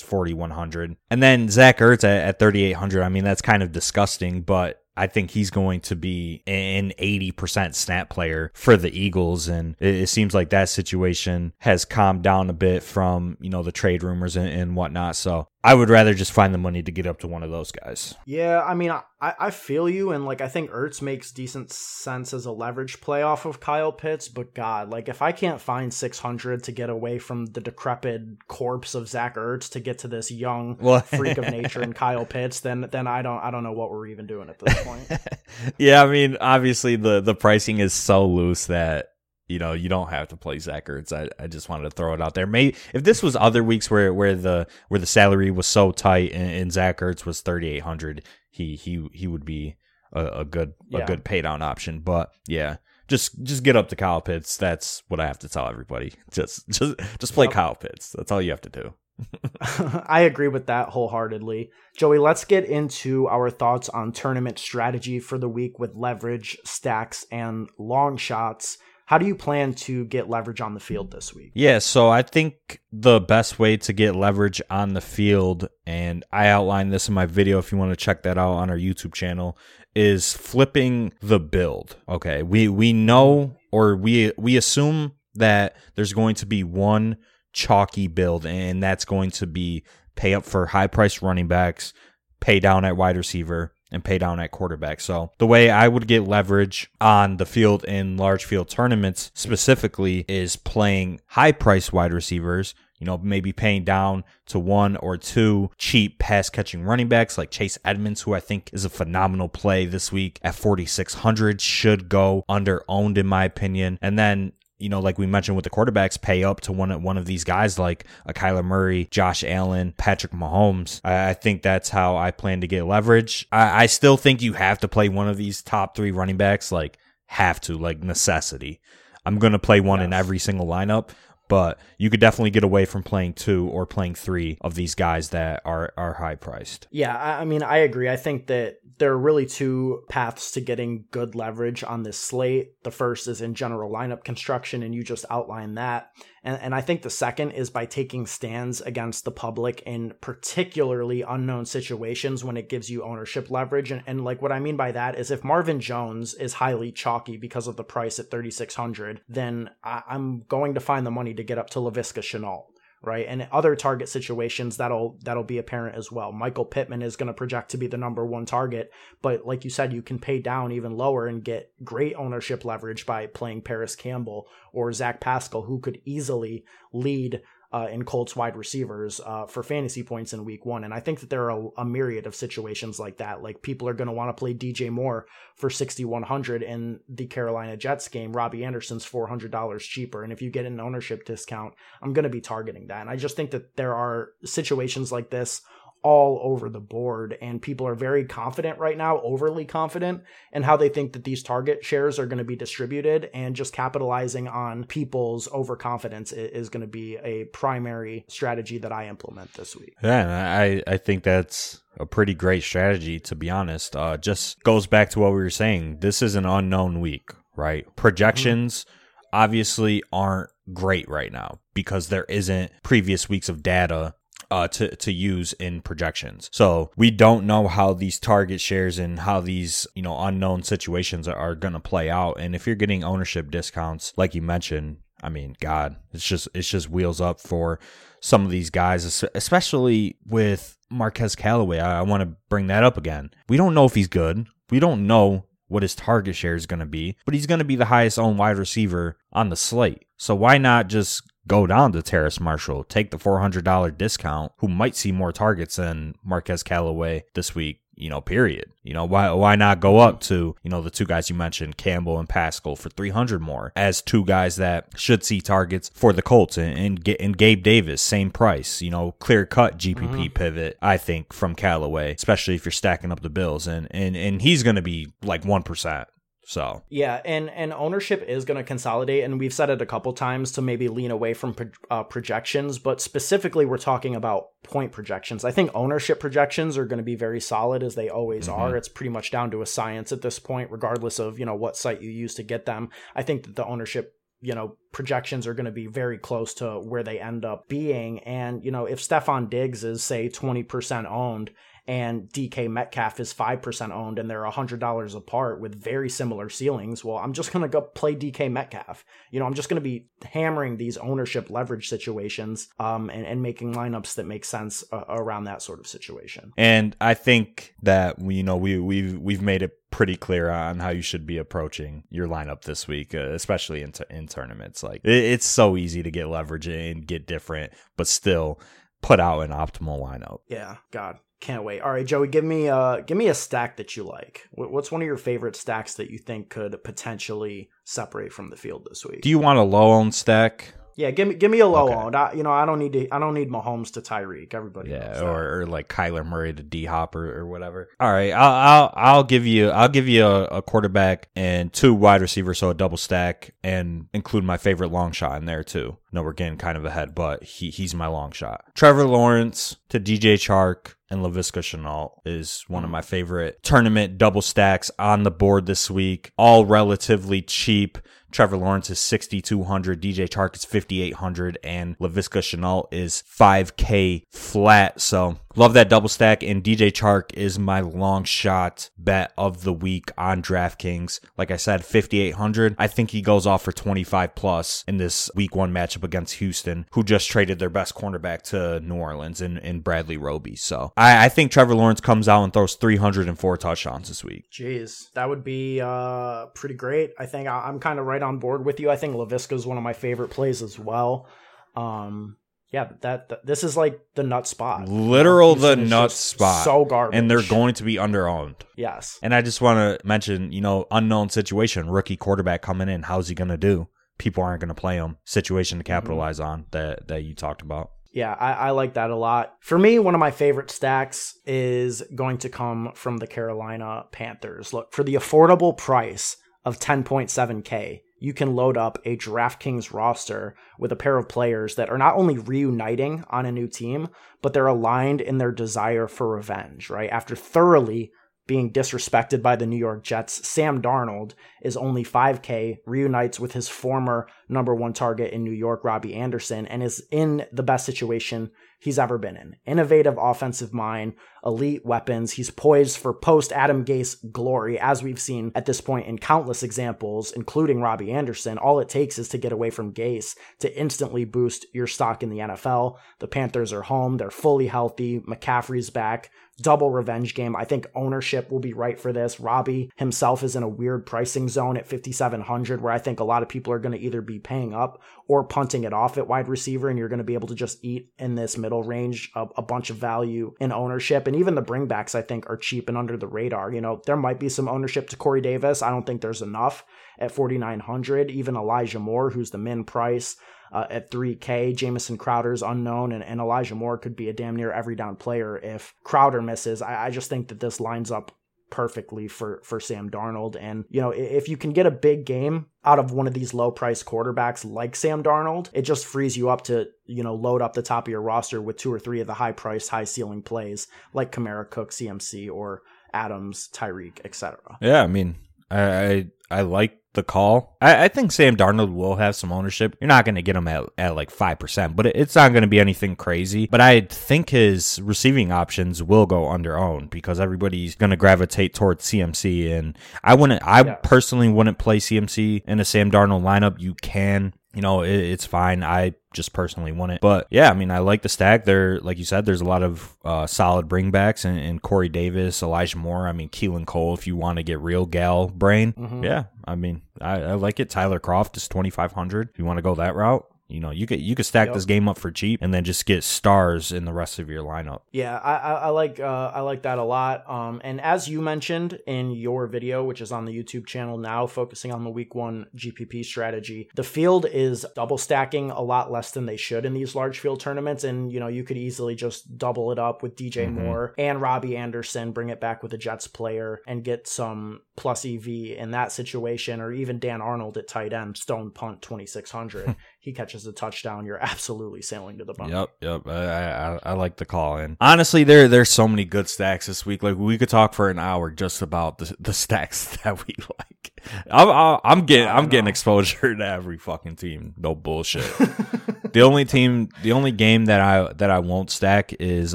4,100. 0.00 0.96
And 1.10 1.22
then 1.22 1.48
Zach 1.48 1.78
Ertz 1.78 2.04
at, 2.04 2.28
at 2.28 2.38
3,800. 2.38 3.02
I 3.02 3.08
mean, 3.08 3.24
that's 3.24 3.42
kind 3.42 3.62
of 3.62 3.72
disgusting, 3.72 4.42
but 4.42 4.82
I 4.96 5.06
think 5.06 5.30
he's 5.30 5.50
going 5.50 5.80
to 5.80 5.96
be 5.96 6.42
an 6.46 6.92
80% 6.98 7.74
snap 7.74 8.08
player 8.08 8.50
for 8.54 8.76
the 8.76 8.90
Eagles. 8.98 9.46
And 9.46 9.76
it, 9.78 9.94
it, 9.94 10.08
seems 10.08 10.34
like 10.34 10.50
that 10.50 10.68
situation 10.70 11.52
has 11.58 11.84
calmed 11.84 12.22
down 12.22 12.48
a 12.48 12.54
bit 12.54 12.82
from, 12.82 13.36
you 13.40 13.50
know, 13.50 13.62
the 13.62 13.72
trade 13.72 14.02
rumors 14.02 14.36
and, 14.36 14.48
and 14.48 14.74
whatnot. 14.74 15.16
So 15.16 15.48
I 15.66 15.74
would 15.74 15.90
rather 15.90 16.14
just 16.14 16.30
find 16.30 16.54
the 16.54 16.58
money 16.58 16.80
to 16.80 16.92
get 16.92 17.08
up 17.08 17.18
to 17.18 17.26
one 17.26 17.42
of 17.42 17.50
those 17.50 17.72
guys. 17.72 18.14
Yeah, 18.24 18.62
I 18.62 18.74
mean, 18.74 18.92
I, 18.92 19.02
I 19.20 19.50
feel 19.50 19.88
you, 19.88 20.12
and 20.12 20.24
like 20.24 20.40
I 20.40 20.46
think 20.46 20.70
Ertz 20.70 21.02
makes 21.02 21.32
decent 21.32 21.72
sense 21.72 22.32
as 22.32 22.46
a 22.46 22.52
leverage 22.52 23.00
play 23.00 23.22
off 23.22 23.46
of 23.46 23.58
Kyle 23.58 23.90
Pitts, 23.90 24.28
but 24.28 24.54
God, 24.54 24.90
like 24.90 25.08
if 25.08 25.22
I 25.22 25.32
can't 25.32 25.60
find 25.60 25.92
six 25.92 26.20
hundred 26.20 26.62
to 26.62 26.72
get 26.72 26.88
away 26.88 27.18
from 27.18 27.46
the 27.46 27.60
decrepit 27.60 28.46
corpse 28.46 28.94
of 28.94 29.08
Zach 29.08 29.34
Ertz 29.34 29.68
to 29.72 29.80
get 29.80 29.98
to 29.98 30.08
this 30.08 30.30
young 30.30 30.76
well, 30.80 31.00
freak 31.00 31.36
of 31.36 31.44
nature 31.50 31.80
and 31.80 31.96
Kyle 31.96 32.24
Pitts, 32.24 32.60
then 32.60 32.88
then 32.92 33.08
I 33.08 33.22
don't 33.22 33.42
I 33.42 33.50
don't 33.50 33.64
know 33.64 33.72
what 33.72 33.90
we're 33.90 34.06
even 34.06 34.28
doing 34.28 34.48
at 34.48 34.60
this 34.60 34.84
point. 34.84 35.10
yeah, 35.78 36.00
I 36.00 36.06
mean, 36.06 36.36
obviously 36.40 36.94
the 36.94 37.20
the 37.20 37.34
pricing 37.34 37.80
is 37.80 37.92
so 37.92 38.24
loose 38.24 38.66
that 38.66 39.15
you 39.48 39.58
know, 39.58 39.72
you 39.72 39.88
don't 39.88 40.08
have 40.08 40.28
to 40.28 40.36
play 40.36 40.58
Zach 40.58 40.86
Ertz. 40.86 41.12
I, 41.12 41.28
I 41.42 41.46
just 41.46 41.68
wanted 41.68 41.84
to 41.84 41.90
throw 41.90 42.14
it 42.14 42.20
out 42.20 42.34
there. 42.34 42.46
Maybe 42.46 42.76
if 42.92 43.04
this 43.04 43.22
was 43.22 43.36
other 43.36 43.62
weeks 43.62 43.90
where 43.90 44.12
where 44.12 44.34
the 44.34 44.66
where 44.88 45.00
the 45.00 45.06
salary 45.06 45.50
was 45.50 45.66
so 45.66 45.92
tight 45.92 46.32
and, 46.32 46.50
and 46.50 46.72
Zach 46.72 46.98
Ertz 46.98 47.24
was 47.24 47.40
thirty 47.40 47.68
eight 47.68 47.82
hundred, 47.82 48.24
he 48.50 48.74
he 48.76 49.08
he 49.12 49.26
would 49.26 49.44
be 49.44 49.76
a, 50.12 50.26
a 50.26 50.44
good 50.44 50.74
yeah. 50.88 51.00
a 51.00 51.06
good 51.06 51.24
pay 51.24 51.42
down 51.42 51.62
option. 51.62 52.00
But 52.00 52.32
yeah, 52.48 52.76
just 53.08 53.42
just 53.44 53.62
get 53.62 53.76
up 53.76 53.88
to 53.90 53.96
Kyle 53.96 54.20
Pitts. 54.20 54.56
That's 54.56 55.02
what 55.08 55.20
I 55.20 55.26
have 55.26 55.38
to 55.40 55.48
tell 55.48 55.68
everybody. 55.68 56.12
Just 56.30 56.68
just 56.68 56.98
just 57.18 57.32
play 57.32 57.46
yep. 57.46 57.54
Kyle 57.54 57.74
Pitts. 57.74 58.12
That's 58.16 58.32
all 58.32 58.42
you 58.42 58.50
have 58.50 58.60
to 58.62 58.68
do. 58.68 58.94
I 60.06 60.22
agree 60.22 60.48
with 60.48 60.66
that 60.66 60.88
wholeheartedly. 60.90 61.70
Joey, 61.96 62.18
let's 62.18 62.44
get 62.44 62.64
into 62.64 63.28
our 63.28 63.48
thoughts 63.48 63.88
on 63.88 64.12
tournament 64.12 64.58
strategy 64.58 65.20
for 65.20 65.38
the 65.38 65.48
week 65.48 65.78
with 65.78 65.94
leverage, 65.94 66.58
stacks, 66.64 67.24
and 67.30 67.68
long 67.78 68.16
shots. 68.16 68.78
How 69.06 69.18
do 69.18 69.26
you 69.26 69.36
plan 69.36 69.72
to 69.74 70.04
get 70.06 70.28
leverage 70.28 70.60
on 70.60 70.74
the 70.74 70.80
field 70.80 71.12
this 71.12 71.32
week? 71.32 71.52
Yeah, 71.54 71.78
so 71.78 72.10
I 72.10 72.22
think 72.22 72.80
the 72.90 73.20
best 73.20 73.56
way 73.56 73.76
to 73.76 73.92
get 73.92 74.16
leverage 74.16 74.60
on 74.68 74.94
the 74.94 75.00
field, 75.00 75.68
and 75.86 76.24
I 76.32 76.48
outlined 76.48 76.92
this 76.92 77.06
in 77.06 77.14
my 77.14 77.24
video 77.24 77.58
if 77.60 77.70
you 77.70 77.78
want 77.78 77.92
to 77.92 77.96
check 77.96 78.24
that 78.24 78.36
out 78.36 78.54
on 78.54 78.68
our 78.68 78.76
YouTube 78.76 79.14
channel, 79.14 79.56
is 79.94 80.32
flipping 80.32 81.12
the 81.20 81.38
build. 81.38 81.96
Okay. 82.08 82.42
We 82.42 82.66
we 82.66 82.92
know 82.92 83.54
or 83.70 83.94
we 83.94 84.32
we 84.36 84.56
assume 84.56 85.12
that 85.36 85.76
there's 85.94 86.12
going 86.12 86.34
to 86.36 86.46
be 86.46 86.64
one 86.64 87.16
chalky 87.52 88.08
build, 88.08 88.44
and 88.44 88.82
that's 88.82 89.04
going 89.04 89.30
to 89.30 89.46
be 89.46 89.84
pay 90.16 90.34
up 90.34 90.44
for 90.44 90.66
high 90.66 90.88
priced 90.88 91.22
running 91.22 91.46
backs, 91.46 91.92
pay 92.40 92.58
down 92.58 92.84
at 92.84 92.96
wide 92.96 93.16
receiver, 93.16 93.72
and 93.90 94.04
pay 94.04 94.18
down 94.18 94.40
at 94.40 94.50
quarterback. 94.50 95.00
So 95.00 95.32
the 95.38 95.46
way 95.46 95.70
I 95.70 95.88
would 95.88 96.06
get 96.06 96.24
leverage 96.24 96.90
on 97.00 97.36
the 97.36 97.46
field 97.46 97.84
in 97.84 98.16
large 98.16 98.44
field 98.44 98.68
tournaments 98.68 99.30
specifically 99.34 100.24
is 100.28 100.56
playing 100.56 101.20
high 101.28 101.52
price 101.52 101.92
wide 101.92 102.12
receivers. 102.12 102.74
You 102.98 103.06
know, 103.06 103.18
maybe 103.18 103.52
paying 103.52 103.84
down 103.84 104.24
to 104.46 104.58
one 104.58 104.96
or 104.96 105.18
two 105.18 105.70
cheap 105.76 106.18
pass 106.18 106.48
catching 106.48 106.82
running 106.82 107.08
backs 107.08 107.36
like 107.36 107.50
Chase 107.50 107.76
Edmonds, 107.84 108.22
who 108.22 108.32
I 108.32 108.40
think 108.40 108.70
is 108.72 108.86
a 108.86 108.90
phenomenal 108.90 109.50
play 109.50 109.84
this 109.84 110.10
week 110.10 110.40
at 110.42 110.54
4,600, 110.54 111.60
should 111.60 112.08
go 112.08 112.42
under 112.48 112.82
owned 112.88 113.18
in 113.18 113.26
my 113.26 113.44
opinion. 113.44 113.98
And 114.00 114.18
then 114.18 114.52
you 114.78 114.88
know, 114.88 115.00
like 115.00 115.18
we 115.18 115.26
mentioned 115.26 115.56
with 115.56 115.64
the 115.64 115.70
quarterbacks, 115.70 116.20
pay 116.20 116.44
up 116.44 116.60
to 116.62 116.72
one 116.72 117.02
one 117.02 117.16
of 117.16 117.24
these 117.24 117.44
guys 117.44 117.78
like 117.78 118.04
a 118.26 118.34
Kyler 118.34 118.64
Murray, 118.64 119.08
Josh 119.10 119.42
Allen, 119.42 119.94
Patrick 119.96 120.32
Mahomes. 120.32 121.00
I, 121.02 121.30
I 121.30 121.34
think 121.34 121.62
that's 121.62 121.88
how 121.88 122.16
I 122.16 122.30
plan 122.30 122.60
to 122.60 122.66
get 122.66 122.84
leverage. 122.84 123.46
I, 123.50 123.84
I, 123.84 123.86
still 123.86 124.16
think 124.16 124.42
you 124.42 124.52
have 124.52 124.78
to 124.80 124.88
play 124.88 125.08
one 125.08 125.28
of 125.28 125.38
these 125.38 125.62
top 125.62 125.96
three 125.96 126.10
running 126.10 126.36
backs, 126.36 126.70
like 126.70 126.98
have 127.26 127.60
to, 127.62 127.78
like 127.78 128.02
necessity. 128.02 128.80
I'm 129.24 129.38
gonna 129.38 129.58
play 129.58 129.80
one 129.80 130.00
yes. 130.00 130.06
in 130.06 130.12
every 130.12 130.38
single 130.38 130.66
lineup, 130.66 131.08
but 131.48 131.78
you 131.96 132.10
could 132.10 132.20
definitely 132.20 132.50
get 132.50 132.64
away 132.64 132.84
from 132.84 133.02
playing 133.02 133.32
two 133.32 133.68
or 133.68 133.86
playing 133.86 134.14
three 134.14 134.58
of 134.60 134.74
these 134.74 134.94
guys 134.94 135.30
that 135.30 135.62
are 135.64 135.92
are 135.96 136.14
high 136.14 136.34
priced. 136.34 136.86
Yeah, 136.90 137.16
I 137.16 137.44
mean, 137.44 137.62
I 137.62 137.78
agree. 137.78 138.10
I 138.10 138.16
think 138.16 138.48
that 138.48 138.78
there 138.98 139.12
are 139.12 139.18
really 139.18 139.46
two 139.46 140.04
paths 140.08 140.52
to 140.52 140.60
getting 140.60 141.04
good 141.10 141.34
leverage 141.34 141.84
on 141.84 142.02
this 142.02 142.18
slate. 142.18 142.82
The 142.82 142.90
first 142.90 143.28
is 143.28 143.40
in 143.40 143.54
general 143.54 143.92
lineup 143.92 144.24
construction, 144.24 144.82
and 144.82 144.94
you 144.94 145.02
just 145.02 145.24
outlined 145.30 145.76
that. 145.76 146.12
And, 146.42 146.60
and 146.60 146.74
I 146.74 146.80
think 146.80 147.02
the 147.02 147.10
second 147.10 147.50
is 147.52 147.70
by 147.70 147.86
taking 147.86 148.26
stands 148.26 148.80
against 148.80 149.24
the 149.24 149.30
public 149.30 149.82
in 149.82 150.14
particularly 150.20 151.22
unknown 151.22 151.66
situations 151.66 152.44
when 152.44 152.56
it 152.56 152.68
gives 152.68 152.88
you 152.88 153.02
ownership 153.02 153.50
leverage. 153.50 153.90
And, 153.90 154.02
and 154.06 154.24
like 154.24 154.40
what 154.40 154.52
I 154.52 154.60
mean 154.60 154.76
by 154.76 154.92
that 154.92 155.18
is 155.18 155.30
if 155.30 155.44
Marvin 155.44 155.80
Jones 155.80 156.34
is 156.34 156.54
highly 156.54 156.92
chalky 156.92 157.36
because 157.36 157.66
of 157.66 157.76
the 157.76 157.84
price 157.84 158.18
at 158.18 158.30
3,600, 158.30 159.20
then 159.28 159.70
I, 159.84 160.02
I'm 160.08 160.44
going 160.48 160.74
to 160.74 160.80
find 160.80 161.06
the 161.06 161.10
money 161.10 161.34
to 161.34 161.44
get 161.44 161.58
up 161.58 161.70
to 161.70 161.80
Laviska 161.80 162.20
Shenault 162.20 162.66
right? 163.02 163.26
And 163.28 163.46
other 163.52 163.76
target 163.76 164.08
situations 164.08 164.76
that'll 164.76 165.18
that'll 165.22 165.44
be 165.44 165.58
apparent 165.58 165.96
as 165.96 166.10
well. 166.10 166.32
Michael 166.32 166.64
Pittman 166.64 167.02
is 167.02 167.16
going 167.16 167.28
to 167.28 167.34
project 167.34 167.70
to 167.70 167.76
be 167.76 167.86
the 167.86 167.96
number 167.96 168.24
one 168.26 168.46
target, 168.46 168.90
but 169.22 169.46
like 169.46 169.64
you 169.64 169.70
said, 169.70 169.92
you 169.92 170.02
can 170.02 170.18
pay 170.18 170.40
down 170.40 170.72
even 170.72 170.96
lower 170.96 171.26
and 171.26 171.44
get 171.44 171.72
great 171.84 172.14
ownership 172.16 172.64
leverage 172.64 173.06
by 173.06 173.26
playing 173.26 173.62
Parris 173.62 173.96
Campbell 173.96 174.46
or 174.72 174.92
Zach 174.92 175.20
Pascal, 175.20 175.62
who 175.62 175.80
could 175.80 176.00
easily 176.04 176.64
lead 176.92 177.42
uh, 177.72 177.88
in 177.90 178.04
Colts 178.04 178.36
wide 178.36 178.56
receivers 178.56 179.20
uh, 179.24 179.46
for 179.46 179.62
fantasy 179.62 180.02
points 180.02 180.32
in 180.32 180.44
week 180.44 180.64
one. 180.64 180.84
And 180.84 180.94
I 180.94 181.00
think 181.00 181.20
that 181.20 181.30
there 181.30 181.50
are 181.50 181.58
a, 181.58 181.68
a 181.78 181.84
myriad 181.84 182.26
of 182.26 182.34
situations 182.34 182.98
like 182.98 183.18
that. 183.18 183.42
Like 183.42 183.62
people 183.62 183.88
are 183.88 183.94
going 183.94 184.08
to 184.08 184.12
want 184.12 184.36
to 184.36 184.38
play 184.38 184.54
DJ 184.54 184.90
Moore 184.90 185.26
for 185.56 185.70
6,100 185.70 186.62
in 186.62 187.00
the 187.08 187.26
Carolina 187.26 187.76
Jets 187.76 188.08
game. 188.08 188.32
Robbie 188.32 188.64
Anderson's 188.64 189.06
$400 189.06 189.80
cheaper. 189.80 190.22
And 190.22 190.32
if 190.32 190.42
you 190.42 190.50
get 190.50 190.66
an 190.66 190.80
ownership 190.80 191.24
discount, 191.24 191.74
I'm 192.02 192.12
going 192.12 192.24
to 192.24 192.28
be 192.28 192.40
targeting 192.40 192.88
that. 192.88 193.00
And 193.00 193.10
I 193.10 193.16
just 193.16 193.36
think 193.36 193.50
that 193.50 193.76
there 193.76 193.94
are 193.94 194.30
situations 194.44 195.12
like 195.12 195.30
this 195.30 195.62
all 196.06 196.38
over 196.40 196.68
the 196.68 196.78
board 196.78 197.36
and 197.42 197.60
people 197.60 197.84
are 197.84 197.96
very 197.96 198.24
confident 198.24 198.78
right 198.78 198.96
now 198.96 199.20
overly 199.22 199.64
confident 199.64 200.22
in 200.52 200.62
how 200.62 200.76
they 200.76 200.88
think 200.88 201.12
that 201.14 201.24
these 201.24 201.42
target 201.42 201.84
shares 201.84 202.20
are 202.20 202.26
going 202.26 202.38
to 202.38 202.44
be 202.44 202.54
distributed 202.54 203.28
and 203.34 203.56
just 203.56 203.72
capitalizing 203.72 204.46
on 204.46 204.84
people's 204.84 205.50
overconfidence 205.50 206.30
is 206.30 206.68
going 206.68 206.82
to 206.82 206.86
be 206.86 207.16
a 207.24 207.44
primary 207.46 208.24
strategy 208.28 208.78
that 208.78 208.92
i 208.92 209.08
implement 209.08 209.52
this 209.54 209.74
week. 209.74 209.96
Yeah 210.00 210.56
i 210.56 210.80
i 210.86 210.96
think 210.96 211.24
that's 211.24 211.82
a 211.98 212.06
pretty 212.06 212.34
great 212.34 212.62
strategy 212.62 213.18
to 213.18 213.34
be 213.34 213.50
honest. 213.50 213.96
Uh 213.96 214.16
just 214.16 214.62
goes 214.62 214.86
back 214.86 215.10
to 215.10 215.18
what 215.18 215.32
we 215.32 215.38
were 215.38 215.50
saying. 215.50 215.98
This 215.98 216.22
is 216.22 216.36
an 216.36 216.46
unknown 216.46 217.00
week 217.00 217.32
right? 217.56 217.84
Projections 217.96 218.84
mm-hmm. 218.84 219.26
obviously 219.32 220.02
aren't 220.12 220.50
great 220.72 221.08
right 221.08 221.32
now 221.32 221.58
because 221.74 222.08
there 222.08 222.24
isn't 222.24 222.70
previous 222.82 223.28
weeks 223.28 223.48
of 223.48 223.62
data 223.62 224.14
uh, 224.50 224.68
to 224.68 224.94
to 224.96 225.12
use 225.12 225.52
in 225.54 225.82
projections. 225.82 226.48
So 226.52 226.90
we 226.96 227.10
don't 227.10 227.46
know 227.46 227.68
how 227.68 227.92
these 227.92 228.18
target 228.18 228.60
shares 228.60 228.98
and 228.98 229.20
how 229.20 229.40
these 229.40 229.86
you 229.94 230.02
know 230.02 230.18
unknown 230.18 230.62
situations 230.62 231.28
are, 231.28 231.36
are 231.36 231.54
going 231.54 231.74
to 231.74 231.80
play 231.80 232.10
out. 232.10 232.38
And 232.38 232.54
if 232.54 232.66
you're 232.66 232.76
getting 232.76 233.04
ownership 233.04 233.50
discounts, 233.50 234.12
like 234.16 234.34
you 234.34 234.42
mentioned, 234.42 234.98
I 235.22 235.28
mean, 235.28 235.56
God, 235.60 235.96
it's 236.12 236.26
just 236.26 236.48
it's 236.54 236.68
just 236.68 236.90
wheels 236.90 237.20
up 237.20 237.40
for 237.40 237.78
some 238.20 238.44
of 238.44 238.50
these 238.50 238.70
guys, 238.70 239.24
especially 239.34 240.16
with 240.26 240.76
Marquez 240.90 241.36
Callaway. 241.36 241.78
I, 241.78 242.00
I 242.00 242.02
want 242.02 242.22
to 242.22 242.36
bring 242.48 242.68
that 242.68 242.84
up 242.84 242.96
again. 242.96 243.30
We 243.48 243.56
don't 243.56 243.74
know 243.74 243.84
if 243.84 243.94
he's 243.94 244.08
good. 244.08 244.46
We 244.70 244.80
don't 244.80 245.06
know 245.06 245.44
what 245.68 245.82
his 245.82 245.94
target 245.94 246.36
share 246.36 246.54
is 246.54 246.66
going 246.66 246.80
to 246.80 246.86
be, 246.86 247.16
but 247.24 247.34
he's 247.34 247.46
going 247.46 247.58
to 247.58 247.64
be 247.64 247.76
the 247.76 247.86
highest 247.86 248.18
owned 248.18 248.38
wide 248.38 248.56
receiver 248.56 249.16
on 249.32 249.48
the 249.48 249.56
slate. 249.56 250.06
So 250.16 250.34
why 250.34 250.58
not 250.58 250.88
just 250.88 251.22
go 251.46 251.66
down 251.66 251.92
to 251.92 252.02
Terrace 252.02 252.40
Marshall, 252.40 252.84
take 252.84 253.10
the 253.10 253.18
$400 253.18 253.96
discount, 253.96 254.52
who 254.58 254.68
might 254.68 254.96
see 254.96 255.12
more 255.12 255.32
targets 255.32 255.76
than 255.76 256.14
Marquez 256.24 256.62
Callaway 256.62 257.24
this 257.34 257.54
week, 257.54 257.80
you 257.94 258.10
know, 258.10 258.20
period. 258.20 258.70
You 258.82 258.94
know, 258.94 259.04
why 259.04 259.30
why 259.32 259.56
not 259.56 259.80
go 259.80 259.98
up 259.98 260.20
to, 260.22 260.54
you 260.62 260.70
know, 260.70 260.82
the 260.82 260.90
two 260.90 261.06
guys 261.06 261.30
you 261.30 261.36
mentioned, 261.36 261.76
Campbell 261.76 262.18
and 262.18 262.28
Pascal 262.28 262.76
for 262.76 262.90
300 262.90 263.40
more 263.40 263.72
as 263.74 264.02
two 264.02 264.24
guys 264.24 264.56
that 264.56 264.88
should 264.96 265.24
see 265.24 265.40
targets 265.40 265.90
for 265.94 266.12
the 266.12 266.22
Colts 266.22 266.58
and 266.58 266.78
and, 266.78 267.08
and 267.20 267.38
Gabe 267.38 267.62
Davis, 267.62 268.02
same 268.02 268.30
price, 268.30 268.82
you 268.82 268.90
know, 268.90 269.12
clear 269.12 269.46
cut 269.46 269.78
GPP 269.78 269.96
mm-hmm. 269.96 270.34
pivot, 270.34 270.78
I 270.82 270.98
think 270.98 271.32
from 271.32 271.54
Callaway, 271.54 272.14
especially 272.14 272.54
if 272.54 272.64
you're 272.64 272.72
stacking 272.72 273.12
up 273.12 273.20
the 273.20 273.30
bills 273.30 273.66
and 273.66 273.88
and 273.90 274.16
and 274.16 274.42
he's 274.42 274.62
going 274.62 274.76
to 274.76 274.82
be 274.82 275.12
like 275.22 275.42
1%. 275.42 276.06
So 276.48 276.84
yeah, 276.88 277.20
and 277.24 277.50
and 277.50 277.72
ownership 277.72 278.22
is 278.22 278.44
going 278.44 278.56
to 278.56 278.62
consolidate, 278.62 279.24
and 279.24 279.40
we've 279.40 279.52
said 279.52 279.68
it 279.68 279.82
a 279.82 279.86
couple 279.86 280.12
times 280.12 280.52
to 280.52 280.62
maybe 280.62 280.86
lean 280.86 281.10
away 281.10 281.34
from 281.34 281.54
pro- 281.54 281.70
uh, 281.90 282.04
projections, 282.04 282.78
but 282.78 283.00
specifically 283.00 283.66
we're 283.66 283.78
talking 283.78 284.14
about 284.14 284.50
point 284.62 284.92
projections. 284.92 285.44
I 285.44 285.50
think 285.50 285.72
ownership 285.74 286.20
projections 286.20 286.78
are 286.78 286.84
going 286.84 286.98
to 286.98 287.02
be 287.02 287.16
very 287.16 287.40
solid 287.40 287.82
as 287.82 287.96
they 287.96 288.08
always 288.08 288.46
mm-hmm. 288.46 288.60
are. 288.60 288.76
It's 288.76 288.86
pretty 288.86 289.10
much 289.10 289.32
down 289.32 289.50
to 289.50 289.62
a 289.62 289.66
science 289.66 290.12
at 290.12 290.22
this 290.22 290.38
point, 290.38 290.70
regardless 290.70 291.18
of 291.18 291.40
you 291.40 291.46
know 291.46 291.56
what 291.56 291.76
site 291.76 292.00
you 292.00 292.10
use 292.10 292.36
to 292.36 292.44
get 292.44 292.64
them. 292.64 292.90
I 293.16 293.24
think 293.24 293.42
that 293.42 293.56
the 293.56 293.66
ownership 293.66 294.14
you 294.40 294.54
know 294.54 294.76
projections 294.92 295.48
are 295.48 295.54
going 295.54 295.64
to 295.64 295.72
be 295.72 295.88
very 295.88 296.16
close 296.16 296.54
to 296.54 296.78
where 296.78 297.02
they 297.02 297.18
end 297.18 297.44
up 297.44 297.68
being 297.68 298.20
and 298.20 298.62
you 298.64 298.70
know 298.70 298.84
if 298.84 299.00
Stefon 299.00 299.50
Diggs 299.50 299.82
is 299.82 300.04
say 300.04 300.28
20% 300.28 301.10
owned 301.10 301.50
and 301.88 302.28
DK 302.30 302.68
Metcalf 302.68 303.20
is 303.20 303.32
5% 303.32 303.90
owned 303.92 304.18
and 304.18 304.28
they're 304.28 304.42
$100 304.42 305.14
apart 305.14 305.60
with 305.60 305.74
very 305.74 306.08
similar 306.08 306.48
ceilings, 306.48 307.04
well, 307.04 307.18
I'm 307.18 307.32
just 307.32 307.52
going 307.52 307.62
to 307.62 307.68
go 307.68 307.80
play 307.80 308.16
DK 308.16 308.50
Metcalf. 308.50 309.04
You 309.30 309.40
know, 309.40 309.46
I'm 309.46 309.54
just 309.54 309.68
going 309.68 309.80
to 309.80 309.84
be 309.84 310.08
hammering 310.24 310.76
these 310.76 310.96
ownership 310.96 311.48
leverage 311.50 311.88
situations 311.88 312.68
um, 312.80 313.08
and, 313.10 313.24
and 313.24 313.42
making 313.42 313.74
lineups 313.74 314.14
that 314.16 314.26
make 314.26 314.44
sense 314.44 314.82
uh, 314.92 315.04
around 315.08 315.44
that 315.44 315.62
sort 315.62 315.78
of 315.78 315.86
situation. 315.86 316.52
And 316.56 316.96
I 317.00 317.14
think 317.14 317.74
that, 317.82 318.20
you 318.20 318.42
know, 318.42 318.56
we, 318.56 318.78
we've, 318.78 319.18
we've 319.18 319.42
made 319.42 319.62
it 319.62 319.72
pretty 319.90 320.16
clear 320.16 320.50
on 320.50 320.80
how 320.80 320.90
you 320.90 321.02
should 321.02 321.26
be 321.26 321.38
approaching 321.38 322.02
your 322.10 322.26
lineup 322.26 322.62
this 322.62 322.88
week, 322.88 323.14
uh, 323.14 323.30
especially 323.30 323.82
in, 323.82 323.92
t- 323.92 324.04
in 324.10 324.26
tournaments. 324.26 324.82
Like 324.82 325.02
it, 325.04 325.12
it's 325.12 325.46
so 325.46 325.76
easy 325.76 326.02
to 326.02 326.10
get 326.10 326.28
leverage 326.28 326.66
and 326.66 327.06
get 327.06 327.26
different, 327.26 327.72
but 327.96 328.08
still 328.08 328.60
put 329.02 329.20
out 329.20 329.40
an 329.40 329.50
optimal 329.50 330.00
lineup. 330.00 330.40
Yeah, 330.48 330.76
God. 330.90 331.18
Can't 331.40 331.64
wait. 331.64 331.80
All 331.80 331.90
right, 331.90 332.06
Joey, 332.06 332.28
give 332.28 332.44
me 332.44 332.68
uh 332.68 333.00
give 333.00 333.16
me 333.16 333.28
a 333.28 333.34
stack 333.34 333.76
that 333.76 333.96
you 333.96 334.04
like. 334.04 334.48
What's 334.52 334.90
one 334.90 335.02
of 335.02 335.06
your 335.06 335.18
favorite 335.18 335.56
stacks 335.56 335.94
that 335.94 336.10
you 336.10 336.18
think 336.18 336.48
could 336.48 336.82
potentially 336.82 337.70
separate 337.84 338.32
from 338.32 338.50
the 338.50 338.56
field 338.56 338.86
this 338.88 339.04
week? 339.04 339.20
Do 339.20 339.28
you 339.28 339.38
want 339.38 339.58
a 339.58 339.62
low 339.62 339.92
owned 339.92 340.14
stack? 340.14 340.74
Yeah, 340.96 341.10
give 341.10 341.28
me 341.28 341.34
give 341.34 341.50
me 341.50 341.60
a 341.60 341.66
low 341.66 341.88
okay. 341.88 341.94
owned. 341.94 342.16
I, 342.16 342.32
you 342.32 342.42
know, 342.42 342.50
I 342.50 342.64
don't 342.64 342.78
need 342.78 342.94
to. 342.94 343.14
I 343.14 343.18
don't 343.18 343.34
need 343.34 343.50
Mahomes 343.50 343.92
to 343.92 344.00
Tyreek. 344.00 344.54
Everybody, 344.54 344.92
yeah, 344.92 345.20
or, 345.20 345.60
or, 345.60 345.66
like 345.66 345.90
Kyler 345.90 346.24
Murray 346.24 346.54
to 346.54 346.62
D 346.62 346.86
Hop 346.86 347.14
or, 347.14 347.40
or 347.40 347.46
whatever. 347.46 347.90
All 348.00 348.10
right, 348.10 348.32
I'll, 348.32 348.54
I'll 348.54 348.92
I'll 348.96 349.24
give 349.24 349.46
you 349.46 349.68
I'll 349.68 349.90
give 349.90 350.08
you 350.08 350.24
a, 350.24 350.44
a, 350.44 350.62
quarterback 350.62 351.28
and 351.36 351.70
two 351.70 351.92
wide 351.92 352.22
receivers, 352.22 352.58
so 352.58 352.70
a 352.70 352.74
double 352.74 352.96
stack, 352.96 353.52
and 353.62 354.06
include 354.14 354.44
my 354.44 354.56
favorite 354.56 354.90
long 354.90 355.12
shot 355.12 355.36
in 355.38 355.44
there 355.44 355.62
too. 355.62 355.98
No, 356.12 356.22
we're 356.22 356.32
getting 356.32 356.56
kind 356.56 356.78
of 356.78 356.86
ahead, 356.86 357.14
but 357.14 357.44
he 357.44 357.68
he's 357.68 357.94
my 357.94 358.06
long 358.06 358.32
shot. 358.32 358.64
Trevor 358.74 359.04
Lawrence 359.04 359.76
to 359.90 360.00
DJ 360.00 360.36
Chark 360.36 360.94
and 361.10 361.22
Laviska 361.22 361.60
Shenault 361.60 362.12
is 362.24 362.64
one 362.68 362.84
of 362.84 362.88
mm. 362.88 362.94
my 362.94 363.02
favorite 363.02 363.62
tournament 363.62 364.18
double 364.18 364.42
stacks 364.42 364.90
on 364.98 365.22
the 365.22 365.30
board 365.30 365.66
this 365.66 365.90
week. 365.90 366.32
All 366.36 366.66
relatively 366.66 367.42
cheap. 367.42 367.98
Trevor 368.36 368.58
Lawrence 368.58 368.90
is 368.90 368.98
6,200, 368.98 370.02
DJ 370.02 370.28
Chark 370.28 370.56
is 370.56 370.66
5,800, 370.66 371.56
and 371.64 371.98
Laviska 371.98 372.42
Shenault 372.42 372.86
is 372.92 373.24
5K 373.26 374.24
flat. 374.30 375.00
So 375.00 375.38
love 375.56 375.72
that 375.72 375.88
double 375.88 376.08
stack. 376.08 376.42
And 376.42 376.62
DJ 376.62 376.92
Chark 376.92 377.32
is 377.32 377.58
my 377.58 377.80
long 377.80 378.24
shot 378.24 378.90
bet 378.98 379.32
of 379.36 379.64
the 379.64 379.72
week 379.72 380.10
on 380.16 380.42
DraftKings. 380.42 381.20
Like 381.36 381.50
I 381.50 381.56
said, 381.56 381.84
5,800. 381.84 382.76
I 382.78 382.86
think 382.86 383.10
he 383.10 383.22
goes 383.22 383.46
off 383.46 383.62
for 383.62 383.72
25 383.72 384.34
plus 384.34 384.84
in 384.86 384.98
this 384.98 385.30
week 385.34 385.56
one 385.56 385.72
matchup 385.72 386.04
against 386.04 386.34
Houston, 386.34 386.86
who 386.92 387.02
just 387.02 387.28
traded 387.30 387.58
their 387.58 387.70
best 387.70 387.94
cornerback 387.94 388.42
to 388.42 388.80
New 388.80 388.96
Orleans 388.96 389.40
in, 389.40 389.58
in 389.58 389.80
Bradley 389.80 390.16
Roby. 390.18 390.56
So 390.56 390.92
I, 390.96 391.24
I 391.24 391.28
think 391.28 391.50
Trevor 391.50 391.74
Lawrence 391.74 392.00
comes 392.00 392.28
out 392.28 392.44
and 392.44 392.52
throws 392.52 392.74
304 392.74 393.56
touchdowns 393.56 394.08
this 394.08 394.22
week. 394.22 394.50
Jeez, 394.52 395.10
that 395.14 395.28
would 395.28 395.42
be 395.42 395.80
uh, 395.80 396.46
pretty 396.46 396.74
great. 396.74 397.12
I 397.18 397.26
think 397.26 397.48
I, 397.48 397.68
am 397.68 397.80
kind 397.80 397.98
of 397.98 398.06
right 398.06 398.22
on 398.22 398.25
board 398.32 398.64
with 398.64 398.80
you. 398.80 398.90
I 398.90 398.96
think 398.96 399.14
Laviska 399.14 399.52
is 399.52 399.66
one 399.66 399.78
of 399.78 399.84
my 399.84 399.92
favorite 399.92 400.30
plays 400.30 400.62
as 400.62 400.78
well. 400.78 401.28
Um, 401.74 402.36
yeah, 402.72 402.90
that, 403.00 403.28
that, 403.28 403.46
this 403.46 403.62
is 403.62 403.76
like 403.76 404.00
the 404.14 404.22
nut 404.22 404.46
spot. 404.46 404.88
Literal 404.88 405.54
the 405.54 405.76
nut 405.76 406.10
spot. 406.10 406.64
So 406.64 406.84
garbage. 406.84 407.16
And 407.16 407.30
they're 407.30 407.42
going 407.42 407.74
to 407.74 407.84
be 407.84 407.94
underowned. 407.94 408.56
Yes. 408.76 409.18
And 409.22 409.34
I 409.34 409.42
just 409.42 409.60
want 409.60 409.78
to 409.78 410.06
mention, 410.06 410.52
you 410.52 410.60
know, 410.60 410.86
unknown 410.90 411.30
situation, 411.30 411.88
rookie 411.88 412.16
quarterback 412.16 412.62
coming 412.62 412.88
in. 412.88 413.04
How's 413.04 413.28
he 413.28 413.34
going 413.34 413.48
to 413.48 413.56
do? 413.56 413.88
People 414.18 414.42
aren't 414.42 414.60
going 414.60 414.68
to 414.68 414.74
play 414.74 414.96
him. 414.96 415.18
Situation 415.24 415.78
to 415.78 415.84
mm-hmm. 415.84 415.92
capitalize 415.92 416.40
mm-hmm. 416.40 416.50
on 416.50 416.66
that 416.72 417.08
that 417.08 417.22
you 417.22 417.34
talked 417.34 417.62
about. 417.62 417.92
Yeah, 418.12 418.32
I, 418.32 418.52
I, 418.52 418.70
like 418.70 418.94
that 418.94 419.10
a 419.10 419.16
lot. 419.16 419.56
For 419.60 419.78
me, 419.78 419.98
one 419.98 420.14
of 420.14 420.20
my 420.20 420.30
favorite 420.30 420.70
stacks 420.70 421.38
is 421.44 422.02
going 422.14 422.38
to 422.38 422.48
come 422.48 422.92
from 422.94 423.18
the 423.18 423.26
Carolina 423.26 424.06
Panthers. 424.10 424.72
Look, 424.72 424.94
for 424.94 425.04
the 425.04 425.16
affordable 425.16 425.76
price 425.76 426.38
of 426.64 426.80
10.7K, 426.80 428.00
you 428.18 428.32
can 428.32 428.54
load 428.54 428.76
up 428.76 428.98
a 429.04 429.16
DraftKings 429.16 429.92
roster 429.92 430.56
with 430.78 430.92
a 430.92 430.96
pair 430.96 431.18
of 431.18 431.28
players 431.28 431.74
that 431.76 431.90
are 431.90 431.98
not 431.98 432.16
only 432.16 432.38
reuniting 432.38 433.24
on 433.28 433.46
a 433.46 433.52
new 433.52 433.68
team, 433.68 434.08
but 434.42 434.52
they're 434.52 434.66
aligned 434.66 435.20
in 435.20 435.38
their 435.38 435.52
desire 435.52 436.08
for 436.08 436.28
revenge, 436.28 436.88
right? 436.88 437.10
After 437.10 437.36
thoroughly 437.36 438.12
being 438.46 438.72
disrespected 438.72 439.42
by 439.42 439.56
the 439.56 439.66
New 439.66 439.76
York 439.76 440.04
Jets, 440.04 440.46
Sam 440.46 440.80
Darnold 440.80 441.32
is 441.62 441.76
only 441.76 442.04
5K, 442.04 442.78
reunites 442.86 443.40
with 443.40 443.52
his 443.52 443.68
former 443.68 444.28
number 444.48 444.74
one 444.74 444.92
target 444.92 445.32
in 445.32 445.42
New 445.42 445.50
York, 445.50 445.82
Robbie 445.82 446.14
Anderson, 446.14 446.66
and 446.66 446.82
is 446.82 447.04
in 447.10 447.44
the 447.52 447.64
best 447.64 447.84
situation 447.84 448.50
he's 448.78 448.98
ever 448.98 449.18
been 449.18 449.36
in. 449.36 449.56
Innovative 449.66 450.18
offensive 450.20 450.72
mind, 450.72 451.14
elite 451.44 451.84
weapons. 451.84 452.32
He's 452.32 452.50
poised 452.50 452.98
for 452.98 453.12
post 453.12 453.52
Adam 453.52 453.84
Gase 453.84 454.16
glory, 454.32 454.78
as 454.78 455.02
we've 455.02 455.20
seen 455.20 455.52
at 455.54 455.66
this 455.66 455.80
point 455.80 456.06
in 456.06 456.18
countless 456.18 456.62
examples, 456.62 457.32
including 457.32 457.80
Robbie 457.80 458.12
Anderson. 458.12 458.58
All 458.58 458.80
it 458.80 458.88
takes 458.88 459.18
is 459.18 459.28
to 459.30 459.38
get 459.38 459.52
away 459.52 459.70
from 459.70 459.94
Gase 459.94 460.36
to 460.60 460.78
instantly 460.78 461.24
boost 461.24 461.66
your 461.72 461.86
stock 461.86 462.22
in 462.22 462.30
the 462.30 462.38
NFL. 462.38 462.96
The 463.18 463.28
Panthers 463.28 463.72
are 463.72 463.82
home. 463.82 464.16
They're 464.16 464.30
fully 464.30 464.66
healthy. 464.66 465.20
McCaffrey's 465.20 465.90
back 465.90 466.30
double 466.60 466.90
revenge 466.90 467.34
game. 467.34 467.54
I 467.54 467.64
think 467.64 467.86
ownership 467.94 468.50
will 468.50 468.60
be 468.60 468.72
right 468.72 468.98
for 468.98 469.12
this. 469.12 469.38
Robbie 469.38 469.90
himself 469.96 470.42
is 470.42 470.56
in 470.56 470.62
a 470.62 470.68
weird 470.68 471.04
pricing 471.04 471.48
zone 471.48 471.76
at 471.76 471.86
5,700 471.86 472.80
where 472.80 472.92
I 472.92 472.98
think 472.98 473.20
a 473.20 473.24
lot 473.24 473.42
of 473.42 473.48
people 473.48 473.72
are 473.72 473.78
going 473.78 473.96
to 473.96 474.04
either 474.04 474.22
be 474.22 474.38
paying 474.38 474.72
up 474.72 475.02
or 475.28 475.44
punting 475.44 475.84
it 475.84 475.92
off 475.92 476.16
at 476.16 476.28
wide 476.28 476.48
receiver, 476.48 476.88
and 476.88 476.98
you're 476.98 477.08
going 477.08 477.18
to 477.18 477.24
be 477.24 477.34
able 477.34 477.48
to 477.48 477.54
just 477.54 477.84
eat 477.84 478.10
in 478.18 478.36
this 478.36 478.56
middle 478.56 478.82
range 478.82 479.30
a, 479.34 479.46
a 479.56 479.62
bunch 479.62 479.90
of 479.90 479.96
value 479.96 480.54
in 480.60 480.72
ownership. 480.72 481.26
And 481.26 481.36
even 481.36 481.54
the 481.54 481.62
bringbacks, 481.62 482.14
I 482.14 482.22
think, 482.22 482.48
are 482.48 482.56
cheap 482.56 482.88
and 482.88 482.96
under 482.96 483.16
the 483.16 483.26
radar. 483.26 483.72
You 483.72 483.80
know, 483.80 484.00
there 484.06 484.16
might 484.16 484.40
be 484.40 484.48
some 484.48 484.68
ownership 484.68 485.10
to 485.10 485.16
Corey 485.16 485.40
Davis. 485.40 485.82
I 485.82 485.90
don't 485.90 486.06
think 486.06 486.20
there's 486.20 486.42
enough 486.42 486.84
at 487.18 487.32
4,900. 487.32 488.30
Even 488.30 488.56
Elijah 488.56 489.00
Moore, 489.00 489.30
who's 489.30 489.50
the 489.50 489.58
min 489.58 489.84
price 489.84 490.36
uh, 490.72 490.86
at 490.90 491.10
3K. 491.10 491.74
Jamison 491.76 492.18
Crowder's 492.18 492.62
unknown, 492.62 493.12
and, 493.12 493.22
and 493.22 493.40
Elijah 493.40 493.74
Moore 493.74 493.98
could 493.98 494.16
be 494.16 494.28
a 494.28 494.32
damn 494.32 494.56
near 494.56 494.72
every 494.72 494.96
down 494.96 495.16
player 495.16 495.58
if 495.58 495.94
Crowder 496.04 496.42
misses. 496.42 496.82
I, 496.82 497.06
I 497.06 497.10
just 497.10 497.28
think 497.28 497.48
that 497.48 497.60
this 497.60 497.80
lines 497.80 498.10
up 498.10 498.32
perfectly 498.70 499.28
for 499.28 499.60
for 499.64 499.80
Sam 499.80 500.10
Darnold. 500.10 500.56
And 500.58 500.84
you 500.90 501.00
know, 501.00 501.10
if 501.10 501.48
you 501.48 501.56
can 501.56 501.72
get 501.72 501.86
a 501.86 501.90
big 501.90 502.24
game 502.24 502.66
out 502.84 502.98
of 502.98 503.12
one 503.12 503.26
of 503.26 503.34
these 503.34 503.54
low 503.54 503.70
price 503.70 504.02
quarterbacks 504.02 504.64
like 504.64 504.96
Sam 504.96 505.22
Darnold, 505.22 505.70
it 505.72 505.82
just 505.82 506.06
frees 506.06 506.36
you 506.36 506.50
up 506.50 506.62
to 506.62 506.88
you 507.06 507.22
know 507.22 507.34
load 507.34 507.62
up 507.62 507.74
the 507.74 507.82
top 507.82 508.06
of 508.06 508.10
your 508.10 508.22
roster 508.22 508.60
with 508.60 508.76
two 508.76 508.92
or 508.92 508.98
three 508.98 509.20
of 509.20 509.26
the 509.26 509.34
high 509.34 509.52
priced, 509.52 509.90
high 509.90 510.04
ceiling 510.04 510.42
plays 510.42 510.88
like 511.12 511.32
Kamara, 511.32 511.68
Cook, 511.68 511.90
CMC, 511.90 512.50
or 512.50 512.82
Adams, 513.12 513.68
Tyreek, 513.72 514.20
etc. 514.24 514.78
Yeah, 514.80 515.02
I 515.02 515.06
mean, 515.06 515.36
I, 515.70 515.80
I 515.80 516.26
I 516.50 516.60
like 516.62 517.00
the 517.14 517.24
call. 517.24 517.76
I, 517.80 518.04
I, 518.04 518.08
think 518.08 518.30
Sam 518.30 518.56
Darnold 518.56 518.94
will 518.94 519.16
have 519.16 519.34
some 519.34 519.50
ownership. 519.50 519.96
You're 520.00 520.06
not 520.06 520.24
going 520.24 520.36
to 520.36 520.42
get 520.42 520.54
him 520.54 520.68
at, 520.68 520.84
at 520.96 521.16
like 521.16 521.32
5%, 521.32 521.96
but 521.96 522.06
it's 522.06 522.36
not 522.36 522.52
going 522.52 522.62
to 522.62 522.68
be 522.68 522.78
anything 522.78 523.16
crazy. 523.16 523.66
But 523.66 523.80
I 523.80 524.02
think 524.02 524.50
his 524.50 525.00
receiving 525.02 525.50
options 525.50 526.02
will 526.02 526.26
go 526.26 526.48
under 526.48 526.78
own 526.78 527.08
because 527.08 527.40
everybody's 527.40 527.96
going 527.96 528.10
to 528.10 528.16
gravitate 528.16 528.74
towards 528.74 529.04
CMC. 529.06 529.72
And 529.76 529.98
I 530.22 530.34
wouldn't, 530.34 530.62
I 530.62 530.84
yeah. 530.84 530.94
personally 531.02 531.48
wouldn't 531.48 531.78
play 531.78 531.98
CMC 531.98 532.62
in 532.66 532.78
a 532.78 532.84
Sam 532.84 533.10
Darnold 533.10 533.42
lineup. 533.42 533.80
You 533.80 533.94
can 533.94 534.54
you 534.76 534.82
know, 534.82 535.02
it, 535.02 535.10
it's 535.10 535.46
fine. 535.46 535.82
I 535.82 536.12
just 536.34 536.52
personally 536.52 536.92
want 536.92 537.12
it. 537.12 537.22
But 537.22 537.46
yeah, 537.50 537.70
I 537.70 537.72
mean, 537.72 537.90
I 537.90 538.00
like 538.00 538.20
the 538.20 538.28
stack. 538.28 538.66
There, 538.66 539.00
like 539.00 539.16
you 539.16 539.24
said, 539.24 539.46
there's 539.46 539.62
a 539.62 539.64
lot 539.64 539.82
of 539.82 540.14
uh, 540.22 540.46
solid 540.46 540.86
bringbacks 540.86 541.46
and, 541.46 541.58
and 541.58 541.80
Corey 541.80 542.10
Davis, 542.10 542.62
Elijah 542.62 542.98
Moore. 542.98 543.26
I 543.26 543.32
mean, 543.32 543.48
Keelan 543.48 543.86
Cole, 543.86 544.12
if 544.12 544.26
you 544.26 544.36
want 544.36 544.58
to 544.58 544.62
get 544.62 544.78
real 544.80 545.06
gal 545.06 545.48
brain. 545.48 545.94
Mm-hmm. 545.94 546.24
Yeah, 546.24 546.44
I 546.66 546.74
mean, 546.74 547.00
I, 547.22 547.40
I, 547.40 547.52
like 547.54 547.80
it. 547.80 547.88
Tyler 547.88 548.20
Kroft 548.20 548.58
is 548.58 548.68
2,500. 548.68 549.48
If 549.50 549.58
you 549.58 549.64
want 549.64 549.78
to 549.78 549.82
go 549.82 549.94
that 549.94 550.14
route, 550.14 550.46
you 550.68 550.80
know, 550.80 550.90
you 550.90 551.06
could 551.06 551.20
you 551.20 551.34
could 551.34 551.46
stack 551.46 551.68
yep. 551.68 551.74
this 551.74 551.84
game 551.84 552.08
up 552.08 552.18
for 552.18 552.30
cheap 552.30 552.60
and 552.60 552.74
then 552.74 552.82
just 552.82 553.06
get 553.06 553.22
stars 553.22 553.92
in 553.92 554.04
the 554.04 554.12
rest 554.12 554.38
of 554.38 554.50
your 554.50 554.64
lineup. 554.64 555.02
Yeah, 555.12 555.36
I, 555.36 555.54
I, 555.54 555.72
I 555.72 555.88
like 555.90 556.18
uh, 556.18 556.50
I 556.54 556.60
like 556.60 556.82
that 556.82 556.98
a 556.98 557.04
lot. 557.04 557.48
Um, 557.48 557.80
and 557.84 558.00
as 558.00 558.28
you 558.28 558.40
mentioned 558.40 558.98
in 559.06 559.30
your 559.30 559.68
video, 559.68 560.02
which 560.02 560.20
is 560.20 560.32
on 560.32 560.44
the 560.44 560.52
YouTube 560.52 560.86
channel 560.86 561.18
now, 561.18 561.46
focusing 561.46 561.92
on 561.92 562.02
the 562.02 562.10
Week 562.10 562.34
One 562.34 562.66
GPP 562.76 563.24
strategy, 563.24 563.88
the 563.94 564.02
field 564.02 564.46
is 564.46 564.84
double 564.96 565.18
stacking 565.18 565.70
a 565.70 565.80
lot 565.80 566.10
less 566.10 566.32
than 566.32 566.46
they 566.46 566.56
should 566.56 566.84
in 566.84 566.94
these 566.94 567.14
large 567.14 567.38
field 567.38 567.60
tournaments. 567.60 568.02
And 568.02 568.32
you 568.32 568.40
know, 568.40 568.48
you 568.48 568.64
could 568.64 568.76
easily 568.76 569.14
just 569.14 569.56
double 569.56 569.92
it 569.92 570.00
up 570.00 570.22
with 570.22 570.36
DJ 570.36 570.66
mm-hmm. 570.66 570.82
Moore 570.82 571.14
and 571.16 571.40
Robbie 571.40 571.76
Anderson, 571.76 572.32
bring 572.32 572.48
it 572.48 572.60
back 572.60 572.82
with 572.82 572.92
a 572.92 572.98
Jets 572.98 573.28
player, 573.28 573.82
and 573.86 574.02
get 574.02 574.26
some 574.26 574.80
plus 574.96 575.24
EV 575.24 575.46
in 575.46 575.92
that 575.92 576.10
situation, 576.10 576.80
or 576.80 576.92
even 576.92 577.20
Dan 577.20 577.40
Arnold 577.40 577.78
at 577.78 577.86
tight 577.86 578.12
end, 578.12 578.36
stone 578.36 578.72
punt 578.72 579.00
twenty 579.00 579.26
six 579.26 579.52
hundred. 579.52 579.94
he 580.26 580.32
catches 580.32 580.66
a 580.66 580.72
touchdown, 580.72 581.24
you're 581.24 581.38
absolutely 581.42 582.02
sailing 582.02 582.38
to 582.38 582.44
the 582.44 582.52
bottom. 582.52 582.74
Yep, 582.74 582.90
yep. 583.00 583.26
I, 583.28 583.30
I, 583.30 583.98
I 584.02 584.12
like 584.14 584.36
the 584.36 584.44
call 584.44 584.76
in. 584.78 584.96
Honestly, 585.00 585.44
there 585.44 585.68
there's 585.68 585.88
so 585.88 586.08
many 586.08 586.24
good 586.24 586.48
stacks 586.48 586.86
this 586.86 587.06
week. 587.06 587.22
Like 587.22 587.36
we 587.36 587.56
could 587.56 587.68
talk 587.68 587.94
for 587.94 588.10
an 588.10 588.18
hour 588.18 588.50
just 588.50 588.82
about 588.82 589.18
the 589.18 589.36
the 589.38 589.52
stacks 589.54 590.16
that 590.24 590.44
we 590.46 590.56
like. 590.78 591.15
I'm 591.50 592.00
I'm 592.04 592.26
getting 592.26 592.48
I'm 592.48 592.68
getting 592.68 592.86
exposure 592.86 593.54
to 593.56 593.64
every 593.64 593.98
fucking 593.98 594.36
team. 594.36 594.74
No 594.76 594.94
bullshit. 594.94 595.44
the 596.32 596.42
only 596.42 596.64
team, 596.64 597.08
the 597.22 597.32
only 597.32 597.52
game 597.52 597.86
that 597.86 598.00
I 598.00 598.32
that 598.34 598.50
I 598.50 598.58
won't 598.58 598.90
stack 598.90 599.32
is 599.34 599.74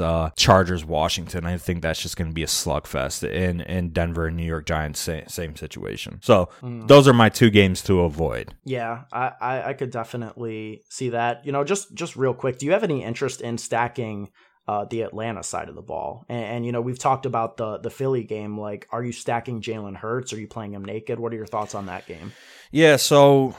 uh 0.00 0.30
Chargers 0.36 0.84
Washington. 0.84 1.46
I 1.46 1.56
think 1.58 1.82
that's 1.82 2.00
just 2.00 2.16
going 2.16 2.30
to 2.30 2.34
be 2.34 2.42
a 2.42 2.46
slugfest. 2.46 3.28
In 3.28 3.60
in 3.62 3.90
Denver 3.90 4.26
and 4.26 4.36
New 4.36 4.46
York 4.46 4.66
Giants, 4.66 5.00
same, 5.00 5.26
same 5.28 5.56
situation. 5.56 6.20
So 6.22 6.48
mm. 6.60 6.86
those 6.88 7.08
are 7.08 7.12
my 7.12 7.28
two 7.28 7.50
games 7.50 7.82
to 7.82 8.00
avoid. 8.00 8.54
Yeah, 8.64 9.04
I, 9.12 9.32
I 9.40 9.62
I 9.68 9.72
could 9.74 9.90
definitely 9.90 10.82
see 10.88 11.10
that. 11.10 11.44
You 11.44 11.52
know, 11.52 11.64
just 11.64 11.94
just 11.94 12.16
real 12.16 12.34
quick, 12.34 12.58
do 12.58 12.66
you 12.66 12.72
have 12.72 12.84
any 12.84 13.02
interest 13.02 13.40
in 13.40 13.58
stacking? 13.58 14.30
Uh, 14.68 14.84
the 14.84 15.02
Atlanta 15.02 15.42
side 15.42 15.68
of 15.68 15.74
the 15.74 15.82
ball. 15.82 16.24
And, 16.28 16.44
and, 16.44 16.66
you 16.66 16.72
know, 16.72 16.80
we've 16.80 16.98
talked 16.98 17.26
about 17.26 17.56
the 17.56 17.78
the 17.78 17.90
Philly 17.90 18.24
game. 18.24 18.58
Like, 18.58 18.86
are 18.90 19.02
you 19.02 19.12
stacking 19.12 19.60
Jalen 19.60 19.96
Hurts? 19.96 20.32
Are 20.32 20.40
you 20.40 20.48
playing 20.48 20.72
him 20.72 20.84
naked? 20.84 21.18
What 21.18 21.32
are 21.32 21.36
your 21.36 21.46
thoughts 21.46 21.74
on 21.74 21.86
that 21.86 22.06
game? 22.06 22.32
Yeah, 22.70 22.96
so 22.96 23.54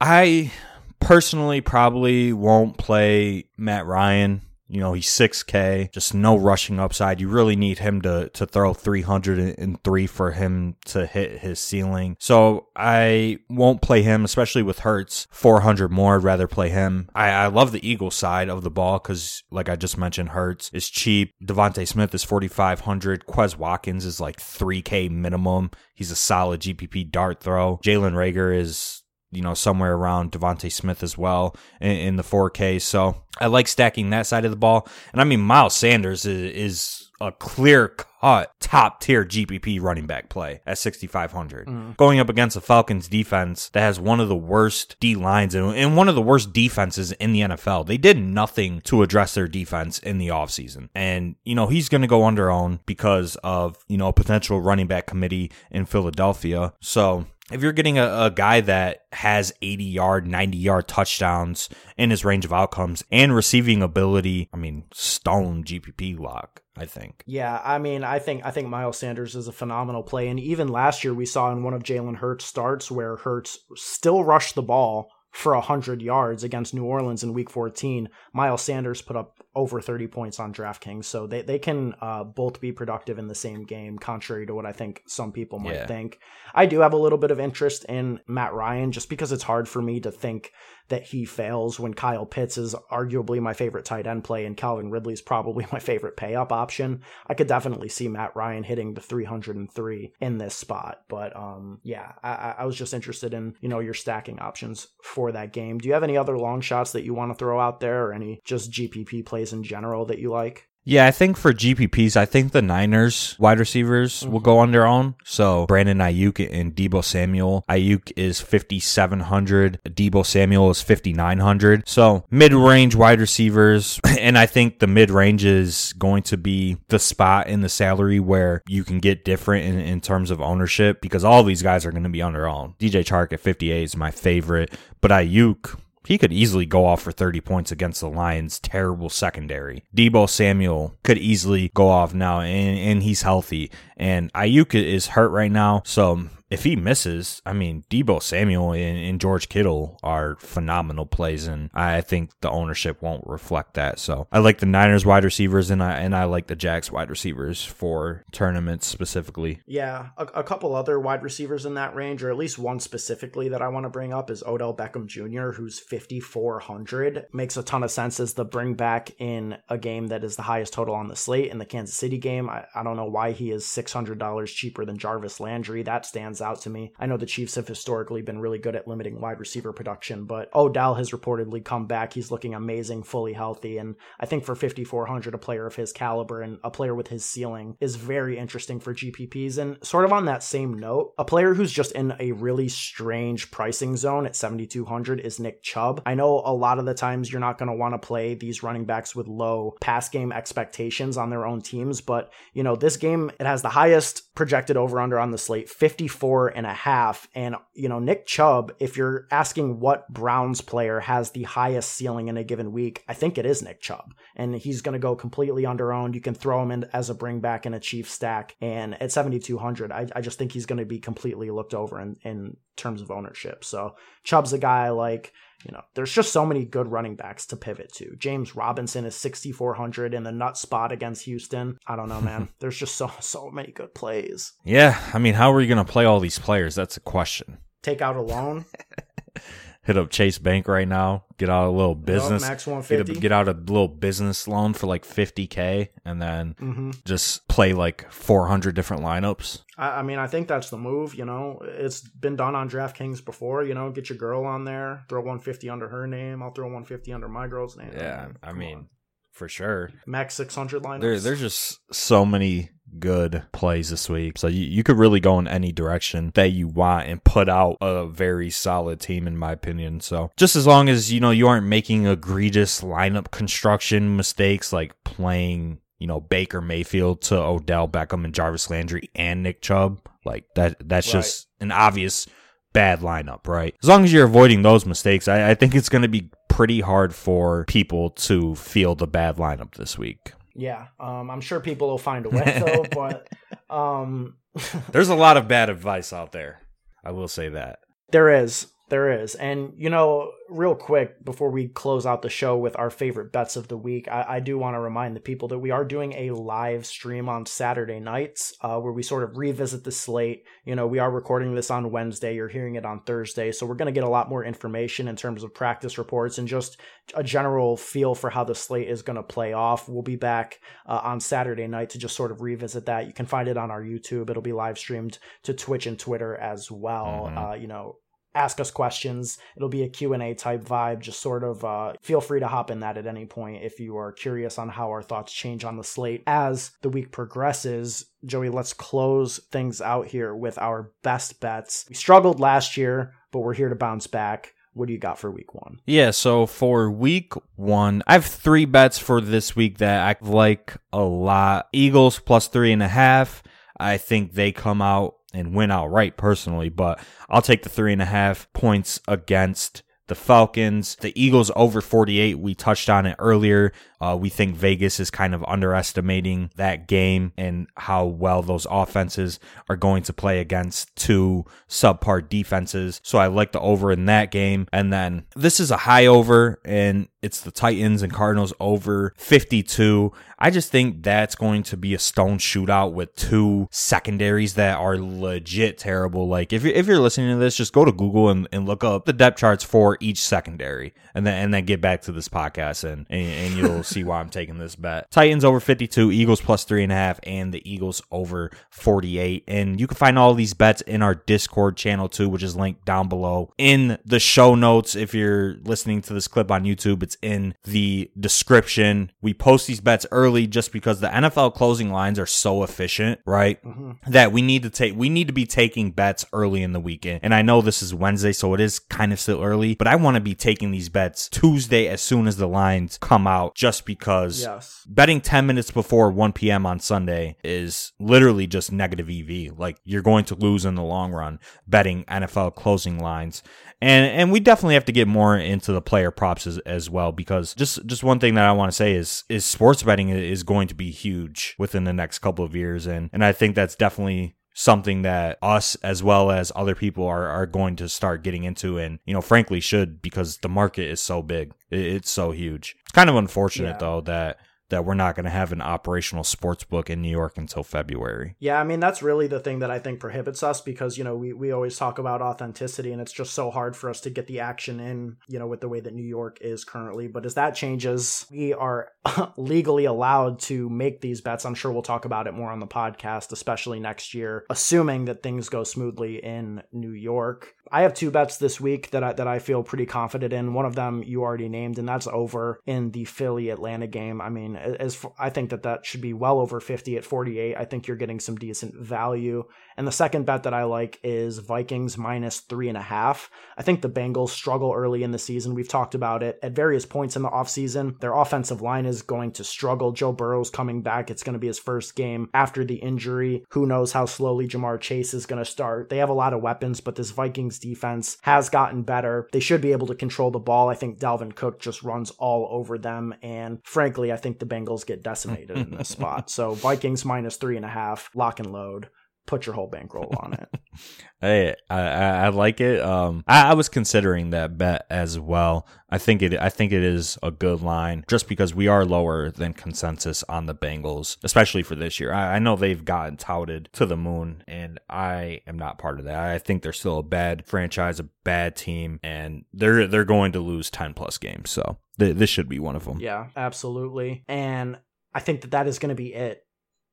I 0.00 0.52
personally 1.00 1.60
probably 1.60 2.32
won't 2.32 2.78
play 2.78 3.46
Matt 3.56 3.86
Ryan 3.86 4.42
You 4.68 4.80
know, 4.80 4.94
he's 4.94 5.08
6K, 5.08 5.92
just 5.92 6.14
no 6.14 6.36
rushing 6.36 6.80
upside. 6.80 7.20
You 7.20 7.28
really 7.28 7.56
need 7.56 7.78
him 7.78 8.00
to, 8.02 8.30
to 8.30 8.46
throw 8.46 8.72
303 8.72 10.06
for 10.06 10.30
him 10.30 10.76
to 10.86 11.06
hit 11.06 11.40
his 11.40 11.60
ceiling. 11.60 12.16
So 12.18 12.68
I 12.74 13.38
won't 13.50 13.82
play 13.82 14.02
him, 14.02 14.24
especially 14.24 14.62
with 14.62 14.80
Hurts. 14.80 15.26
400 15.30 15.90
more, 15.90 16.16
I'd 16.16 16.22
rather 16.22 16.48
play 16.48 16.70
him. 16.70 17.10
I, 17.14 17.28
I 17.30 17.46
love 17.48 17.72
the 17.72 17.86
Eagle 17.86 18.10
side 18.10 18.48
of 18.48 18.62
the 18.62 18.70
ball 18.70 18.98
because, 18.98 19.42
like 19.50 19.68
I 19.68 19.76
just 19.76 19.98
mentioned, 19.98 20.30
Hurts 20.30 20.70
is 20.72 20.88
cheap. 20.88 21.32
DeVonta 21.44 21.86
Smith 21.86 22.14
is 22.14 22.24
4,500. 22.24 23.26
Quez 23.26 23.56
Watkins 23.56 24.04
is 24.04 24.20
like 24.20 24.38
3K 24.40 25.10
minimum. 25.10 25.70
He's 25.94 26.10
a 26.10 26.16
solid 26.16 26.60
GPP 26.60 27.10
dart 27.10 27.40
throw. 27.40 27.78
Jalen 27.84 28.14
Reagor 28.14 28.56
is 28.56 29.01
you 29.32 29.42
know, 29.42 29.54
somewhere 29.54 29.94
around 29.94 30.32
DeVonta 30.32 30.70
Smith 30.70 31.02
as 31.02 31.18
well 31.18 31.56
in, 31.80 31.90
in, 31.90 32.16
the 32.16 32.22
4K. 32.22 32.80
So 32.80 33.16
I 33.40 33.46
like 33.46 33.66
stacking 33.66 34.10
that 34.10 34.26
side 34.26 34.44
of 34.44 34.50
the 34.50 34.56
ball. 34.56 34.86
And 35.12 35.20
I 35.20 35.24
mean, 35.24 35.40
Miles 35.40 35.74
Sanders 35.74 36.26
is, 36.26 36.52
is 36.52 37.10
a 37.20 37.32
clear 37.32 37.88
cut 37.88 38.52
top 38.60 39.00
tier 39.00 39.24
GPP 39.24 39.80
running 39.80 40.06
back 40.06 40.28
play 40.28 40.60
at 40.66 40.76
6,500. 40.78 41.66
Mm. 41.66 41.96
Going 41.96 42.18
up 42.18 42.28
against 42.28 42.54
the 42.54 42.60
Falcons 42.60 43.08
defense 43.08 43.68
that 43.70 43.80
has 43.80 44.00
one 44.00 44.20
of 44.20 44.28
the 44.28 44.36
worst 44.36 44.96
D 45.00 45.14
lines 45.14 45.54
and, 45.54 45.74
and 45.74 45.96
one 45.96 46.08
of 46.08 46.14
the 46.14 46.22
worst 46.22 46.52
defenses 46.52 47.12
in 47.12 47.32
the 47.32 47.40
NFL. 47.40 47.86
They 47.86 47.96
did 47.96 48.18
nothing 48.18 48.80
to 48.82 49.02
address 49.02 49.34
their 49.34 49.48
defense 49.48 49.98
in 49.98 50.18
the 50.18 50.28
offseason. 50.28 50.88
And, 50.94 51.36
you 51.44 51.54
know, 51.54 51.68
he's 51.68 51.88
going 51.88 52.02
to 52.02 52.08
go 52.08 52.24
under 52.24 52.50
own 52.50 52.80
because 52.86 53.36
of, 53.44 53.78
you 53.88 53.96
know, 53.96 54.08
a 54.08 54.12
potential 54.12 54.60
running 54.60 54.88
back 54.88 55.06
committee 55.06 55.52
in 55.70 55.86
Philadelphia. 55.86 56.74
So 56.80 57.26
if 57.52 57.62
you're 57.62 57.72
getting 57.72 57.98
a, 57.98 58.24
a, 58.24 58.30
guy 58.30 58.60
that 58.62 59.04
has 59.12 59.52
80 59.62 59.84
yard, 59.84 60.26
90 60.26 60.58
yard 60.58 60.88
touchdowns 60.88 61.68
in 61.96 62.10
his 62.10 62.24
range 62.24 62.44
of 62.44 62.52
outcomes 62.52 63.04
and 63.10 63.34
receiving 63.34 63.82
ability, 63.82 64.48
I 64.52 64.56
mean, 64.56 64.84
stone 64.92 65.64
GPP 65.64 66.18
lock, 66.18 66.62
I 66.76 66.86
think. 66.86 67.22
Yeah, 67.26 67.60
I 67.62 67.78
mean, 67.78 68.04
I 68.04 68.18
think 68.18 68.44
I 68.44 68.50
think 68.50 68.68
Miles 68.68 68.98
Sanders 68.98 69.34
is 69.34 69.48
a 69.48 69.52
phenomenal 69.52 70.02
play, 70.02 70.28
and 70.28 70.40
even 70.40 70.68
last 70.68 71.04
year 71.04 71.14
we 71.14 71.26
saw 71.26 71.52
in 71.52 71.62
one 71.62 71.74
of 71.74 71.82
Jalen 71.82 72.16
Hurts' 72.16 72.44
starts 72.44 72.90
where 72.90 73.16
Hurts 73.16 73.58
still 73.74 74.24
rushed 74.24 74.54
the 74.54 74.62
ball 74.62 75.10
for 75.32 75.54
100 75.54 76.02
yards 76.02 76.44
against 76.44 76.74
New 76.74 76.84
Orleans 76.84 77.22
in 77.22 77.32
week 77.32 77.50
14. 77.50 78.08
Miles 78.34 78.62
Sanders 78.62 79.02
put 79.02 79.16
up 79.16 79.42
over 79.54 79.80
30 79.80 80.06
points 80.06 80.40
on 80.40 80.52
DraftKings. 80.52 81.04
So 81.04 81.26
they, 81.26 81.42
they 81.42 81.58
can 81.58 81.94
uh, 82.00 82.24
both 82.24 82.60
be 82.60 82.72
productive 82.72 83.18
in 83.18 83.28
the 83.28 83.34
same 83.34 83.64
game, 83.64 83.98
contrary 83.98 84.46
to 84.46 84.54
what 84.54 84.66
I 84.66 84.72
think 84.72 85.02
some 85.06 85.32
people 85.32 85.58
might 85.58 85.74
yeah. 85.74 85.86
think. 85.86 86.18
I 86.54 86.66
do 86.66 86.80
have 86.80 86.92
a 86.92 86.98
little 86.98 87.18
bit 87.18 87.30
of 87.30 87.40
interest 87.40 87.84
in 87.84 88.20
Matt 88.26 88.54
Ryan 88.54 88.92
just 88.92 89.08
because 89.08 89.32
it's 89.32 89.42
hard 89.42 89.68
for 89.68 89.82
me 89.82 90.00
to 90.00 90.10
think 90.10 90.52
that 90.88 91.04
he 91.04 91.24
fails 91.24 91.80
when 91.80 91.94
Kyle 91.94 92.26
Pitts 92.26 92.58
is 92.58 92.74
arguably 92.90 93.40
my 93.40 93.54
favorite 93.54 93.86
tight 93.86 94.06
end 94.06 94.24
play 94.24 94.44
and 94.44 94.56
Calvin 94.56 94.90
Ridley 94.90 95.14
is 95.14 95.22
probably 95.22 95.66
my 95.72 95.78
favorite 95.78 96.18
pay 96.18 96.34
up 96.34 96.52
option. 96.52 97.00
I 97.26 97.34
could 97.34 97.46
definitely 97.46 97.88
see 97.88 98.08
Matt 98.08 98.36
Ryan 98.36 98.62
hitting 98.62 98.92
the 98.92 99.00
303 99.00 100.12
in 100.20 100.38
this 100.38 100.54
spot. 100.54 101.02
But 101.08 101.34
um, 101.34 101.80
yeah, 101.82 102.12
I, 102.22 102.56
I 102.58 102.64
was 102.66 102.76
just 102.76 102.92
interested 102.92 103.32
in, 103.32 103.54
you 103.60 103.70
know, 103.70 103.78
your 103.78 103.94
stacking 103.94 104.38
options 104.38 104.88
for 105.02 105.32
that 105.32 105.54
game. 105.54 105.78
Do 105.78 105.88
you 105.88 105.94
have 105.94 106.02
any 106.02 106.18
other 106.18 106.36
long 106.36 106.60
shots 106.60 106.92
that 106.92 107.04
you 107.04 107.14
want 107.14 107.32
to 107.32 107.38
throw 107.38 107.58
out 107.58 107.80
there 107.80 108.06
or 108.06 108.12
any 108.12 108.40
just 108.44 108.70
GPP 108.70 109.24
plays 109.24 109.41
in 109.50 109.64
general 109.64 110.04
that 110.06 110.18
you 110.18 110.30
like? 110.30 110.68
Yeah, 110.84 111.06
I 111.06 111.12
think 111.12 111.36
for 111.36 111.52
GPPs, 111.52 112.16
I 112.16 112.24
think 112.24 112.50
the 112.50 112.62
Niners 112.62 113.36
wide 113.38 113.60
receivers 113.60 114.20
mm-hmm. 114.20 114.32
will 114.32 114.40
go 114.40 114.58
on 114.58 114.72
their 114.72 114.86
own. 114.86 115.14
So 115.24 115.66
Brandon 115.66 115.98
Aiyuk 115.98 116.52
and 116.52 116.74
Deebo 116.74 117.04
Samuel. 117.04 117.64
Aiyuk 117.68 118.12
is 118.16 118.40
5,700. 118.40 119.80
Deebo 119.86 120.26
Samuel 120.26 120.70
is 120.70 120.82
5,900. 120.82 121.88
So 121.88 122.24
mid 122.30 122.52
range 122.52 122.94
wide 122.94 123.20
receivers. 123.20 124.00
And 124.22 124.38
I 124.38 124.46
think 124.46 124.78
the 124.78 124.86
mid 124.86 125.10
range 125.10 125.44
is 125.44 125.94
going 125.94 126.22
to 126.24 126.36
be 126.36 126.76
the 126.88 127.00
spot 127.00 127.48
in 127.48 127.60
the 127.60 127.68
salary 127.68 128.20
where 128.20 128.62
you 128.68 128.84
can 128.84 129.00
get 129.00 129.24
different 129.24 129.66
in, 129.66 129.80
in 129.80 130.00
terms 130.00 130.30
of 130.30 130.40
ownership 130.40 131.00
because 131.00 131.24
all 131.24 131.42
these 131.42 131.60
guys 131.60 131.84
are 131.84 131.90
going 131.90 132.04
to 132.04 132.08
be 132.08 132.22
on 132.22 132.32
their 132.32 132.46
own. 132.46 132.74
DJ 132.78 133.04
Chark 133.04 133.32
at 133.32 133.40
58 133.40 133.82
is 133.82 133.96
my 133.96 134.12
favorite, 134.12 134.72
but 135.00 135.10
Aiyuk 135.10 135.76
he 136.06 136.18
could 136.18 136.32
easily 136.32 136.66
go 136.66 136.86
off 136.86 137.02
for 137.02 137.12
30 137.12 137.40
points 137.40 137.72
against 137.72 138.00
the 138.00 138.08
Lions' 138.08 138.58
terrible 138.58 139.08
secondary. 139.08 139.84
Deebo 139.94 140.28
Samuel 140.28 140.96
could 141.02 141.18
easily 141.18 141.70
go 141.74 141.88
off 141.88 142.12
now, 142.14 142.40
and, 142.40 142.78
and 142.78 143.02
he's 143.02 143.22
healthy. 143.22 143.70
And 143.96 144.32
Aiyuk 144.32 144.74
is 144.74 145.08
hurt 145.08 145.28
right 145.30 145.52
now, 145.52 145.82
so 145.84 146.28
if 146.52 146.64
he 146.64 146.76
misses, 146.76 147.40
I 147.46 147.54
mean, 147.54 147.84
Deebo 147.90 148.22
Samuel 148.22 148.72
and, 148.72 148.98
and, 148.98 149.20
George 149.20 149.48
Kittle 149.48 149.98
are 150.02 150.36
phenomenal 150.36 151.06
plays, 151.06 151.46
and 151.46 151.70
I 151.72 152.02
think 152.02 152.30
the 152.40 152.50
ownership 152.50 153.00
won't 153.00 153.26
reflect 153.26 153.74
that. 153.74 153.98
So 153.98 154.26
I 154.30 154.40
like 154.40 154.58
the 154.58 154.66
Niners 154.66 155.06
wide 155.06 155.24
receivers, 155.24 155.70
and 155.70 155.82
I 155.82 155.98
and 155.98 156.14
I 156.14 156.24
like 156.24 156.48
the 156.48 156.56
Jags 156.56 156.92
wide 156.92 157.08
receivers 157.08 157.64
for 157.64 158.24
tournaments 158.32 158.86
specifically. 158.86 159.60
Yeah, 159.66 160.08
a, 160.18 160.24
a 160.26 160.44
couple 160.44 160.74
other 160.74 161.00
wide 161.00 161.22
receivers 161.22 161.64
in 161.64 161.74
that 161.74 161.94
range, 161.94 162.22
or 162.22 162.30
at 162.30 162.36
least 162.36 162.58
one 162.58 162.80
specifically 162.80 163.48
that 163.48 163.62
I 163.62 163.68
want 163.68 163.84
to 163.84 163.90
bring 163.90 164.12
up 164.12 164.30
is 164.30 164.42
Odell 164.42 164.76
Beckham 164.76 165.06
Jr., 165.06 165.52
who's 165.52 165.78
5400. 165.78 167.28
Makes 167.32 167.56
a 167.56 167.62
ton 167.62 167.82
of 167.82 167.90
sense 167.90 168.20
as 168.20 168.34
the 168.34 168.44
bring 168.44 168.74
back 168.74 169.10
in 169.18 169.56
a 169.70 169.78
game 169.78 170.08
that 170.08 170.22
is 170.22 170.36
the 170.36 170.42
highest 170.42 170.74
total 170.74 170.94
on 170.94 171.08
the 171.08 171.16
slate 171.16 171.50
in 171.50 171.58
the 171.58 171.64
Kansas 171.64 171.96
City 171.96 172.18
game. 172.18 172.50
I, 172.50 172.66
I 172.74 172.82
don't 172.82 172.96
know 172.96 173.06
why 173.06 173.32
he 173.32 173.50
is 173.50 173.64
$600 173.64 174.46
cheaper 174.48 174.84
than 174.84 174.98
Jarvis 174.98 175.40
Landry. 175.40 175.82
That 175.82 176.04
stands 176.04 176.41
out 176.42 176.60
to 176.62 176.70
me. 176.70 176.92
I 176.98 177.06
know 177.06 177.16
the 177.16 177.26
Chiefs 177.26 177.54
have 177.54 177.68
historically 177.68 178.22
been 178.22 178.38
really 178.38 178.58
good 178.58 178.76
at 178.76 178.88
limiting 178.88 179.20
wide 179.20 179.40
receiver 179.40 179.72
production, 179.72 180.24
but 180.24 180.54
Odell 180.54 180.94
has 180.94 181.10
reportedly 181.10 181.64
come 181.64 181.86
back. 181.86 182.12
He's 182.12 182.30
looking 182.30 182.54
amazing, 182.54 183.04
fully 183.04 183.32
healthy. 183.32 183.78
And 183.78 183.96
I 184.20 184.26
think 184.26 184.44
for 184.44 184.54
5,400, 184.54 185.34
a 185.34 185.38
player 185.38 185.66
of 185.66 185.76
his 185.76 185.92
caliber 185.92 186.42
and 186.42 186.58
a 186.64 186.70
player 186.70 186.94
with 186.94 187.08
his 187.08 187.24
ceiling 187.24 187.76
is 187.80 187.96
very 187.96 188.38
interesting 188.38 188.80
for 188.80 188.94
GPPs. 188.94 189.58
And 189.58 189.82
sort 189.84 190.04
of 190.04 190.12
on 190.12 190.26
that 190.26 190.42
same 190.42 190.74
note, 190.74 191.14
a 191.18 191.24
player 191.24 191.54
who's 191.54 191.72
just 191.72 191.92
in 191.92 192.14
a 192.18 192.32
really 192.32 192.68
strange 192.68 193.50
pricing 193.50 193.96
zone 193.96 194.26
at 194.26 194.36
7,200 194.36 195.20
is 195.20 195.40
Nick 195.40 195.62
Chubb. 195.62 196.02
I 196.04 196.14
know 196.14 196.42
a 196.44 196.52
lot 196.52 196.78
of 196.78 196.84
the 196.84 196.94
times 196.94 197.30
you're 197.30 197.40
not 197.40 197.58
going 197.58 197.70
to 197.70 197.76
want 197.76 197.94
to 197.94 198.06
play 198.06 198.34
these 198.34 198.62
running 198.62 198.84
backs 198.84 199.14
with 199.14 199.28
low 199.28 199.76
pass 199.80 200.08
game 200.08 200.32
expectations 200.32 201.16
on 201.16 201.30
their 201.30 201.46
own 201.46 201.60
teams, 201.60 202.00
but 202.00 202.32
you 202.52 202.62
know, 202.62 202.76
this 202.76 202.96
game, 202.96 203.30
it 203.38 203.46
has 203.46 203.62
the 203.62 203.68
highest 203.68 204.34
projected 204.34 204.76
over 204.76 205.00
under 205.00 205.18
on 205.18 205.30
the 205.30 205.38
slate, 205.38 205.68
54 205.68 206.31
and 206.48 206.66
a 206.66 206.72
half. 206.72 207.28
And, 207.34 207.56
you 207.74 207.88
know, 207.88 207.98
Nick 207.98 208.26
Chubb, 208.26 208.72
if 208.78 208.96
you're 208.96 209.26
asking 209.30 209.80
what 209.80 210.12
Browns 210.12 210.60
player 210.60 211.00
has 211.00 211.30
the 211.30 211.42
highest 211.44 211.92
ceiling 211.92 212.28
in 212.28 212.36
a 212.36 212.44
given 212.44 212.72
week, 212.72 213.04
I 213.08 213.14
think 213.14 213.38
it 213.38 213.46
is 213.46 213.62
Nick 213.62 213.80
Chubb. 213.80 214.14
And 214.36 214.54
he's 214.54 214.82
going 214.82 214.94
to 214.94 214.98
go 214.98 215.14
completely 215.14 215.66
under 215.66 215.92
owned. 215.92 216.14
You 216.14 216.20
can 216.20 216.34
throw 216.34 216.62
him 216.62 216.70
in 216.70 216.86
as 216.92 217.10
a 217.10 217.14
bring 217.14 217.40
back 217.40 217.66
in 217.66 217.74
a 217.74 217.80
chief 217.80 218.10
stack. 218.10 218.56
And 218.60 219.00
at 219.00 219.12
7,200, 219.12 219.92
I, 219.92 220.08
I 220.14 220.20
just 220.20 220.38
think 220.38 220.52
he's 220.52 220.66
going 220.66 220.78
to 220.78 220.84
be 220.84 220.98
completely 220.98 221.50
looked 221.50 221.74
over 221.74 222.00
in, 222.00 222.16
in 222.22 222.56
terms 222.76 223.02
of 223.02 223.10
ownership. 223.10 223.64
So 223.64 223.96
Chubb's 224.24 224.52
a 224.52 224.58
guy 224.58 224.86
I 224.86 224.90
like, 224.90 225.32
you 225.64 225.72
know, 225.72 225.82
there's 225.94 226.12
just 226.12 226.32
so 226.32 226.44
many 226.44 226.64
good 226.64 226.88
running 226.88 227.16
backs 227.16 227.46
to 227.46 227.56
pivot 227.56 227.92
to. 227.94 228.16
James 228.16 228.54
Robinson 228.56 229.04
is 229.04 229.16
6,400 229.16 230.14
in 230.14 230.22
the 230.22 230.32
nut 230.32 230.56
spot 230.56 230.92
against 230.92 231.24
Houston. 231.24 231.78
I 231.86 231.96
don't 231.96 232.08
know, 232.08 232.20
man. 232.22 232.48
there's 232.60 232.76
just 232.76 232.96
so, 232.96 233.10
so 233.20 233.50
many 233.50 233.72
good 233.72 233.94
plays. 233.94 234.52
Yeah. 234.64 235.00
I 235.12 235.18
mean, 235.18 235.34
how 235.34 235.52
are 235.52 235.60
you 235.60 235.68
going 235.68 235.84
to 235.84 235.92
play 235.92 236.04
all 236.04 236.20
these 236.20 236.38
players? 236.38 236.74
That's 236.74 236.96
a 236.96 237.00
question. 237.00 237.58
Take 237.82 238.00
out 238.00 238.16
a 238.16 238.22
loan. 238.22 238.64
hit 239.82 239.96
up 239.96 240.10
Chase 240.10 240.38
Bank 240.38 240.68
right 240.68 240.86
now, 240.86 241.24
get 241.38 241.48
out 241.48 241.66
a 241.66 241.70
little 241.70 241.94
business, 241.94 242.42
max 242.42 242.66
150. 242.66 243.12
Get, 243.12 243.16
a, 243.16 243.20
get, 243.20 243.32
out 243.32 243.48
a 243.48 243.52
little 243.52 243.88
business 243.88 244.46
loan 244.46 244.74
for 244.74 244.86
like 244.86 245.04
50k, 245.04 245.88
and 246.04 246.22
then 246.22 246.54
mm-hmm. 246.60 246.90
just 247.04 247.46
play 247.48 247.72
like 247.72 248.10
400 248.10 248.74
different 248.74 249.02
lineups. 249.02 249.62
I, 249.76 249.98
I, 249.98 250.02
mean, 250.02 250.18
I 250.18 250.28
think 250.28 250.48
that's 250.48 250.70
the 250.70 250.78
move. 250.78 251.14
You 251.14 251.24
know, 251.24 251.60
it's 251.62 252.00
been 252.00 252.36
done 252.36 252.54
on 252.54 252.70
DraftKings 252.70 253.24
before. 253.24 253.64
You 253.64 253.74
know, 253.74 253.90
get 253.90 254.08
your 254.08 254.18
girl 254.18 254.44
on 254.44 254.64
there, 254.64 255.04
throw 255.08 255.20
150 255.20 255.68
under 255.68 255.88
her 255.88 256.06
name. 256.06 256.42
I'll 256.42 256.52
throw 256.52 256.66
150 256.66 257.12
under 257.12 257.28
my 257.28 257.48
girl's 257.48 257.76
name. 257.76 257.90
Yeah, 257.94 258.28
I 258.42 258.52
mean, 258.52 258.76
on. 258.76 258.88
for 259.32 259.48
sure. 259.48 259.90
Max 260.06 260.34
600 260.34 260.82
lineups. 260.82 261.00
There, 261.00 261.18
there's 261.18 261.40
just 261.40 261.80
so 261.92 262.24
many 262.24 262.70
good 262.98 263.44
plays 263.52 263.90
this 263.90 264.08
week. 264.08 264.38
So 264.38 264.46
you, 264.46 264.64
you 264.64 264.82
could 264.82 264.98
really 264.98 265.20
go 265.20 265.38
in 265.38 265.48
any 265.48 265.72
direction 265.72 266.32
that 266.34 266.50
you 266.50 266.68
want 266.68 267.08
and 267.08 267.22
put 267.22 267.48
out 267.48 267.78
a 267.80 268.06
very 268.06 268.50
solid 268.50 269.00
team, 269.00 269.26
in 269.26 269.36
my 269.36 269.52
opinion. 269.52 270.00
So 270.00 270.30
just 270.36 270.56
as 270.56 270.66
long 270.66 270.88
as, 270.88 271.12
you 271.12 271.20
know, 271.20 271.30
you 271.30 271.48
aren't 271.48 271.66
making 271.66 272.06
egregious 272.06 272.80
lineup 272.80 273.30
construction 273.30 274.16
mistakes 274.16 274.72
like 274.72 274.92
playing, 275.04 275.78
you 275.98 276.06
know, 276.06 276.20
Baker 276.20 276.60
Mayfield 276.60 277.22
to 277.22 277.36
Odell 277.36 277.88
Beckham 277.88 278.24
and 278.24 278.34
Jarvis 278.34 278.70
Landry 278.70 279.10
and 279.14 279.42
Nick 279.42 279.62
Chubb, 279.62 280.00
like 280.24 280.44
that, 280.54 280.76
that's 280.88 281.08
right. 281.08 281.22
just 281.22 281.48
an 281.60 281.72
obvious 281.72 282.26
bad 282.72 283.00
lineup, 283.00 283.46
right? 283.46 283.74
As 283.82 283.88
long 283.88 284.04
as 284.04 284.12
you're 284.12 284.24
avoiding 284.24 284.62
those 284.62 284.86
mistakes, 284.86 285.28
I, 285.28 285.50
I 285.50 285.54
think 285.54 285.74
it's 285.74 285.88
going 285.88 286.02
to 286.02 286.08
be 286.08 286.30
pretty 286.48 286.80
hard 286.80 287.14
for 287.14 287.64
people 287.66 288.10
to 288.10 288.54
feel 288.54 288.94
the 288.94 289.06
bad 289.06 289.36
lineup 289.36 289.74
this 289.74 289.96
week. 289.98 290.32
Yeah, 290.54 290.88
um, 291.00 291.30
I'm 291.30 291.40
sure 291.40 291.60
people 291.60 291.88
will 291.88 291.98
find 291.98 292.26
a 292.26 292.30
way 292.30 292.62
though. 292.64 292.84
but 292.90 293.28
um, 293.74 294.36
there's 294.92 295.08
a 295.08 295.14
lot 295.14 295.36
of 295.36 295.48
bad 295.48 295.70
advice 295.70 296.12
out 296.12 296.32
there. 296.32 296.60
I 297.04 297.12
will 297.12 297.28
say 297.28 297.48
that 297.50 297.80
there 298.10 298.42
is. 298.42 298.66
There 298.92 299.22
is. 299.22 299.34
And, 299.36 299.72
you 299.78 299.88
know, 299.88 300.32
real 300.50 300.74
quick, 300.74 301.24
before 301.24 301.50
we 301.50 301.68
close 301.68 302.04
out 302.04 302.20
the 302.20 302.28
show 302.28 302.58
with 302.58 302.78
our 302.78 302.90
favorite 302.90 303.32
bets 303.32 303.56
of 303.56 303.68
the 303.68 303.76
week, 303.78 304.06
I, 304.06 304.26
I 304.28 304.40
do 304.40 304.58
want 304.58 304.74
to 304.74 304.80
remind 304.80 305.16
the 305.16 305.20
people 305.20 305.48
that 305.48 305.60
we 305.60 305.70
are 305.70 305.82
doing 305.82 306.12
a 306.12 306.30
live 306.32 306.84
stream 306.84 307.26
on 307.26 307.46
Saturday 307.46 308.00
nights 308.00 308.52
uh, 308.60 308.78
where 308.78 308.92
we 308.92 309.02
sort 309.02 309.22
of 309.22 309.38
revisit 309.38 309.82
the 309.82 309.90
slate. 309.90 310.44
You 310.66 310.76
know, 310.76 310.86
we 310.86 310.98
are 310.98 311.10
recording 311.10 311.54
this 311.54 311.70
on 311.70 311.90
Wednesday. 311.90 312.34
You're 312.34 312.48
hearing 312.48 312.74
it 312.74 312.84
on 312.84 313.00
Thursday. 313.04 313.50
So 313.50 313.64
we're 313.64 313.76
going 313.76 313.86
to 313.86 313.98
get 313.98 314.04
a 314.04 314.10
lot 314.10 314.28
more 314.28 314.44
information 314.44 315.08
in 315.08 315.16
terms 315.16 315.42
of 315.42 315.54
practice 315.54 315.96
reports 315.96 316.36
and 316.36 316.46
just 316.46 316.78
a 317.14 317.24
general 317.24 317.78
feel 317.78 318.14
for 318.14 318.28
how 318.28 318.44
the 318.44 318.54
slate 318.54 318.90
is 318.90 319.00
going 319.00 319.16
to 319.16 319.22
play 319.22 319.54
off. 319.54 319.88
We'll 319.88 320.02
be 320.02 320.16
back 320.16 320.60
uh, 320.84 321.00
on 321.02 321.18
Saturday 321.18 321.66
night 321.66 321.88
to 321.90 321.98
just 321.98 322.14
sort 322.14 322.30
of 322.30 322.42
revisit 322.42 322.84
that. 322.84 323.06
You 323.06 323.14
can 323.14 323.24
find 323.24 323.48
it 323.48 323.56
on 323.56 323.70
our 323.70 323.82
YouTube. 323.82 324.28
It'll 324.28 324.42
be 324.42 324.52
live 324.52 324.76
streamed 324.76 325.18
to 325.44 325.54
Twitch 325.54 325.86
and 325.86 325.98
Twitter 325.98 326.36
as 326.36 326.70
well. 326.70 327.30
Mm-hmm. 327.30 327.38
Uh, 327.38 327.54
you 327.54 327.68
know, 327.68 327.96
ask 328.34 328.60
us 328.60 328.70
questions. 328.70 329.38
It'll 329.56 329.68
be 329.68 329.82
a 329.82 329.88
Q&A 329.88 330.34
type 330.34 330.64
vibe. 330.64 331.00
Just 331.00 331.20
sort 331.20 331.44
of 331.44 331.64
uh, 331.64 331.94
feel 332.02 332.20
free 332.20 332.40
to 332.40 332.48
hop 332.48 332.70
in 332.70 332.80
that 332.80 332.96
at 332.96 333.06
any 333.06 333.26
point 333.26 333.62
if 333.62 333.80
you 333.80 333.96
are 333.96 334.12
curious 334.12 334.58
on 334.58 334.68
how 334.68 334.90
our 334.90 335.02
thoughts 335.02 335.32
change 335.32 335.64
on 335.64 335.76
the 335.76 335.84
slate 335.84 336.22
as 336.26 336.72
the 336.82 336.88
week 336.88 337.12
progresses. 337.12 338.06
Joey, 338.24 338.48
let's 338.48 338.72
close 338.72 339.38
things 339.50 339.80
out 339.80 340.06
here 340.06 340.34
with 340.34 340.58
our 340.58 340.92
best 341.02 341.40
bets. 341.40 341.86
We 341.88 341.94
struggled 341.94 342.40
last 342.40 342.76
year, 342.76 343.14
but 343.30 343.40
we're 343.40 343.54
here 343.54 343.68
to 343.68 343.74
bounce 343.74 344.06
back. 344.06 344.54
What 344.74 344.86
do 344.86 344.94
you 344.94 344.98
got 344.98 345.18
for 345.18 345.30
week 345.30 345.54
one? 345.54 345.80
Yeah, 345.84 346.12
so 346.12 346.46
for 346.46 346.90
week 346.90 347.34
one, 347.56 348.02
I 348.06 348.14
have 348.14 348.24
three 348.24 348.64
bets 348.64 348.98
for 348.98 349.20
this 349.20 349.54
week 349.54 349.78
that 349.78 350.00
I 350.00 350.26
like 350.26 350.76
a 350.92 351.02
lot. 351.02 351.68
Eagles 351.72 352.18
plus 352.18 352.48
three 352.48 352.72
and 352.72 352.82
a 352.82 352.88
half. 352.88 353.42
I 353.78 353.98
think 353.98 354.32
they 354.32 354.52
come 354.52 354.80
out 354.80 355.16
and 355.32 355.54
win 355.54 355.70
outright 355.70 356.16
personally, 356.16 356.68
but 356.68 357.00
I'll 357.28 357.42
take 357.42 357.62
the 357.62 357.68
three 357.68 357.92
and 357.92 358.02
a 358.02 358.06
half 358.06 358.52
points 358.52 359.00
against 359.08 359.82
the 360.08 360.14
Falcons. 360.14 360.96
The 360.96 361.18
Eagles 361.20 361.50
over 361.56 361.80
48. 361.80 362.38
We 362.38 362.54
touched 362.54 362.90
on 362.90 363.06
it 363.06 363.16
earlier. 363.18 363.72
Uh, 364.02 364.16
we 364.16 364.28
think 364.28 364.56
Vegas 364.56 364.98
is 364.98 365.12
kind 365.12 365.32
of 365.32 365.44
underestimating 365.46 366.50
that 366.56 366.88
game 366.88 367.32
and 367.38 367.68
how 367.76 368.04
well 368.04 368.42
those 368.42 368.66
offenses 368.68 369.38
are 369.68 369.76
going 369.76 370.02
to 370.02 370.12
play 370.12 370.40
against 370.40 370.94
two 370.96 371.44
subpar 371.68 372.28
defenses. 372.28 373.00
So 373.04 373.18
I 373.18 373.28
like 373.28 373.52
the 373.52 373.60
over 373.60 373.92
in 373.92 374.06
that 374.06 374.32
game. 374.32 374.66
And 374.72 374.92
then 374.92 375.26
this 375.36 375.60
is 375.60 375.70
a 375.70 375.76
high 375.76 376.06
over, 376.06 376.60
and 376.64 377.06
it's 377.22 377.40
the 377.40 377.52
Titans 377.52 378.02
and 378.02 378.12
Cardinals 378.12 378.52
over 378.58 379.14
52. 379.16 380.12
I 380.40 380.50
just 380.50 380.72
think 380.72 381.04
that's 381.04 381.36
going 381.36 381.62
to 381.64 381.76
be 381.76 381.94
a 381.94 381.98
stone 382.00 382.38
shootout 382.38 382.94
with 382.94 383.14
two 383.14 383.68
secondaries 383.70 384.54
that 384.54 384.76
are 384.78 384.98
legit 384.98 385.78
terrible. 385.78 386.26
Like 386.26 386.52
if 386.52 386.64
you're, 386.64 386.74
if 386.74 386.88
you're 386.88 386.98
listening 386.98 387.36
to 387.36 387.38
this, 387.38 387.56
just 387.56 387.72
go 387.72 387.84
to 387.84 387.92
Google 387.92 388.28
and, 388.28 388.48
and 388.50 388.66
look 388.66 388.82
up 388.82 389.04
the 389.04 389.12
depth 389.12 389.38
charts 389.38 389.62
for 389.62 389.96
each 390.00 390.20
secondary 390.20 390.94
and 391.14 391.24
then, 391.24 391.44
and 391.44 391.54
then 391.54 391.64
get 391.64 391.80
back 391.80 392.02
to 392.02 392.12
this 392.12 392.28
podcast 392.28 392.82
and, 392.82 393.06
and, 393.08 393.28
and 393.28 393.54
you'll 393.54 393.84
see 393.92 394.04
why 394.04 394.20
I'm 394.20 394.30
taking 394.30 394.58
this 394.58 394.76
bet. 394.76 395.10
Titans 395.10 395.44
over 395.44 395.60
52, 395.60 396.10
Eagles 396.12 396.40
plus 396.40 396.64
three 396.64 396.82
and 396.82 396.92
a 396.92 396.94
half, 396.94 397.20
and 397.24 397.52
the 397.52 397.70
Eagles 397.70 398.02
over 398.10 398.50
48. 398.70 399.44
And 399.46 399.80
you 399.80 399.86
can 399.86 399.96
find 399.96 400.18
all 400.18 400.34
these 400.34 400.54
bets 400.54 400.80
in 400.82 401.02
our 401.02 401.14
Discord 401.14 401.76
channel 401.76 402.08
too, 402.08 402.28
which 402.28 402.42
is 402.42 402.56
linked 402.56 402.84
down 402.84 403.08
below 403.08 403.52
in 403.58 403.98
the 404.04 404.20
show 404.20 404.54
notes. 404.54 404.96
If 404.96 405.14
you're 405.14 405.54
listening 405.64 406.02
to 406.02 406.14
this 406.14 406.28
clip 406.28 406.50
on 406.50 406.64
YouTube, 406.64 407.02
it's 407.02 407.16
in 407.22 407.54
the 407.64 408.10
description. 408.18 409.12
We 409.20 409.34
post 409.34 409.66
these 409.66 409.80
bets 409.80 410.06
early 410.10 410.46
just 410.46 410.72
because 410.72 411.00
the 411.00 411.08
NFL 411.08 411.54
closing 411.54 411.90
lines 411.90 412.18
are 412.18 412.26
so 412.26 412.62
efficient, 412.62 413.20
right? 413.24 413.62
Mm-hmm. 413.64 414.10
That 414.10 414.32
we 414.32 414.42
need 414.42 414.62
to 414.62 414.70
take, 414.70 414.94
we 414.96 415.08
need 415.08 415.26
to 415.26 415.32
be 415.32 415.46
taking 415.46 415.90
bets 415.90 416.24
early 416.32 416.62
in 416.62 416.72
the 416.72 416.80
weekend. 416.80 417.20
And 417.22 417.34
I 417.34 417.42
know 417.42 417.60
this 417.60 417.82
is 417.82 417.94
Wednesday, 417.94 418.32
so 418.32 418.54
it 418.54 418.60
is 418.60 418.78
kind 418.78 419.12
of 419.12 419.20
still 419.20 419.42
early, 419.42 419.74
but 419.74 419.86
I 419.86 419.96
want 419.96 420.16
to 420.16 420.20
be 420.20 420.34
taking 420.34 420.70
these 420.70 420.88
bets 420.88 421.28
Tuesday 421.28 421.88
as 421.88 422.00
soon 422.00 422.26
as 422.26 422.36
the 422.36 422.48
lines 422.48 422.98
come 422.98 423.26
out 423.26 423.54
just 423.54 423.81
because 423.84 424.42
yes. 424.42 424.86
betting 424.88 425.20
10 425.20 425.46
minutes 425.46 425.70
before 425.70 426.10
1 426.10 426.32
p.m. 426.32 426.64
on 426.66 426.80
Sunday 426.80 427.36
is 427.44 427.92
literally 427.98 428.46
just 428.46 428.72
negative 428.72 429.08
EV. 429.10 429.58
Like 429.58 429.78
you're 429.84 430.02
going 430.02 430.24
to 430.26 430.34
lose 430.34 430.64
in 430.64 430.74
the 430.74 430.82
long 430.82 431.12
run 431.12 431.38
betting 431.66 432.04
NFL 432.04 432.54
closing 432.54 432.98
lines. 432.98 433.42
And 433.80 434.06
and 434.06 434.32
we 434.32 434.38
definitely 434.38 434.74
have 434.74 434.84
to 434.84 434.92
get 434.92 435.08
more 435.08 435.36
into 435.36 435.72
the 435.72 435.82
player 435.82 436.12
props 436.12 436.46
as, 436.46 436.58
as 436.58 436.88
well 436.88 437.10
because 437.10 437.52
just 437.54 437.84
just 437.86 438.04
one 438.04 438.20
thing 438.20 438.34
that 438.36 438.44
I 438.44 438.52
want 438.52 438.70
to 438.70 438.76
say 438.76 438.94
is 438.94 439.24
is 439.28 439.44
sports 439.44 439.82
betting 439.82 440.08
is 440.08 440.44
going 440.44 440.68
to 440.68 440.74
be 440.74 440.92
huge 440.92 441.56
within 441.58 441.82
the 441.84 441.92
next 441.92 442.20
couple 442.20 442.44
of 442.44 442.54
years 442.54 442.86
and 442.86 443.10
and 443.12 443.24
I 443.24 443.32
think 443.32 443.56
that's 443.56 443.74
definitely 443.74 444.36
something 444.54 445.02
that 445.02 445.38
us 445.42 445.74
as 445.76 446.02
well 446.02 446.30
as 446.30 446.52
other 446.54 446.74
people 446.74 447.06
are, 447.06 447.26
are 447.26 447.46
going 447.46 447.76
to 447.76 447.88
start 447.88 448.22
getting 448.22 448.44
into 448.44 448.78
and 448.78 448.98
you 449.04 449.14
know 449.14 449.20
frankly 449.20 449.60
should 449.60 450.02
because 450.02 450.38
the 450.38 450.48
market 450.48 450.88
is 450.88 451.00
so 451.00 451.22
big 451.22 451.52
it's 451.72 452.10
so 452.10 452.30
huge 452.30 452.76
it's 452.82 452.92
kind 452.92 453.10
of 453.10 453.16
unfortunate 453.16 453.70
yeah. 453.70 453.78
though 453.78 454.00
that 454.00 454.38
that 454.72 454.86
we're 454.86 454.94
not 454.94 455.14
going 455.14 455.24
to 455.24 455.30
have 455.30 455.52
an 455.52 455.60
operational 455.60 456.24
sports 456.24 456.64
book 456.64 456.88
in 456.88 457.02
New 457.02 457.10
York 457.10 457.36
until 457.36 457.62
February. 457.62 458.36
Yeah, 458.38 458.58
I 458.58 458.64
mean 458.64 458.80
that's 458.80 459.02
really 459.02 459.26
the 459.26 459.38
thing 459.38 459.58
that 459.58 459.70
I 459.70 459.78
think 459.78 460.00
prohibits 460.00 460.42
us 460.42 460.62
because 460.62 460.96
you 460.96 461.04
know 461.04 461.14
we 461.14 461.34
we 461.34 461.52
always 461.52 461.76
talk 461.76 461.98
about 461.98 462.22
authenticity 462.22 462.90
and 462.90 463.00
it's 463.00 463.12
just 463.12 463.34
so 463.34 463.50
hard 463.50 463.76
for 463.76 463.90
us 463.90 464.00
to 464.00 464.10
get 464.10 464.26
the 464.26 464.40
action 464.40 464.80
in, 464.80 465.18
you 465.28 465.38
know, 465.38 465.46
with 465.46 465.60
the 465.60 465.68
way 465.68 465.80
that 465.80 465.94
New 465.94 466.02
York 466.02 466.38
is 466.40 466.64
currently. 466.64 467.06
But 467.06 467.26
as 467.26 467.34
that 467.34 467.54
changes, 467.54 468.24
we 468.30 468.54
are 468.54 468.88
legally 469.36 469.84
allowed 469.84 470.40
to 470.40 470.70
make 470.70 471.02
these 471.02 471.20
bets. 471.20 471.44
I'm 471.44 471.54
sure 471.54 471.70
we'll 471.70 471.82
talk 471.82 472.06
about 472.06 472.26
it 472.26 472.32
more 472.32 472.50
on 472.50 472.60
the 472.60 472.66
podcast, 472.66 473.30
especially 473.30 473.78
next 473.78 474.14
year, 474.14 474.46
assuming 474.48 475.04
that 475.04 475.22
things 475.22 475.50
go 475.50 475.64
smoothly 475.64 476.16
in 476.24 476.62
New 476.72 476.92
York. 476.92 477.54
I 477.74 477.82
have 477.82 477.94
two 477.94 478.10
bets 478.10 478.36
this 478.36 478.60
week 478.60 478.90
that 478.90 479.02
I 479.02 479.14
that 479.14 479.26
I 479.26 479.38
feel 479.38 479.62
pretty 479.62 479.86
confident 479.86 480.34
in. 480.34 480.52
One 480.52 480.66
of 480.66 480.74
them 480.74 481.02
you 481.02 481.22
already 481.22 481.48
named, 481.48 481.78
and 481.78 481.88
that's 481.88 482.06
over 482.06 482.60
in 482.66 482.90
the 482.90 483.06
Philly 483.06 483.48
Atlanta 483.48 483.86
game. 483.86 484.20
I 484.20 484.28
mean, 484.28 484.56
as 484.56 485.04
I 485.18 485.30
think 485.30 485.50
that 485.50 485.62
that 485.62 485.86
should 485.86 486.02
be 486.02 486.12
well 486.12 486.38
over 486.38 486.60
50 486.60 486.98
at 486.98 487.04
48. 487.04 487.56
I 487.56 487.64
think 487.64 487.86
you're 487.86 487.96
getting 487.96 488.20
some 488.20 488.36
decent 488.36 488.74
value. 488.74 489.44
And 489.76 489.86
the 489.86 489.92
second 489.92 490.26
bet 490.26 490.42
that 490.44 490.54
I 490.54 490.64
like 490.64 490.98
is 491.02 491.38
Vikings 491.38 491.96
minus 491.96 492.40
three 492.40 492.68
and 492.68 492.78
a 492.78 492.82
half. 492.82 493.30
I 493.56 493.62
think 493.62 493.80
the 493.80 493.88
Bengals 493.88 494.30
struggle 494.30 494.72
early 494.74 495.02
in 495.02 495.12
the 495.12 495.18
season. 495.18 495.54
We've 495.54 495.68
talked 495.68 495.94
about 495.94 496.22
it 496.22 496.38
at 496.42 496.52
various 496.52 496.86
points 496.86 497.16
in 497.16 497.22
the 497.22 497.30
offseason. 497.30 497.98
Their 498.00 498.14
offensive 498.14 498.62
line 498.62 498.86
is 498.86 499.02
going 499.02 499.32
to 499.32 499.44
struggle. 499.44 499.92
Joe 499.92 500.12
Burrow's 500.12 500.50
coming 500.50 500.82
back. 500.82 501.10
It's 501.10 501.22
going 501.22 501.34
to 501.34 501.38
be 501.38 501.46
his 501.46 501.58
first 501.58 501.94
game 501.94 502.28
after 502.34 502.64
the 502.64 502.76
injury. 502.76 503.44
Who 503.50 503.66
knows 503.66 503.92
how 503.92 504.06
slowly 504.06 504.48
Ja'Marr 504.48 504.80
Chase 504.80 505.14
is 505.14 505.26
going 505.26 505.42
to 505.42 505.50
start? 505.50 505.88
They 505.88 505.98
have 505.98 506.08
a 506.08 506.14
lot 506.14 506.32
of 506.32 506.42
weapons, 506.42 506.80
but 506.80 506.96
this 506.96 507.10
Vikings 507.10 507.58
defense 507.58 508.18
has 508.22 508.48
gotten 508.48 508.82
better. 508.82 509.28
They 509.32 509.40
should 509.40 509.60
be 509.60 509.72
able 509.72 509.86
to 509.88 509.94
control 509.94 510.30
the 510.30 510.38
ball. 510.38 510.68
I 510.68 510.74
think 510.74 510.98
Dalvin 510.98 511.34
Cook 511.34 511.60
just 511.60 511.82
runs 511.82 512.10
all 512.12 512.48
over 512.50 512.78
them. 512.78 513.14
And 513.22 513.60
frankly, 513.64 514.12
I 514.12 514.16
think 514.16 514.38
the 514.38 514.46
Bengals 514.46 514.86
get 514.86 515.02
decimated 515.02 515.56
in 515.56 515.76
this 515.76 515.88
spot. 515.90 516.30
So 516.30 516.54
Vikings 516.54 517.04
minus 517.04 517.36
three 517.36 517.56
and 517.56 517.64
a 517.64 517.68
half, 517.68 518.10
lock 518.14 518.40
and 518.40 518.52
load 518.52 518.88
put 519.26 519.46
your 519.46 519.54
whole 519.54 519.66
bankroll 519.66 520.12
on 520.20 520.34
it. 520.34 520.48
hey, 521.20 521.54
I, 521.70 521.80
I, 521.80 522.28
like 522.28 522.60
it. 522.60 522.80
Um, 522.80 523.24
I, 523.26 523.50
I, 523.50 523.54
was 523.54 523.68
considering 523.68 524.30
that 524.30 524.58
bet 524.58 524.86
as 524.90 525.18
well. 525.18 525.66
I 525.90 525.98
think 525.98 526.22
it. 526.22 526.34
I 526.38 526.48
think 526.48 526.72
it 526.72 526.82
is 526.82 527.18
a 527.22 527.30
good 527.30 527.62
line, 527.62 528.04
just 528.08 528.28
because 528.28 528.54
we 528.54 528.68
are 528.68 528.84
lower 528.84 529.30
than 529.30 529.52
consensus 529.52 530.24
on 530.28 530.46
the 530.46 530.54
Bengals, 530.54 531.18
especially 531.22 531.62
for 531.62 531.74
this 531.74 532.00
year. 532.00 532.12
I, 532.12 532.36
I 532.36 532.38
know 532.38 532.56
they've 532.56 532.84
gotten 532.84 533.16
touted 533.16 533.68
to 533.74 533.86
the 533.86 533.96
moon, 533.96 534.42
and 534.48 534.80
I 534.88 535.40
am 535.46 535.58
not 535.58 535.78
part 535.78 535.98
of 535.98 536.06
that. 536.06 536.18
I 536.18 536.38
think 536.38 536.62
they're 536.62 536.72
still 536.72 536.98
a 536.98 537.04
bad 537.04 537.46
franchise, 537.46 538.00
a 538.00 538.08
bad 538.24 538.56
team, 538.56 538.98
and 539.02 539.44
they're 539.52 539.86
they're 539.86 540.04
going 540.04 540.32
to 540.32 540.40
lose 540.40 540.70
ten 540.70 540.94
plus 540.94 541.18
games. 541.18 541.50
So 541.50 541.78
th- 541.98 542.16
this 542.16 542.30
should 542.30 542.48
be 542.48 542.58
one 542.58 542.76
of 542.76 542.84
them. 542.84 542.98
Yeah, 543.00 543.28
absolutely. 543.36 544.24
And 544.28 544.78
I 545.14 545.20
think 545.20 545.42
that 545.42 545.50
that 545.52 545.66
is 545.66 545.78
going 545.78 545.90
to 545.90 545.94
be 545.94 546.14
it 546.14 546.44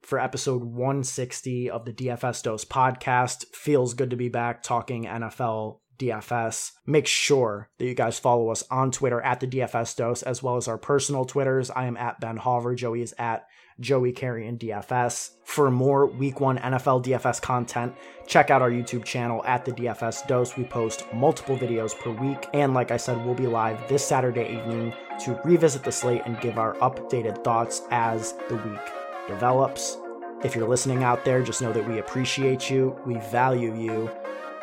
for 0.02 0.20
episode 0.20 0.64
160 0.64 1.70
of 1.70 1.86
the 1.86 1.94
DFS 1.94 2.44
Dose 2.44 2.66
podcast. 2.66 3.46
Feels 3.54 3.94
good 3.94 4.10
to 4.10 4.16
be 4.16 4.30
back 4.30 4.64
talking 4.64 5.06
NFL 5.06 5.80
DFS. 6.00 6.72
Make 6.86 7.06
sure 7.06 7.70
that 7.78 7.86
you 7.86 7.94
guys 7.94 8.18
follow 8.18 8.50
us 8.50 8.64
on 8.72 8.92
Twitter 8.92 9.22
at 9.22 9.40
the 9.40 9.48
DFS 9.48 9.96
Dose, 9.96 10.24
as 10.24 10.42
well 10.42 10.56
as 10.56 10.68
our 10.68 10.78
personal 10.78 11.26
Twitters. 11.26 11.70
I 11.70 11.86
am 11.86 11.98
at 11.98 12.20
Ben 12.20 12.38
Hauver. 12.40 12.76
Joey 12.76 13.02
is 13.02 13.14
at 13.20 13.46
Joey 13.80 14.12
Carrion 14.12 14.58
DFS. 14.58 15.32
For 15.44 15.70
more 15.70 16.06
week 16.06 16.40
one 16.40 16.58
NFL 16.58 17.04
DFS 17.04 17.42
content, 17.42 17.94
check 18.28 18.50
out 18.50 18.62
our 18.62 18.72
YouTube 18.72 19.04
channel 19.04 19.44
at 19.46 19.66
the 19.66 19.72
DFS 19.72 20.26
Dose. 20.28 20.58
We 20.58 20.64
post 20.64 21.06
multiple 21.14 21.58
videos 21.58 21.98
per 21.98 22.12
week. 22.12 22.48
And 22.54 22.74
like 22.74 22.92
I 22.92 22.98
said, 22.98 23.24
we'll 23.24 23.36
be 23.36 23.48
live 23.48 23.88
this 23.88 24.06
Saturday 24.06 24.58
evening 24.58 24.94
to 25.22 25.40
revisit 25.44 25.84
the 25.84 25.92
slate 25.92 26.24
and 26.26 26.40
give 26.42 26.58
our 26.58 26.76
updated 26.76 27.44
thoughts 27.44 27.84
as 27.92 28.34
the 28.48 28.56
week 28.56 28.99
develops. 29.30 29.98
If 30.44 30.56
you're 30.56 30.68
listening 30.68 31.04
out 31.04 31.24
there, 31.24 31.42
just 31.42 31.62
know 31.62 31.72
that 31.72 31.88
we 31.88 32.00
appreciate 32.00 32.70
you, 32.70 33.00
we 33.06 33.16
value 33.32 33.74
you. 33.76 34.12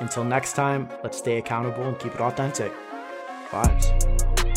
Until 0.00 0.24
next 0.24 0.52
time, 0.52 0.90
let's 1.02 1.16
stay 1.16 1.38
accountable 1.38 1.84
and 1.84 1.98
keep 1.98 2.14
it 2.14 2.20
authentic. 2.20 2.72
Vibes. 3.50 4.55